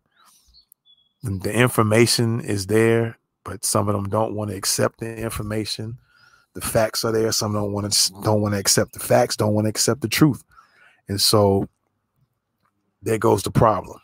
the 1.22 1.50
information 1.50 2.42
is 2.42 2.66
there, 2.66 3.16
but 3.46 3.64
some 3.64 3.88
of 3.88 3.94
them 3.94 4.10
don't 4.10 4.34
want 4.34 4.50
to 4.50 4.56
accept 4.56 5.00
the 5.00 5.16
information. 5.16 5.96
The 6.52 6.60
facts 6.60 7.06
are 7.06 7.12
there. 7.12 7.32
Some 7.32 7.54
don't 7.54 7.72
want 7.72 7.90
to 7.90 8.12
don't 8.22 8.42
want 8.42 8.52
to 8.52 8.60
accept 8.60 8.92
the 8.92 9.00
facts. 9.00 9.34
Don't 9.34 9.54
want 9.54 9.64
to 9.64 9.70
accept 9.70 10.02
the 10.02 10.08
truth, 10.08 10.44
and 11.08 11.18
so 11.18 11.68
there 13.02 13.18
goes 13.18 13.42
the 13.42 13.50
problem. 13.50 13.98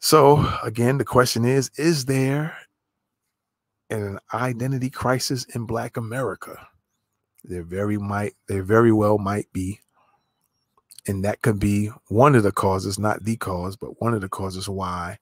So 0.00 0.46
again, 0.62 0.98
the 0.98 1.04
question 1.04 1.44
is: 1.44 1.70
Is 1.76 2.04
there 2.04 2.56
an 3.90 4.18
identity 4.32 4.90
crisis 4.90 5.44
in 5.54 5.64
Black 5.64 5.96
America? 5.96 6.68
There 7.44 7.62
very 7.62 7.98
might, 7.98 8.34
there 8.48 8.62
very 8.62 8.92
well 8.92 9.18
might 9.18 9.52
be, 9.52 9.80
and 11.06 11.24
that 11.24 11.42
could 11.42 11.58
be 11.58 11.90
one 12.08 12.34
of 12.34 12.42
the 12.42 12.52
causes, 12.52 12.98
not 12.98 13.24
the 13.24 13.36
cause, 13.36 13.76
but 13.76 14.00
one 14.00 14.14
of 14.14 14.20
the 14.20 14.28
causes 14.28 14.68
why 14.68 15.18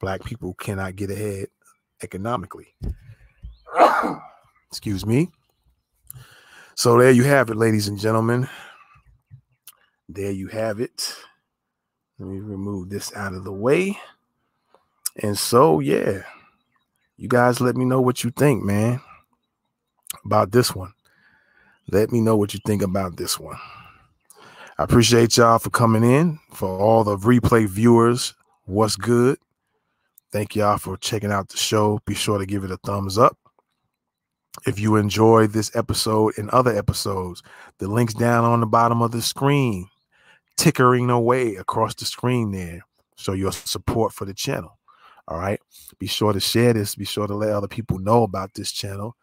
Black 0.00 0.24
people 0.24 0.54
cannot 0.54 0.96
get 0.96 1.10
ahead 1.10 1.48
economically. 2.02 2.74
Excuse 4.70 5.04
me. 5.04 5.28
So 6.74 6.96
there 6.96 7.10
you 7.10 7.24
have 7.24 7.50
it, 7.50 7.56
ladies 7.56 7.88
and 7.88 7.98
gentlemen 7.98 8.48
there 10.14 10.32
you 10.32 10.48
have 10.48 10.80
it. 10.80 11.14
Let 12.18 12.28
me 12.28 12.38
remove 12.40 12.90
this 12.90 13.14
out 13.14 13.34
of 13.34 13.44
the 13.44 13.52
way. 13.52 13.98
And 15.22 15.38
so, 15.38 15.80
yeah, 15.80 16.22
you 17.16 17.28
guys 17.28 17.60
let 17.60 17.76
me 17.76 17.84
know 17.84 18.00
what 18.00 18.24
you 18.24 18.30
think, 18.30 18.62
man, 18.62 19.00
about 20.24 20.52
this 20.52 20.74
one. 20.74 20.92
Let 21.90 22.12
me 22.12 22.20
know 22.20 22.36
what 22.36 22.54
you 22.54 22.60
think 22.64 22.82
about 22.82 23.16
this 23.16 23.38
one. 23.38 23.58
I 24.78 24.84
appreciate 24.84 25.36
y'all 25.36 25.58
for 25.58 25.70
coming 25.70 26.04
in. 26.04 26.38
For 26.52 26.68
all 26.68 27.04
the 27.04 27.16
replay 27.16 27.66
viewers, 27.68 28.34
what's 28.64 28.96
good? 28.96 29.38
Thank 30.32 30.56
y'all 30.56 30.78
for 30.78 30.96
checking 30.96 31.32
out 31.32 31.48
the 31.48 31.56
show. 31.56 32.00
Be 32.06 32.14
sure 32.14 32.38
to 32.38 32.46
give 32.46 32.64
it 32.64 32.70
a 32.70 32.76
thumbs 32.78 33.18
up. 33.18 33.36
If 34.66 34.78
you 34.78 34.96
enjoyed 34.96 35.52
this 35.52 35.74
episode 35.74 36.34
and 36.38 36.48
other 36.50 36.74
episodes, 36.76 37.42
the 37.78 37.88
link's 37.88 38.14
down 38.14 38.44
on 38.44 38.60
the 38.60 38.66
bottom 38.66 39.02
of 39.02 39.10
the 39.10 39.22
screen 39.22 39.89
tickering 40.60 41.08
away 41.08 41.56
across 41.56 41.94
the 41.94 42.04
screen 42.04 42.52
there. 42.52 42.84
Show 43.16 43.32
your 43.32 43.50
support 43.50 44.12
for 44.12 44.26
the 44.26 44.34
channel. 44.34 44.78
All 45.26 45.38
right. 45.38 45.58
Be 45.98 46.06
sure 46.06 46.34
to 46.34 46.40
share 46.40 46.74
this. 46.74 46.94
Be 46.94 47.06
sure 47.06 47.26
to 47.26 47.34
let 47.34 47.50
other 47.50 47.66
people 47.66 47.98
know 47.98 48.24
about 48.24 48.52
this 48.52 48.70
channel. 48.70 49.16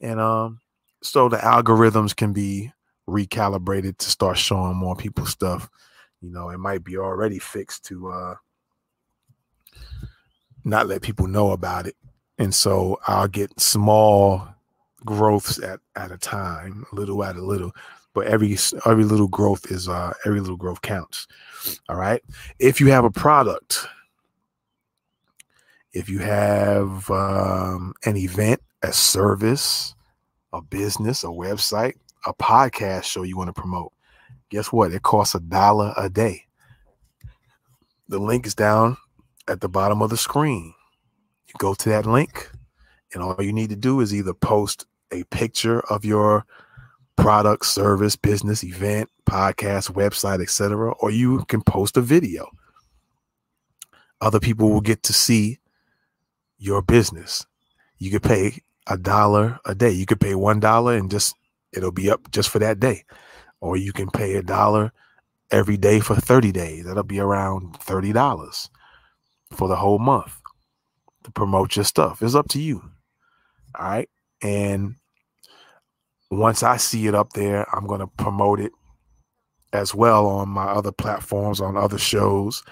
And 0.00 0.18
um, 0.18 0.58
so 1.00 1.28
the 1.28 1.36
algorithms 1.36 2.16
can 2.16 2.32
be 2.32 2.72
recalibrated 3.08 3.98
to 3.98 4.10
start 4.10 4.36
showing 4.36 4.74
more 4.74 4.96
people 4.96 5.26
stuff. 5.26 5.70
You 6.20 6.32
know, 6.32 6.50
it 6.50 6.58
might 6.58 6.82
be 6.82 6.98
already 6.98 7.38
fixed 7.38 7.84
to 7.86 8.08
uh 8.08 8.34
not 10.64 10.88
let 10.88 11.02
people 11.02 11.28
know 11.28 11.52
about 11.52 11.86
it. 11.86 11.94
And 12.38 12.52
so 12.52 12.98
I'll 13.06 13.28
get 13.28 13.60
small 13.60 14.48
growths 15.04 15.62
at, 15.62 15.78
at 15.94 16.10
a 16.10 16.18
time, 16.18 16.84
little 16.92 17.22
at 17.22 17.36
a 17.36 17.44
little 17.44 17.70
but 18.14 18.26
every 18.26 18.56
every 18.86 19.04
little 19.04 19.28
growth 19.28 19.70
is 19.70 19.88
uh 19.88 20.12
every 20.24 20.40
little 20.40 20.56
growth 20.56 20.82
counts 20.82 21.26
all 21.88 21.96
right? 21.96 22.22
If 22.58 22.80
you 22.80 22.88
have 22.88 23.04
a 23.04 23.10
product 23.10 23.86
if 25.92 26.08
you 26.08 26.18
have 26.18 27.08
um, 27.10 27.94
an 28.04 28.16
event 28.16 28.60
a 28.82 28.92
service 28.92 29.94
a 30.52 30.62
business 30.62 31.24
a 31.24 31.28
website 31.28 31.94
a 32.26 32.34
podcast 32.34 33.04
show 33.04 33.22
you 33.22 33.36
want 33.36 33.54
to 33.54 33.60
promote 33.60 33.92
guess 34.54 34.72
what? 34.72 34.92
It 34.92 35.02
costs 35.02 35.34
a 35.34 35.40
dollar 35.40 35.92
a 35.96 36.08
day. 36.08 36.44
The 38.08 38.20
link 38.20 38.46
is 38.46 38.54
down 38.54 38.96
at 39.48 39.60
the 39.60 39.68
bottom 39.68 40.00
of 40.00 40.10
the 40.10 40.16
screen. 40.16 40.74
You 41.48 41.54
go 41.58 41.74
to 41.74 41.88
that 41.88 42.06
link 42.06 42.50
and 43.12 43.22
all 43.22 43.42
you 43.42 43.52
need 43.52 43.70
to 43.70 43.76
do 43.76 44.00
is 44.00 44.14
either 44.14 44.32
post 44.32 44.86
a 45.10 45.24
picture 45.24 45.80
of 45.90 46.04
your 46.04 46.44
product, 47.16 47.66
service, 47.66 48.16
business, 48.16 48.64
event, 48.64 49.08
podcast, 49.26 49.92
website, 49.92 50.42
etc. 50.42 50.92
Or 51.00 51.10
you 51.10 51.44
can 51.46 51.62
post 51.62 51.96
a 51.96 52.00
video. 52.00 52.48
Other 54.20 54.40
people 54.40 54.70
will 54.70 54.80
get 54.80 55.02
to 55.04 55.12
see 55.12 55.58
your 56.58 56.82
business. 56.82 57.44
You 57.98 58.10
could 58.10 58.22
pay 58.22 58.58
a 58.86 58.96
dollar 58.96 59.58
a 59.64 59.74
day. 59.74 59.90
You 59.90 60.06
could 60.06 60.20
pay 60.20 60.34
one 60.34 60.60
dollar 60.60 60.96
and 60.96 61.10
just 61.10 61.34
it'll 61.72 61.92
be 61.92 62.10
up 62.10 62.30
just 62.30 62.50
for 62.50 62.58
that 62.58 62.80
day. 62.80 63.04
Or 63.60 63.76
you 63.76 63.92
can 63.92 64.10
pay 64.10 64.34
a 64.34 64.42
dollar 64.42 64.92
every 65.50 65.76
day 65.76 66.00
for 66.00 66.14
30 66.14 66.52
days. 66.52 66.84
That'll 66.84 67.02
be 67.02 67.20
around 67.20 67.78
$30 67.80 68.68
for 69.52 69.68
the 69.68 69.76
whole 69.76 69.98
month 69.98 70.40
to 71.22 71.30
promote 71.30 71.76
your 71.76 71.84
stuff. 71.84 72.22
It's 72.22 72.34
up 72.34 72.48
to 72.50 72.60
you. 72.60 72.82
All 73.78 73.86
right. 73.86 74.08
And 74.42 74.96
once 76.38 76.62
I 76.62 76.76
see 76.76 77.06
it 77.06 77.14
up 77.14 77.32
there, 77.32 77.66
I'm 77.74 77.86
going 77.86 78.00
to 78.00 78.06
promote 78.06 78.60
it 78.60 78.72
as 79.72 79.94
well 79.94 80.26
on 80.26 80.48
my 80.48 80.64
other 80.64 80.92
platforms, 80.92 81.60
on 81.60 81.76
other 81.76 81.98
shows. 81.98 82.62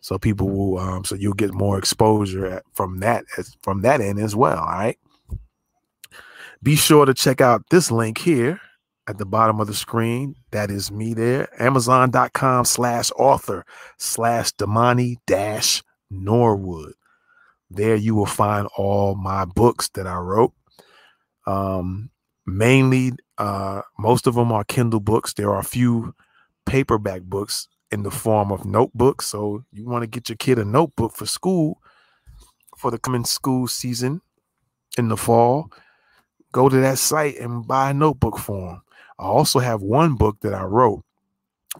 So 0.00 0.18
people 0.18 0.50
will, 0.50 0.78
um, 0.78 1.04
so 1.04 1.14
you'll 1.14 1.34
get 1.34 1.52
more 1.52 1.78
exposure 1.78 2.46
at, 2.46 2.64
from 2.74 3.00
that 3.00 3.24
as 3.38 3.56
from 3.62 3.82
that 3.82 4.00
end 4.00 4.18
as 4.18 4.34
well. 4.34 4.58
All 4.58 4.66
right. 4.66 4.98
Be 6.62 6.76
sure 6.76 7.06
to 7.06 7.14
check 7.14 7.40
out 7.40 7.64
this 7.70 7.90
link 7.90 8.18
here 8.18 8.60
at 9.08 9.18
the 9.18 9.26
bottom 9.26 9.60
of 9.60 9.66
the 9.66 9.74
screen. 9.74 10.36
That 10.52 10.70
is 10.70 10.92
me 10.92 11.14
there. 11.14 11.48
Amazon.com 11.60 12.64
slash 12.64 13.10
author 13.16 13.64
slash 13.98 14.52
Damani 14.52 15.16
dash 15.26 15.82
Norwood. 16.10 16.94
There 17.70 17.96
you 17.96 18.14
will 18.14 18.26
find 18.26 18.68
all 18.76 19.14
my 19.16 19.44
books 19.44 19.88
that 19.94 20.06
I 20.06 20.16
wrote. 20.16 20.52
Um, 21.46 22.10
mainly, 22.46 23.12
uh, 23.38 23.82
most 23.98 24.26
of 24.26 24.34
them 24.34 24.52
are 24.52 24.64
Kindle 24.64 25.00
books. 25.00 25.32
There 25.34 25.50
are 25.50 25.60
a 25.60 25.64
few 25.64 26.14
paperback 26.66 27.22
books 27.22 27.68
in 27.90 28.02
the 28.02 28.10
form 28.10 28.50
of 28.50 28.64
notebooks. 28.64 29.26
So 29.26 29.64
you 29.72 29.86
want 29.86 30.02
to 30.02 30.06
get 30.06 30.28
your 30.28 30.36
kid 30.36 30.58
a 30.58 30.64
notebook 30.64 31.14
for 31.14 31.26
school 31.26 31.78
for 32.76 32.90
the 32.90 32.98
coming 32.98 33.24
school 33.24 33.68
season 33.68 34.22
in 34.98 35.08
the 35.08 35.16
fall. 35.16 35.70
Go 36.52 36.68
to 36.68 36.76
that 36.76 36.98
site 36.98 37.38
and 37.38 37.66
buy 37.66 37.90
a 37.90 37.94
notebook 37.94 38.38
for. 38.38 38.82
I 39.18 39.24
also 39.24 39.58
have 39.58 39.82
one 39.82 40.14
book 40.14 40.38
that 40.40 40.54
I 40.54 40.64
wrote 40.64 41.04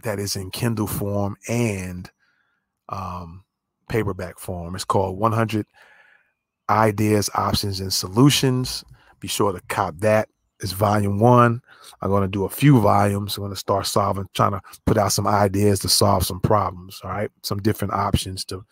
that 0.02 0.18
is 0.18 0.36
in 0.36 0.50
Kindle 0.50 0.86
form 0.86 1.36
and 1.48 2.10
um, 2.88 3.44
paperback 3.88 4.38
form. 4.38 4.74
It's 4.74 4.84
called 4.84 5.18
100 5.18 5.66
Ideas, 6.70 7.28
Options, 7.34 7.80
and 7.80 7.92
Solutions. 7.92 8.84
Be 9.20 9.28
sure 9.28 9.52
to 9.52 9.60
cop 9.68 9.98
that. 9.98 10.28
It's 10.62 10.72
volume 10.72 11.18
one. 11.18 11.60
I'm 12.00 12.10
going 12.10 12.22
to 12.22 12.28
do 12.28 12.44
a 12.44 12.48
few 12.48 12.80
volumes. 12.80 13.36
I'm 13.36 13.42
going 13.42 13.52
to 13.52 13.58
start 13.58 13.86
solving, 13.86 14.26
trying 14.32 14.52
to 14.52 14.60
put 14.86 14.96
out 14.96 15.12
some 15.12 15.26
ideas 15.26 15.80
to 15.80 15.88
solve 15.88 16.24
some 16.24 16.40
problems. 16.40 17.00
All 17.02 17.10
right. 17.10 17.30
Some 17.42 17.60
different 17.60 17.94
options 17.94 18.44
to 18.46 18.64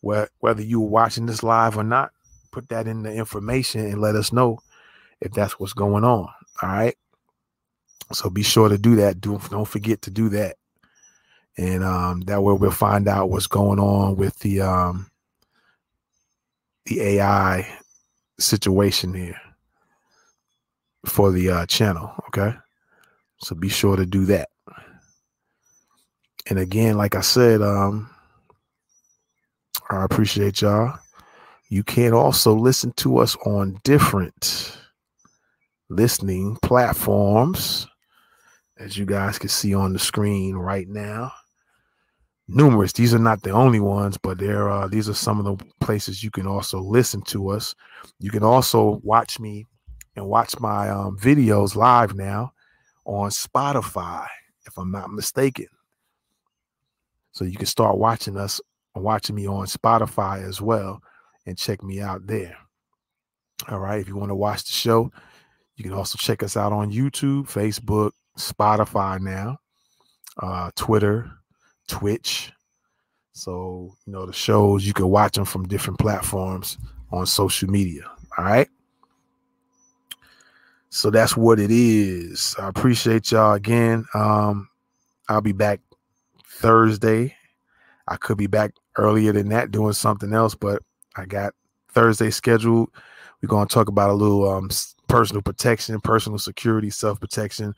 Where, 0.02 0.30
whether 0.40 0.62
you 0.62 0.82
were 0.82 0.90
watching 0.90 1.26
this 1.26 1.44
live 1.44 1.78
or 1.78 1.84
not, 1.84 2.12
put 2.52 2.70
that 2.70 2.88
in 2.88 3.04
the 3.04 3.14
information 3.14 3.86
and 3.86 4.02
let 4.02 4.16
us 4.16 4.32
know 4.34 4.60
if 5.22 5.32
that's 5.34 5.60
what's 5.60 5.74
going 5.74 6.04
on. 6.04 6.30
All 6.62 6.70
right. 6.70 6.96
So 8.14 8.30
be 8.30 8.44
sure 8.44 8.70
to 8.70 8.78
do 8.78 8.96
that. 8.98 9.22
Do, 9.22 9.40
don't 9.50 9.68
forget 9.68 10.04
to 10.04 10.12
do 10.12 10.30
that. 10.30 10.58
And 11.58 11.84
um, 11.84 12.22
that 12.22 12.44
way 12.44 12.54
we'll 12.54 12.72
find 12.72 13.08
out 13.08 13.30
what's 13.30 13.48
going 13.48 13.80
on 13.80 14.16
with 14.18 14.38
the 14.40 14.62
um, 14.62 15.10
the 16.86 17.02
AI 17.02 17.68
situation 18.40 19.14
here 19.14 19.40
for 21.06 21.32
the 21.32 21.50
uh, 21.52 21.66
channel. 21.66 22.12
Okay. 22.28 22.56
So 23.40 23.56
be 23.56 23.70
sure 23.70 23.96
to 23.96 24.06
do 24.06 24.26
that. 24.26 24.50
And 26.48 26.60
again, 26.60 26.98
like 26.98 27.16
I 27.16 27.22
said, 27.22 27.62
um, 27.62 28.10
I 29.90 30.04
appreciate 30.04 30.62
y'all. 30.62 30.98
You 31.70 31.84
can 31.84 32.14
also 32.14 32.54
listen 32.54 32.92
to 32.94 33.18
us 33.18 33.36
on 33.46 33.80
different 33.84 34.78
listening 35.90 36.58
platforms, 36.62 37.88
as 38.78 38.98
you 38.98 39.06
guys 39.06 39.40
can 39.40 39.50
see 39.50 39.74
on 39.74 39.94
the 39.94 40.00
screen 40.00 40.56
right 40.56 40.88
now. 40.88 41.32
Numerous. 42.48 42.94
These 42.94 43.16
are 43.16 43.20
not 43.20 43.42
the 43.42 43.50
only 43.50 43.80
ones, 43.80 44.18
but 44.18 44.38
there 44.38 44.70
are. 44.70 44.88
These 44.88 45.10
are 45.10 45.16
some 45.16 45.40
of 45.40 45.46
the 45.46 45.66
places 45.82 46.24
you 46.24 46.30
can 46.30 46.46
also 46.46 46.80
listen 46.80 47.24
to 47.24 47.50
us. 47.50 47.74
You 48.20 48.30
can 48.30 48.44
also 48.44 49.02
watch 49.04 49.40
me 49.40 49.66
and 50.16 50.28
watch 50.28 50.60
my 50.60 50.90
um, 50.90 51.18
videos 51.18 51.76
live 51.76 52.16
now 52.16 52.54
on 53.06 53.32
Spotify, 53.32 54.28
if 54.68 54.78
I'm 54.78 54.92
not 54.92 55.12
mistaken. 55.12 55.68
So 57.36 57.44
you 57.44 57.58
can 57.58 57.66
start 57.66 57.98
watching 57.98 58.38
us, 58.38 58.62
watching 58.96 59.36
me 59.36 59.46
on 59.46 59.66
Spotify 59.66 60.42
as 60.42 60.62
well, 60.62 61.02
and 61.46 61.58
check 61.58 61.84
me 61.84 62.00
out 62.00 62.26
there. 62.26 62.56
All 63.68 63.80
right. 63.80 64.00
If 64.00 64.08
you 64.08 64.16
want 64.16 64.30
to 64.30 64.36
watch 64.36 64.64
the 64.64 64.72
show, 64.72 65.12
you 65.76 65.84
can 65.84 65.92
also 65.92 66.18
check 66.18 66.44
us 66.44 66.56
out 66.56 66.72
on 66.72 66.94
YouTube, 66.94 67.52
Facebook, 67.52 68.12
Spotify 68.38 69.20
now, 69.20 69.58
uh, 70.42 70.72
Twitter, 70.76 71.30
Twitch. 71.90 72.54
So, 73.34 73.94
you 74.06 74.14
know, 74.14 74.26
the 74.26 74.32
shows, 74.32 74.88
you 74.88 74.94
can 74.94 75.10
watch 75.10 75.36
them 75.36 75.44
from 75.44 75.68
different 75.68 76.00
platforms 76.00 76.78
on 77.12 77.26
social 77.26 77.70
media. 77.70 78.10
All 78.38 78.46
right. 78.46 78.70
So 80.88 81.10
that's 81.10 81.36
what 81.36 81.60
it 81.60 81.70
is. 81.70 82.56
I 82.58 82.70
appreciate 82.70 83.34
y'all 83.34 83.56
again. 83.56 84.06
Um, 84.14 84.70
I'll 85.28 85.42
be 85.42 85.52
back 85.52 85.82
Thursday. 86.56 87.36
I 88.08 88.18
could 88.18 88.38
be 88.38 88.48
back 88.48 88.74
earlier 88.98 89.32
than 89.32 89.50
that 89.50 89.72
doing 89.72 89.94
something 89.94 90.34
else, 90.34 90.56
but 90.56 90.82
I 91.16 91.26
got 91.26 91.54
Thursday 91.90 92.30
scheduled. 92.30 92.90
We're 93.42 93.48
going 93.48 93.68
to 93.68 93.74
talk 93.74 93.88
about 93.88 94.10
a 94.10 94.14
little 94.14 94.50
um, 94.50 94.70
personal 95.08 95.42
protection, 95.42 96.00
personal 96.02 96.40
security, 96.40 96.90
self 96.90 97.20
protection 97.20 97.74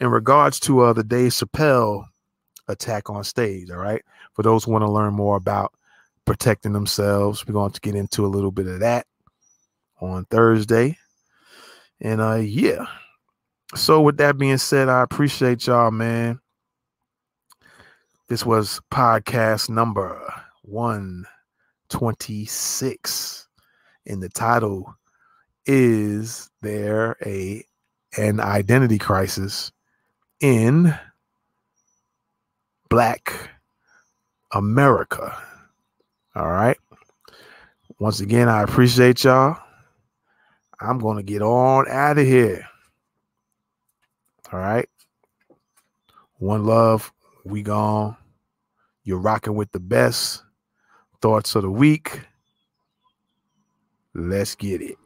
in 0.00 0.08
regards 0.08 0.58
to 0.60 0.80
uh, 0.80 0.92
the 0.92 1.04
Dave 1.04 1.32
Chappelle 1.32 2.04
attack 2.68 3.10
on 3.10 3.24
stage. 3.24 3.70
All 3.70 3.78
right. 3.78 4.02
For 4.34 4.42
those 4.42 4.64
who 4.64 4.72
want 4.72 4.82
to 4.82 4.90
learn 4.90 5.14
more 5.14 5.36
about 5.36 5.72
protecting 6.24 6.72
themselves, 6.72 7.46
we're 7.46 7.52
going 7.54 7.72
to 7.72 7.80
get 7.80 7.94
into 7.94 8.24
a 8.24 8.28
little 8.28 8.50
bit 8.50 8.66
of 8.66 8.80
that 8.80 9.06
on 10.00 10.24
Thursday. 10.26 10.96
And 12.00 12.20
uh 12.20 12.36
yeah. 12.36 12.86
So 13.74 14.00
with 14.00 14.16
that 14.18 14.38
being 14.38 14.58
said, 14.58 14.88
I 14.88 15.02
appreciate 15.02 15.66
y'all, 15.66 15.90
man. 15.90 16.40
This 18.30 18.46
was 18.46 18.80
podcast 18.92 19.68
number 19.68 20.18
126. 20.62 23.48
And 24.06 24.22
the 24.22 24.28
title 24.28 24.94
is 25.66 26.48
there 26.62 27.16
a 27.26 27.64
an 28.16 28.38
identity 28.38 28.98
crisis 28.98 29.72
in 30.38 30.94
black 32.88 33.50
America. 34.52 35.36
All 36.36 36.52
right. 36.52 36.78
Once 37.98 38.20
again, 38.20 38.48
I 38.48 38.62
appreciate 38.62 39.24
y'all. 39.24 39.58
I'm 40.80 41.00
going 41.00 41.16
to 41.16 41.24
get 41.24 41.42
on 41.42 41.88
out 41.88 42.16
of 42.16 42.24
here. 42.24 42.64
All 44.52 44.60
right. 44.60 44.88
One 46.38 46.64
love. 46.64 47.12
We 47.44 47.62
gone. 47.62 48.16
You're 49.04 49.18
rocking 49.18 49.54
with 49.56 49.72
the 49.72 49.80
best 49.80 50.42
thoughts 51.22 51.54
of 51.54 51.62
the 51.62 51.70
week. 51.70 52.20
Let's 54.14 54.54
get 54.54 54.82
it. 54.82 54.99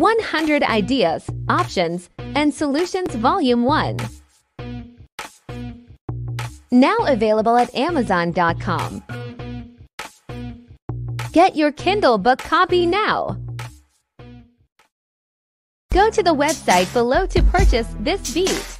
One 0.00 0.18
Hundred 0.20 0.62
Ideas, 0.62 1.28
Options, 1.50 2.08
and 2.34 2.54
Solutions 2.54 3.14
Volume 3.16 3.64
1. 3.64 3.98
Now 6.70 6.96
available 7.00 7.58
at 7.58 7.74
Amazon.com. 7.74 9.04
Get 11.32 11.54
your 11.54 11.70
Kindle 11.72 12.16
book 12.16 12.38
copy 12.38 12.86
now. 12.86 13.36
Go 15.92 16.08
to 16.08 16.22
the 16.22 16.34
website 16.34 16.90
below 16.94 17.26
to 17.26 17.42
purchase 17.42 17.94
this 18.00 18.32
beat. 18.32 18.79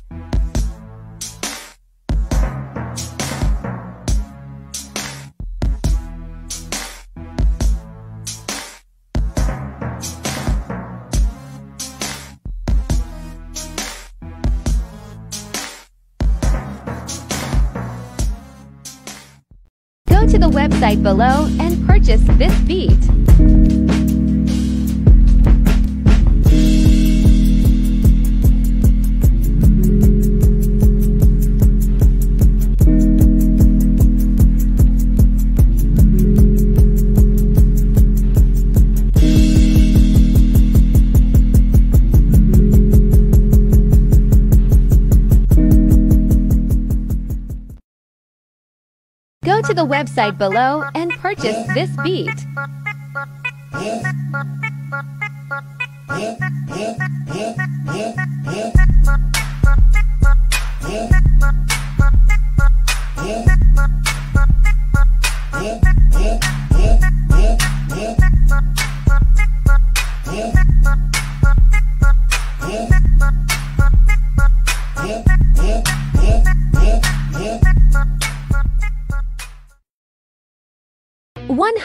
Website 20.91 21.03
below 21.03 21.47
and 21.61 21.87
purchase 21.87 22.23
this 22.39 22.59
beat. 22.63 23.20
The 49.81 49.87
website 49.87 50.37
below 50.37 50.85
and 50.95 51.11
purchase 51.13 51.57
this 51.73 51.89
beat. 52.05 52.29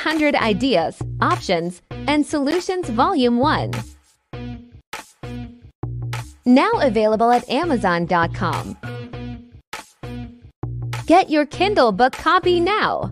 One 0.06 0.20
Hundred 0.20 0.36
Ideas, 0.36 1.02
Options, 1.20 1.82
and 1.90 2.24
Solutions 2.24 2.90
Volume 2.90 3.40
1. 3.40 3.72
Now 6.46 6.70
available 6.76 7.32
at 7.32 7.50
Amazon.com. 7.50 8.78
Get 11.08 11.32
your 11.32 11.48
Kindle 11.48 11.92
book 11.92 12.14
copy 12.14 12.60
now. 12.60 13.12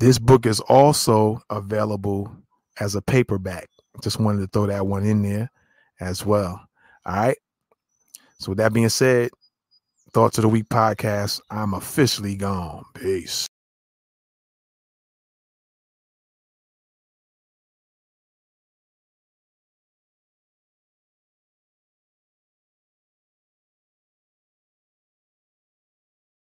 This 0.00 0.18
book 0.18 0.44
is 0.44 0.58
also 0.58 1.40
available 1.50 2.34
as 2.80 2.96
a 2.96 3.02
paperback. 3.02 3.68
Just 4.02 4.18
wanted 4.18 4.40
to 4.40 4.48
throw 4.48 4.66
that 4.66 4.88
one 4.88 5.06
in 5.06 5.22
there 5.22 5.52
as 6.00 6.26
well. 6.26 6.66
All 7.06 7.14
right. 7.14 7.38
So, 8.40 8.50
with 8.50 8.58
that 8.58 8.72
being 8.72 8.88
said, 8.88 9.30
Thoughts 10.12 10.38
of 10.38 10.42
the 10.42 10.48
Week 10.48 10.68
podcast, 10.68 11.40
I'm 11.48 11.74
officially 11.74 12.34
gone. 12.34 12.84
Peace. 12.94 13.46